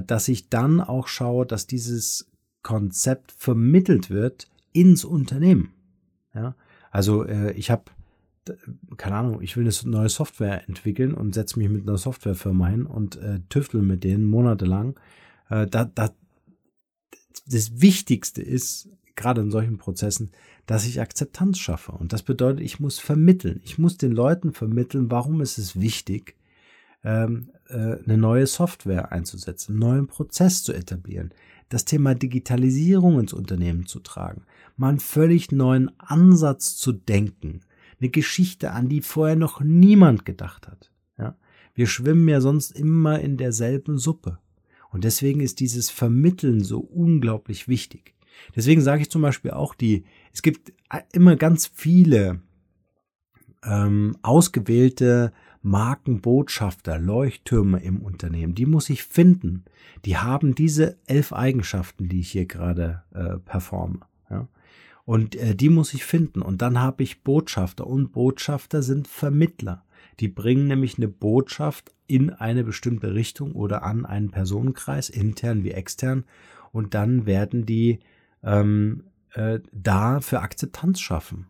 dass 0.07 0.29
ich 0.29 0.49
dann 0.49 0.81
auch 0.81 1.09
schaue, 1.09 1.47
dass 1.47 1.67
dieses 1.67 2.31
Konzept 2.63 3.33
vermittelt 3.33 4.11
wird 4.11 4.49
ins 4.73 5.05
Unternehmen. 5.05 5.73
Ja, 6.35 6.55
also 6.91 7.25
äh, 7.25 7.53
ich 7.53 7.71
habe 7.71 7.85
keine 8.97 9.17
Ahnung, 9.17 9.43
ich 9.43 9.57
will 9.57 9.65
eine 9.65 9.91
neue 9.91 10.09
Software 10.09 10.69
entwickeln 10.69 11.15
und 11.15 11.35
setze 11.35 11.59
mich 11.59 11.69
mit 11.69 11.87
einer 11.87 11.99
Softwarefirma 11.99 12.69
hin 12.69 12.87
und 12.87 13.17
äh, 13.17 13.41
tüftel 13.49 13.83
mit 13.83 14.05
denen 14.05 14.25
monatelang. 14.25 14.99
Äh, 15.51 15.67
da, 15.67 15.85
da, 15.85 16.11
das 17.47 17.81
Wichtigste 17.81 18.43
ist, 18.43 18.89
gerade 19.17 19.41
in 19.41 19.51
solchen 19.51 19.79
Prozessen, 19.79 20.31
dass 20.67 20.87
ich 20.87 21.01
Akzeptanz 21.01 21.59
schaffe. 21.59 21.93
Und 21.93 22.13
das 22.13 22.23
bedeutet, 22.23 22.61
ich 22.61 22.79
muss 22.81 22.99
vermitteln. 22.99 23.61
Ich 23.65 23.79
muss 23.79 23.97
den 23.97 24.13
Leuten 24.13 24.53
vermitteln, 24.53 25.11
warum 25.11 25.41
ist 25.41 25.59
es 25.59 25.81
wichtig, 25.81 26.37
ähm, 27.05 27.51
äh, 27.53 27.58
eine 27.71 28.19
neue 28.19 28.47
Software 28.47 29.13
einzusetzen, 29.13 29.73
einen 29.73 29.81
neuen 29.81 30.07
Prozess 30.07 30.63
zu 30.63 30.73
etablieren, 30.73 31.33
das 31.69 31.85
Thema 31.85 32.15
Digitalisierung 32.15 33.21
ins 33.21 33.33
Unternehmen 33.33 33.87
zu 33.87 34.01
tragen, 34.01 34.43
mal 34.77 34.91
einen 34.91 35.01
völlig 35.01 35.53
neuen 35.53 35.91
Ansatz 35.99 36.77
zu 36.77 36.93
denken, 36.93 37.61
eine 38.01 38.11
Geschichte, 38.11 38.73
an 38.73 38.89
die 38.89 39.03
vorher 39.03 39.37
noch 39.37 39.61
niemand 39.61 40.25
gedacht 40.25 40.69
hat. 40.69 40.91
Ja? 41.19 41.37
Wir 41.75 41.87
schwimmen 41.87 42.29
ja 42.29 42.41
sonst 42.41 42.73
immer 42.73 43.21
in 43.21 43.37
derselben 43.37 43.99
Suppe. 43.99 44.39
Und 44.91 45.05
deswegen 45.05 45.41
ist 45.41 45.61
dieses 45.61 45.91
Vermitteln 45.91 46.65
so 46.65 46.79
unglaublich 46.79 47.69
wichtig. 47.69 48.15
Deswegen 48.57 48.81
sage 48.81 49.03
ich 49.03 49.11
zum 49.11 49.21
Beispiel 49.21 49.51
auch 49.51 49.75
die, 49.75 50.05
es 50.33 50.43
gibt 50.43 50.73
immer 51.13 51.37
ganz 51.37 51.67
viele 51.67 52.41
ähm, 53.65 54.17
ausgewählte 54.23 55.33
Markenbotschafter, 55.63 56.99
Leuchttürme 56.99 57.83
im 57.83 58.01
Unternehmen. 58.01 58.55
Die 58.55 58.67
muss 58.67 58.91
ich 58.91 59.05
finden. 59.05 59.65
Die 60.05 60.17
haben 60.17 60.55
diese 60.55 60.97
elf 61.07 61.33
Eigenschaften, 61.33 62.09
die 62.09 62.21
ich 62.21 62.31
hier 62.31 62.47
gerade 62.47 63.03
äh, 63.13 63.39
performe. 63.39 64.01
Ja? 64.31 64.49
Und 65.05 65.37
äh, 65.37 65.55
die 65.55 65.71
muss 65.71 65.95
ich 65.95 66.05
finden. 66.05 66.43
Und 66.43 66.63
dann 66.63 66.81
habe 66.81 67.03
ich 67.03 67.23
Botschafter. 67.23 67.87
Und 67.87 68.13
Botschafter 68.13 68.83
sind 68.83 69.09
Vermittler. 69.09 69.85
Die 70.21 70.29
bringen 70.29 70.67
nämlich 70.67 70.99
eine 70.99 71.09
Botschaft 71.09 71.93
in 72.07 72.31
eine 72.31 72.65
bestimmte 72.65 73.15
Richtung 73.15 73.53
oder 73.53 73.83
an 73.83 74.05
einen 74.05 74.31
Personenkreis, 74.31 75.09
intern 75.09 75.65
wie 75.65 75.71
extern. 75.71 76.25
Und 76.73 76.95
dann 76.95 77.27
werden 77.27 77.67
die 77.67 78.01
ähm, 78.43 79.05
äh, 79.33 79.61
da 79.73 80.21
für 80.21 80.41
Akzeptanz 80.41 81.01
schaffen. 81.01 81.47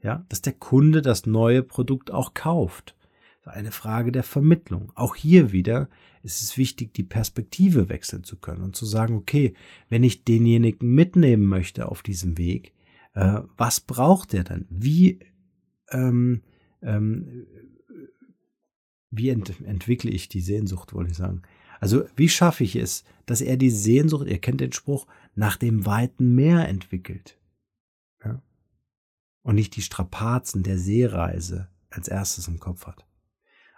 Ja, 0.00 0.24
dass 0.28 0.42
der 0.42 0.52
Kunde 0.52 1.02
das 1.02 1.26
neue 1.26 1.62
Produkt 1.62 2.12
auch 2.12 2.32
kauft. 2.32 2.94
Eine 3.48 3.72
Frage 3.72 4.12
der 4.12 4.22
Vermittlung. 4.22 4.92
Auch 4.94 5.14
hier 5.16 5.52
wieder 5.52 5.88
ist 6.22 6.42
es 6.42 6.56
wichtig, 6.56 6.94
die 6.94 7.02
Perspektive 7.02 7.88
wechseln 7.88 8.24
zu 8.24 8.36
können 8.36 8.62
und 8.62 8.76
zu 8.76 8.86
sagen, 8.86 9.14
okay, 9.14 9.54
wenn 9.88 10.04
ich 10.04 10.24
denjenigen 10.24 10.94
mitnehmen 10.94 11.44
möchte 11.44 11.88
auf 11.88 12.02
diesem 12.02 12.38
Weg, 12.38 12.72
äh, 13.14 13.40
was 13.56 13.80
braucht 13.80 14.34
er 14.34 14.44
dann? 14.44 14.66
Wie, 14.70 15.20
ähm, 15.90 16.42
ähm, 16.82 17.46
wie 19.10 19.30
ent 19.30 19.60
entwickle 19.62 20.10
ich 20.10 20.28
die 20.28 20.40
Sehnsucht, 20.40 20.92
wollte 20.92 21.10
ich 21.10 21.16
sagen. 21.16 21.42
Also 21.80 22.04
wie 22.16 22.28
schaffe 22.28 22.64
ich 22.64 22.76
es, 22.76 23.04
dass 23.26 23.40
er 23.40 23.56
die 23.56 23.70
Sehnsucht, 23.70 24.26
ihr 24.26 24.38
kennt 24.38 24.60
den 24.60 24.72
Spruch, 24.72 25.06
nach 25.34 25.56
dem 25.56 25.86
weiten 25.86 26.34
Meer 26.34 26.68
entwickelt? 26.68 27.38
Ja? 28.24 28.42
Und 29.42 29.54
nicht 29.54 29.76
die 29.76 29.82
Strapazen 29.82 30.62
der 30.62 30.78
Seereise 30.78 31.68
als 31.90 32.08
erstes 32.08 32.48
im 32.48 32.58
Kopf 32.58 32.86
hat. 32.86 33.07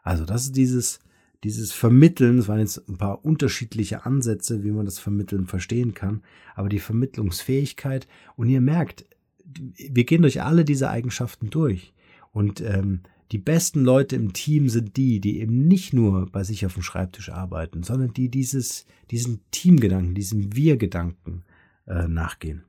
Also 0.03 0.25
das 0.25 0.45
ist 0.45 0.57
dieses, 0.57 1.01
dieses 1.45 1.73
Vermitteln, 1.73 2.39
es 2.39 2.49
waren 2.49 2.61
jetzt 2.61 2.89
ein 2.89 2.99
paar 2.99 3.25
unterschiedliche 3.25 4.05
Ansätze, 4.05 4.65
wie 4.65 4.71
man 4.71 4.85
das 4.85 4.99
Vermitteln 4.99 5.47
verstehen 5.47 5.95
kann, 5.95 6.23
aber 6.55 6.69
die 6.69 6.81
Vermittlungsfähigkeit 6.81 8.07
und 8.37 8.49
ihr 8.49 8.61
merkt, 8.61 9.07
wir 9.45 10.05
gehen 10.05 10.23
durch 10.23 10.43
alle 10.43 10.65
diese 10.65 10.91
Eigenschaften 10.91 11.51
durch. 11.51 11.93
Und 12.33 12.61
ähm, 12.61 13.01
die 13.33 13.39
besten 13.39 13.85
Leute 13.85 14.17
im 14.17 14.33
Team 14.33 14.69
sind 14.69 14.97
die, 14.97 15.21
die 15.21 15.41
eben 15.41 15.67
nicht 15.69 15.93
nur 15.93 16.27
bei 16.31 16.45
sich 16.45 16.67
auf 16.67 16.75
dem 16.75 16.83
Schreibtisch 16.83 17.31
arbeiten, 17.31 17.83
sondern 17.83 18.13
die 18.13 18.29
dieses, 18.29 18.87
diesen 19.11 19.41
Teamgedanken, 19.51 20.15
diesem 20.15 20.55
Wir-Gedanken 20.55 21.45
äh, 21.87 22.09
nachgehen. 22.09 22.65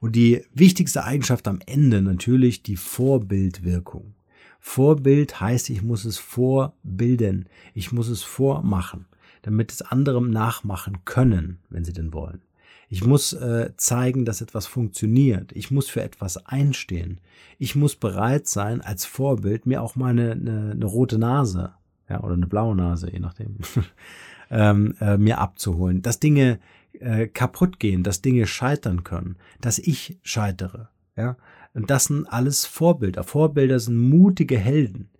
Und 0.00 0.16
die 0.16 0.42
wichtigste 0.52 1.04
Eigenschaft 1.04 1.48
am 1.48 1.60
Ende 1.66 2.02
natürlich 2.02 2.62
die 2.62 2.76
Vorbildwirkung. 2.76 4.14
Vorbild 4.66 5.42
heißt, 5.42 5.68
ich 5.68 5.82
muss 5.82 6.06
es 6.06 6.16
vorbilden, 6.16 7.50
ich 7.74 7.92
muss 7.92 8.08
es 8.08 8.22
vormachen, 8.22 9.04
damit 9.42 9.70
es 9.70 9.82
anderem 9.82 10.30
nachmachen 10.30 11.04
können, 11.04 11.58
wenn 11.68 11.84
sie 11.84 11.92
denn 11.92 12.14
wollen. 12.14 12.40
Ich 12.88 13.04
muss 13.04 13.34
äh, 13.34 13.72
zeigen, 13.76 14.24
dass 14.24 14.40
etwas 14.40 14.66
funktioniert. 14.66 15.52
Ich 15.52 15.70
muss 15.70 15.88
für 15.90 16.02
etwas 16.02 16.46
einstehen. 16.46 17.20
Ich 17.58 17.76
muss 17.76 17.94
bereit 17.94 18.48
sein, 18.48 18.80
als 18.80 19.04
Vorbild 19.04 19.66
mir 19.66 19.82
auch 19.82 19.96
mal 19.96 20.08
eine, 20.08 20.32
eine, 20.32 20.70
eine 20.72 20.86
rote 20.86 21.18
Nase, 21.18 21.74
ja, 22.08 22.22
oder 22.24 22.32
eine 22.32 22.46
blaue 22.46 22.74
Nase, 22.74 23.12
je 23.12 23.20
nachdem, 23.20 23.58
ähm, 24.50 24.94
äh, 24.98 25.18
mir 25.18 25.40
abzuholen. 25.40 26.00
Dass 26.00 26.20
Dinge 26.20 26.58
äh, 26.94 27.26
kaputt 27.26 27.78
gehen, 27.78 28.02
dass 28.02 28.22
Dinge 28.22 28.46
scheitern 28.46 29.04
können, 29.04 29.36
dass 29.60 29.78
ich 29.78 30.18
scheitere, 30.22 30.88
ja. 31.16 31.36
Und 31.74 31.90
das 31.90 32.04
sind 32.04 32.26
alles 32.26 32.66
Vorbilder. 32.66 33.24
Vorbilder 33.24 33.80
sind 33.80 33.98
mutige 33.98 34.56
Helden. 34.56 35.10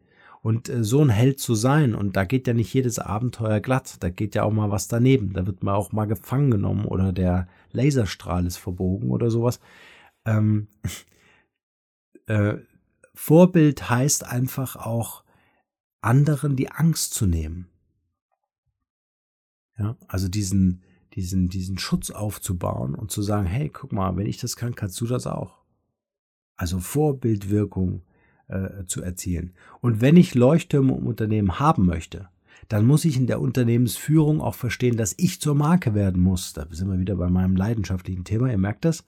Und 0.40 0.68
äh, 0.68 0.84
so 0.84 1.02
ein 1.02 1.08
Held 1.10 1.40
zu 1.40 1.54
sein, 1.54 1.94
und 1.94 2.16
da 2.16 2.24
geht 2.24 2.46
ja 2.46 2.54
nicht 2.54 2.72
jedes 2.72 2.98
Abenteuer 2.98 3.60
glatt, 3.60 3.96
da 4.00 4.10
geht 4.10 4.34
ja 4.34 4.44
auch 4.44 4.52
mal 4.52 4.70
was 4.70 4.88
daneben, 4.88 5.32
da 5.32 5.46
wird 5.46 5.62
man 5.62 5.74
auch 5.74 5.92
mal 5.92 6.04
gefangen 6.04 6.50
genommen 6.50 6.84
oder 6.84 7.12
der 7.12 7.48
Laserstrahl 7.72 8.46
ist 8.46 8.58
verbogen 8.58 9.10
oder 9.10 9.30
sowas. 9.30 9.58
Ähm, 10.24 10.68
äh, 12.26 12.56
Vorbild 13.14 13.88
heißt 13.88 14.24
einfach 14.26 14.76
auch, 14.76 15.24
anderen 16.02 16.56
die 16.56 16.70
Angst 16.70 17.14
zu 17.14 17.26
nehmen. 17.26 17.68
Ja, 19.78 19.96
also 20.06 20.28
diesen, 20.28 20.82
diesen, 21.14 21.48
diesen 21.48 21.78
Schutz 21.78 22.10
aufzubauen 22.10 22.94
und 22.94 23.10
zu 23.10 23.22
sagen, 23.22 23.46
hey, 23.46 23.70
guck 23.70 23.92
mal, 23.92 24.16
wenn 24.16 24.26
ich 24.26 24.36
das 24.36 24.56
kann, 24.56 24.74
kannst 24.74 25.00
du 25.00 25.06
das 25.06 25.26
auch. 25.26 25.63
Also 26.56 26.78
Vorbildwirkung, 26.80 28.02
äh, 28.48 28.84
zu 28.86 29.02
erzielen. 29.02 29.54
Und 29.80 30.00
wenn 30.00 30.16
ich 30.16 30.34
Leuchttürme 30.34 30.96
im 30.96 31.06
Unternehmen 31.06 31.58
haben 31.58 31.86
möchte, 31.86 32.28
dann 32.68 32.86
muss 32.86 33.04
ich 33.04 33.16
in 33.16 33.26
der 33.26 33.40
Unternehmensführung 33.40 34.40
auch 34.40 34.54
verstehen, 34.54 34.96
dass 34.96 35.14
ich 35.16 35.40
zur 35.40 35.54
Marke 35.54 35.94
werden 35.94 36.22
muss. 36.22 36.52
Da 36.52 36.66
sind 36.70 36.90
wir 36.90 36.98
wieder 36.98 37.16
bei 37.16 37.28
meinem 37.28 37.56
leidenschaftlichen 37.56 38.24
Thema, 38.24 38.50
ihr 38.50 38.58
merkt 38.58 38.84
das. 38.84 39.00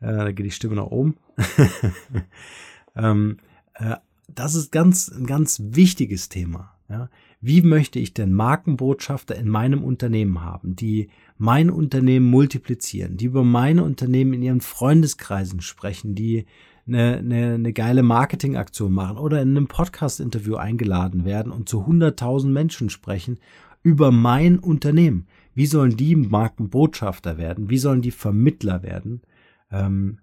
Äh, 0.00 0.16
da 0.16 0.32
geht 0.32 0.46
die 0.46 0.50
Stimme 0.50 0.76
nach 0.76 0.86
oben. 0.86 1.16
ähm, 2.96 3.38
äh, 3.74 3.96
das 4.28 4.54
ist 4.54 4.72
ganz, 4.72 5.08
ein 5.08 5.26
ganz 5.26 5.60
wichtiges 5.64 6.28
Thema. 6.28 6.74
Ja? 6.88 7.10
Wie 7.40 7.62
möchte 7.62 7.98
ich 7.98 8.14
denn 8.14 8.32
Markenbotschafter 8.32 9.36
in 9.36 9.48
meinem 9.48 9.84
Unternehmen 9.84 10.42
haben, 10.42 10.76
die 10.76 11.10
mein 11.36 11.70
Unternehmen 11.70 12.26
multiplizieren, 12.30 13.16
die 13.16 13.26
über 13.26 13.44
meine 13.44 13.84
Unternehmen 13.84 14.32
in 14.34 14.42
ihren 14.42 14.60
Freundeskreisen 14.60 15.60
sprechen, 15.60 16.14
die 16.14 16.46
eine, 16.86 17.18
eine, 17.18 17.54
eine 17.54 17.72
geile 17.72 18.02
Marketingaktion 18.02 18.92
machen 18.92 19.16
oder 19.16 19.40
in 19.40 19.50
einem 19.50 19.68
Podcast-Interview 19.68 20.56
eingeladen 20.56 21.24
werden 21.24 21.52
und 21.52 21.68
zu 21.68 21.82
100.000 21.82 22.48
Menschen 22.48 22.90
sprechen 22.90 23.38
über 23.82 24.10
mein 24.10 24.58
Unternehmen. 24.58 25.26
Wie 25.54 25.66
sollen 25.66 25.96
die 25.96 26.16
Markenbotschafter 26.16 27.38
werden? 27.38 27.70
Wie 27.70 27.78
sollen 27.78 28.02
die 28.02 28.10
Vermittler 28.10 28.82
werden 28.82 29.22
ähm, 29.70 30.18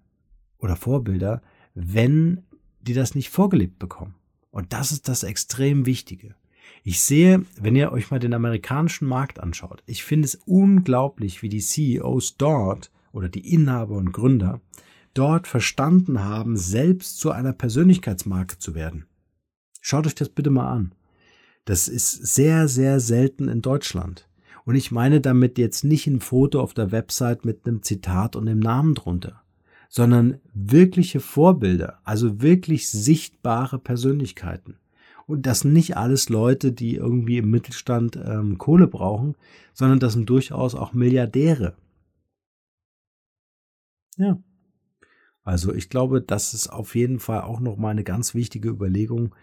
oder 0.58 0.76
Vorbilder, 0.76 1.42
wenn 1.74 2.42
die 2.80 2.94
das 2.94 3.14
nicht 3.14 3.30
vorgelebt 3.30 3.78
bekommen? 3.78 4.14
Und 4.50 4.72
das 4.72 4.92
ist 4.92 5.08
das 5.08 5.22
extrem 5.22 5.86
Wichtige. 5.86 6.34
Ich 6.84 7.00
sehe, 7.00 7.44
wenn 7.60 7.76
ihr 7.76 7.92
euch 7.92 8.10
mal 8.10 8.18
den 8.18 8.34
amerikanischen 8.34 9.06
Markt 9.06 9.40
anschaut, 9.40 9.82
ich 9.86 10.04
finde 10.04 10.26
es 10.26 10.34
unglaublich, 10.46 11.42
wie 11.42 11.48
die 11.48 11.60
CEOs 11.60 12.36
dort 12.36 12.90
oder 13.12 13.28
die 13.28 13.52
Inhaber 13.52 13.96
und 13.96 14.12
Gründer 14.12 14.60
dort 15.14 15.46
verstanden 15.46 16.24
haben, 16.24 16.56
selbst 16.56 17.18
zu 17.18 17.30
einer 17.30 17.52
Persönlichkeitsmarke 17.52 18.58
zu 18.58 18.74
werden. 18.74 19.06
Schaut 19.80 20.06
euch 20.06 20.14
das 20.14 20.28
bitte 20.28 20.50
mal 20.50 20.70
an. 20.70 20.94
Das 21.64 21.88
ist 21.88 22.34
sehr, 22.34 22.68
sehr 22.68 23.00
selten 23.00 23.48
in 23.48 23.62
Deutschland. 23.62 24.28
Und 24.64 24.74
ich 24.74 24.90
meine 24.90 25.20
damit 25.20 25.58
jetzt 25.58 25.84
nicht 25.84 26.06
ein 26.06 26.20
Foto 26.20 26.60
auf 26.60 26.74
der 26.74 26.92
Website 26.92 27.44
mit 27.44 27.66
einem 27.66 27.82
Zitat 27.82 28.36
und 28.36 28.46
dem 28.46 28.60
Namen 28.60 28.94
drunter, 28.94 29.42
sondern 29.88 30.40
wirkliche 30.54 31.20
Vorbilder, 31.20 31.98
also 32.04 32.40
wirklich 32.40 32.88
sichtbare 32.88 33.78
Persönlichkeiten. 33.78 34.76
Und 35.26 35.46
das 35.46 35.60
sind 35.60 35.72
nicht 35.72 35.96
alles 35.96 36.28
Leute, 36.28 36.72
die 36.72 36.96
irgendwie 36.96 37.38
im 37.38 37.50
Mittelstand 37.50 38.16
ähm, 38.16 38.58
Kohle 38.58 38.86
brauchen, 38.86 39.34
sondern 39.72 40.00
das 40.00 40.12
sind 40.12 40.28
durchaus 40.28 40.74
auch 40.74 40.92
Milliardäre. 40.92 41.74
Ja. 44.16 44.38
Also 45.44 45.74
ich 45.74 45.88
glaube, 45.88 46.20
das 46.20 46.54
ist 46.54 46.68
auf 46.68 46.94
jeden 46.94 47.18
Fall 47.18 47.42
auch 47.42 47.60
noch 47.60 47.76
mal 47.76 47.90
eine 47.90 48.04
ganz 48.04 48.34
wichtige 48.34 48.68
Überlegung, 48.68 49.34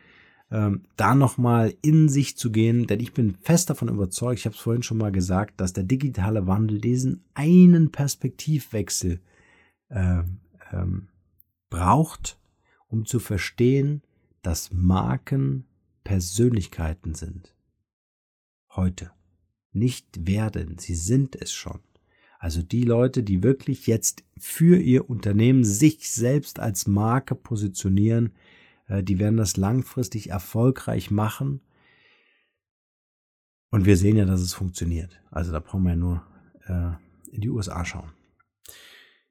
ähm, 0.52 0.84
da 0.96 1.14
nochmal 1.14 1.76
in 1.82 2.10
sich 2.10 2.38
zu 2.38 2.52
gehen, 2.52 2.88
denn 2.88 3.00
ich 3.00 3.14
bin 3.14 3.36
fest 3.42 3.70
davon 3.70 3.90
überzeugt, 3.90 4.40
ich 4.40 4.46
habe 4.46 4.56
es 4.56 4.62
vorhin 4.62 4.84
schon 4.84 4.98
mal 4.98 5.12
gesagt, 5.12 5.62
dass 5.62 5.74
der 5.74 5.84
digitale 5.84 6.48
Wandel 6.48 6.80
diesen 6.80 7.24
einen 7.34 7.92
Perspektivwechsel 7.92 9.20
äh, 9.90 10.24
ähm, 10.72 11.10
braucht, 11.70 12.40
um 12.88 13.06
zu 13.06 13.20
verstehen, 13.20 14.02
dass 14.42 14.72
Marken 14.72 15.66
Persönlichkeiten 16.04 17.14
sind. 17.14 17.54
Heute. 18.76 19.12
Nicht 19.72 20.26
werden, 20.26 20.80
sie 20.80 20.96
sind 20.96 21.36
es 21.36 21.54
schon. 21.54 21.80
Also 22.40 22.62
die 22.62 22.84
Leute, 22.84 23.22
die 23.22 23.44
wirklich 23.44 23.86
jetzt 23.86 24.24
für 24.38 24.78
ihr 24.78 25.10
Unternehmen 25.10 25.66
sich 25.66 26.10
selbst 26.10 26.60
als 26.60 26.88
Marke 26.88 27.36
positionieren, 27.36 28.32
äh, 28.88 29.04
die 29.04 29.20
werden 29.20 29.36
das 29.36 29.58
langfristig 29.58 30.30
erfolgreich 30.30 31.12
machen. 31.12 31.60
Und 33.72 33.86
wir 33.86 33.98
sehen 33.98 34.16
ja, 34.16 34.24
dass 34.24 34.40
es 34.40 34.54
funktioniert. 34.54 35.22
Also 35.30 35.52
da 35.52 35.60
brauchen 35.60 35.84
wir 35.84 35.92
ja 35.92 35.96
nur 35.98 36.24
äh, 36.66 37.36
in 37.36 37.42
die 37.42 37.50
USA 37.50 37.84
schauen. 37.84 38.12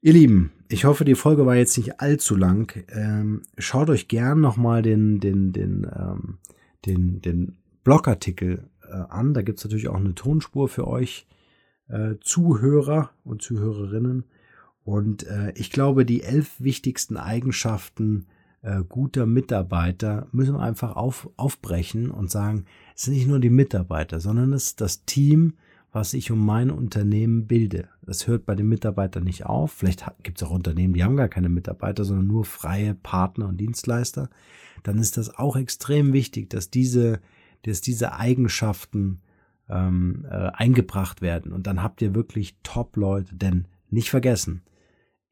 Ihr 0.01 0.13
Lieben, 0.13 0.51
ich 0.69 0.85
hoffe, 0.85 1.03
die 1.03 1.15
Folge 1.15 1.47
war 1.47 1.55
jetzt 1.55 1.77
nicht 1.77 1.99
allzu 1.99 2.35
lang. 2.35 2.85
Ähm, 2.89 3.41
schaut 3.57 3.89
euch 3.89 4.07
gern 4.07 4.39
nochmal 4.39 4.83
den, 4.83 5.19
den, 5.19 5.51
den, 5.51 5.87
ähm, 5.93 6.37
den, 6.85 7.21
den 7.21 7.57
Blogartikel 7.83 8.69
äh, 8.87 8.93
an. 8.93 9.33
Da 9.33 9.41
gibt's 9.41 9.63
natürlich 9.63 9.89
auch 9.89 9.95
eine 9.95 10.13
Tonspur 10.13 10.69
für 10.69 10.87
euch 10.87 11.25
äh, 11.89 12.15
Zuhörer 12.21 13.11
und 13.23 13.41
Zuhörerinnen. 13.41 14.23
Und 14.83 15.27
äh, 15.27 15.51
ich 15.55 15.71
glaube, 15.71 16.05
die 16.05 16.23
elf 16.23 16.55
wichtigsten 16.59 17.17
Eigenschaften 17.17 18.25
äh, 18.61 18.81
guter 18.87 19.25
Mitarbeiter 19.25 20.27
müssen 20.31 20.55
wir 20.55 20.61
einfach 20.61 20.95
auf, 20.95 21.29
aufbrechen 21.37 22.09
und 22.11 22.31
sagen, 22.31 22.65
es 22.95 23.03
sind 23.03 23.13
nicht 23.13 23.27
nur 23.27 23.39
die 23.39 23.49
Mitarbeiter, 23.49 24.19
sondern 24.19 24.53
es 24.53 24.67
ist 24.67 24.81
das 24.81 25.05
Team, 25.05 25.53
was 25.91 26.13
ich 26.13 26.31
um 26.31 26.45
mein 26.45 26.69
Unternehmen 26.69 27.47
bilde. 27.47 27.87
Das 28.03 28.27
hört 28.27 28.45
bei 28.45 28.55
den 28.55 28.67
Mitarbeitern 28.67 29.23
nicht 29.23 29.45
auf. 29.45 29.71
Vielleicht 29.71 30.05
gibt 30.23 30.39
es 30.39 30.47
auch 30.47 30.51
Unternehmen, 30.51 30.93
die 30.93 31.03
haben 31.03 31.15
gar 31.15 31.29
keine 31.29 31.49
Mitarbeiter, 31.49 32.05
sondern 32.05 32.27
nur 32.27 32.45
freie 32.45 32.93
Partner 32.93 33.47
und 33.47 33.57
Dienstleister. 33.57 34.29
Dann 34.83 34.99
ist 34.99 35.17
das 35.17 35.35
auch 35.35 35.55
extrem 35.55 36.13
wichtig, 36.13 36.49
dass 36.49 36.69
diese, 36.69 37.19
dass 37.63 37.81
diese 37.81 38.13
Eigenschaften 38.13 39.21
ähm, 39.69 40.25
äh, 40.29 40.49
eingebracht 40.53 41.21
werden. 41.21 41.51
Und 41.51 41.67
dann 41.67 41.81
habt 41.81 42.01
ihr 42.01 42.15
wirklich 42.15 42.57
Top-Leute. 42.63 43.35
Denn 43.35 43.67
nicht 43.89 44.09
vergessen, 44.09 44.63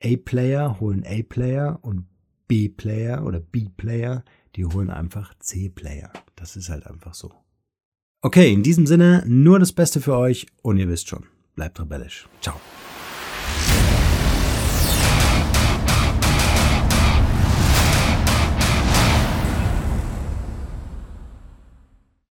A-Player 0.04 0.80
holen 0.80 1.04
A-Player 1.06 1.80
und 1.82 2.06
B-Player 2.48 3.26
oder 3.26 3.40
B-Player, 3.40 4.24
die 4.56 4.66
holen 4.66 4.90
einfach 4.90 5.34
C-Player. 5.40 6.12
Das 6.36 6.56
ist 6.56 6.70
halt 6.70 6.88
einfach 6.88 7.14
so. 7.14 7.32
Okay, 8.22 8.52
in 8.52 8.64
diesem 8.64 8.88
Sinne 8.88 9.24
nur 9.28 9.60
das 9.60 9.74
Beste 9.74 10.02
für 10.02 10.18
euch 10.18 10.48
und 10.62 10.78
ihr 10.78 10.88
wisst 10.88 11.10
schon, 11.10 11.26
bleibt 11.56 11.80
rebellisch. 11.80 12.28
Ciao. 12.42 12.60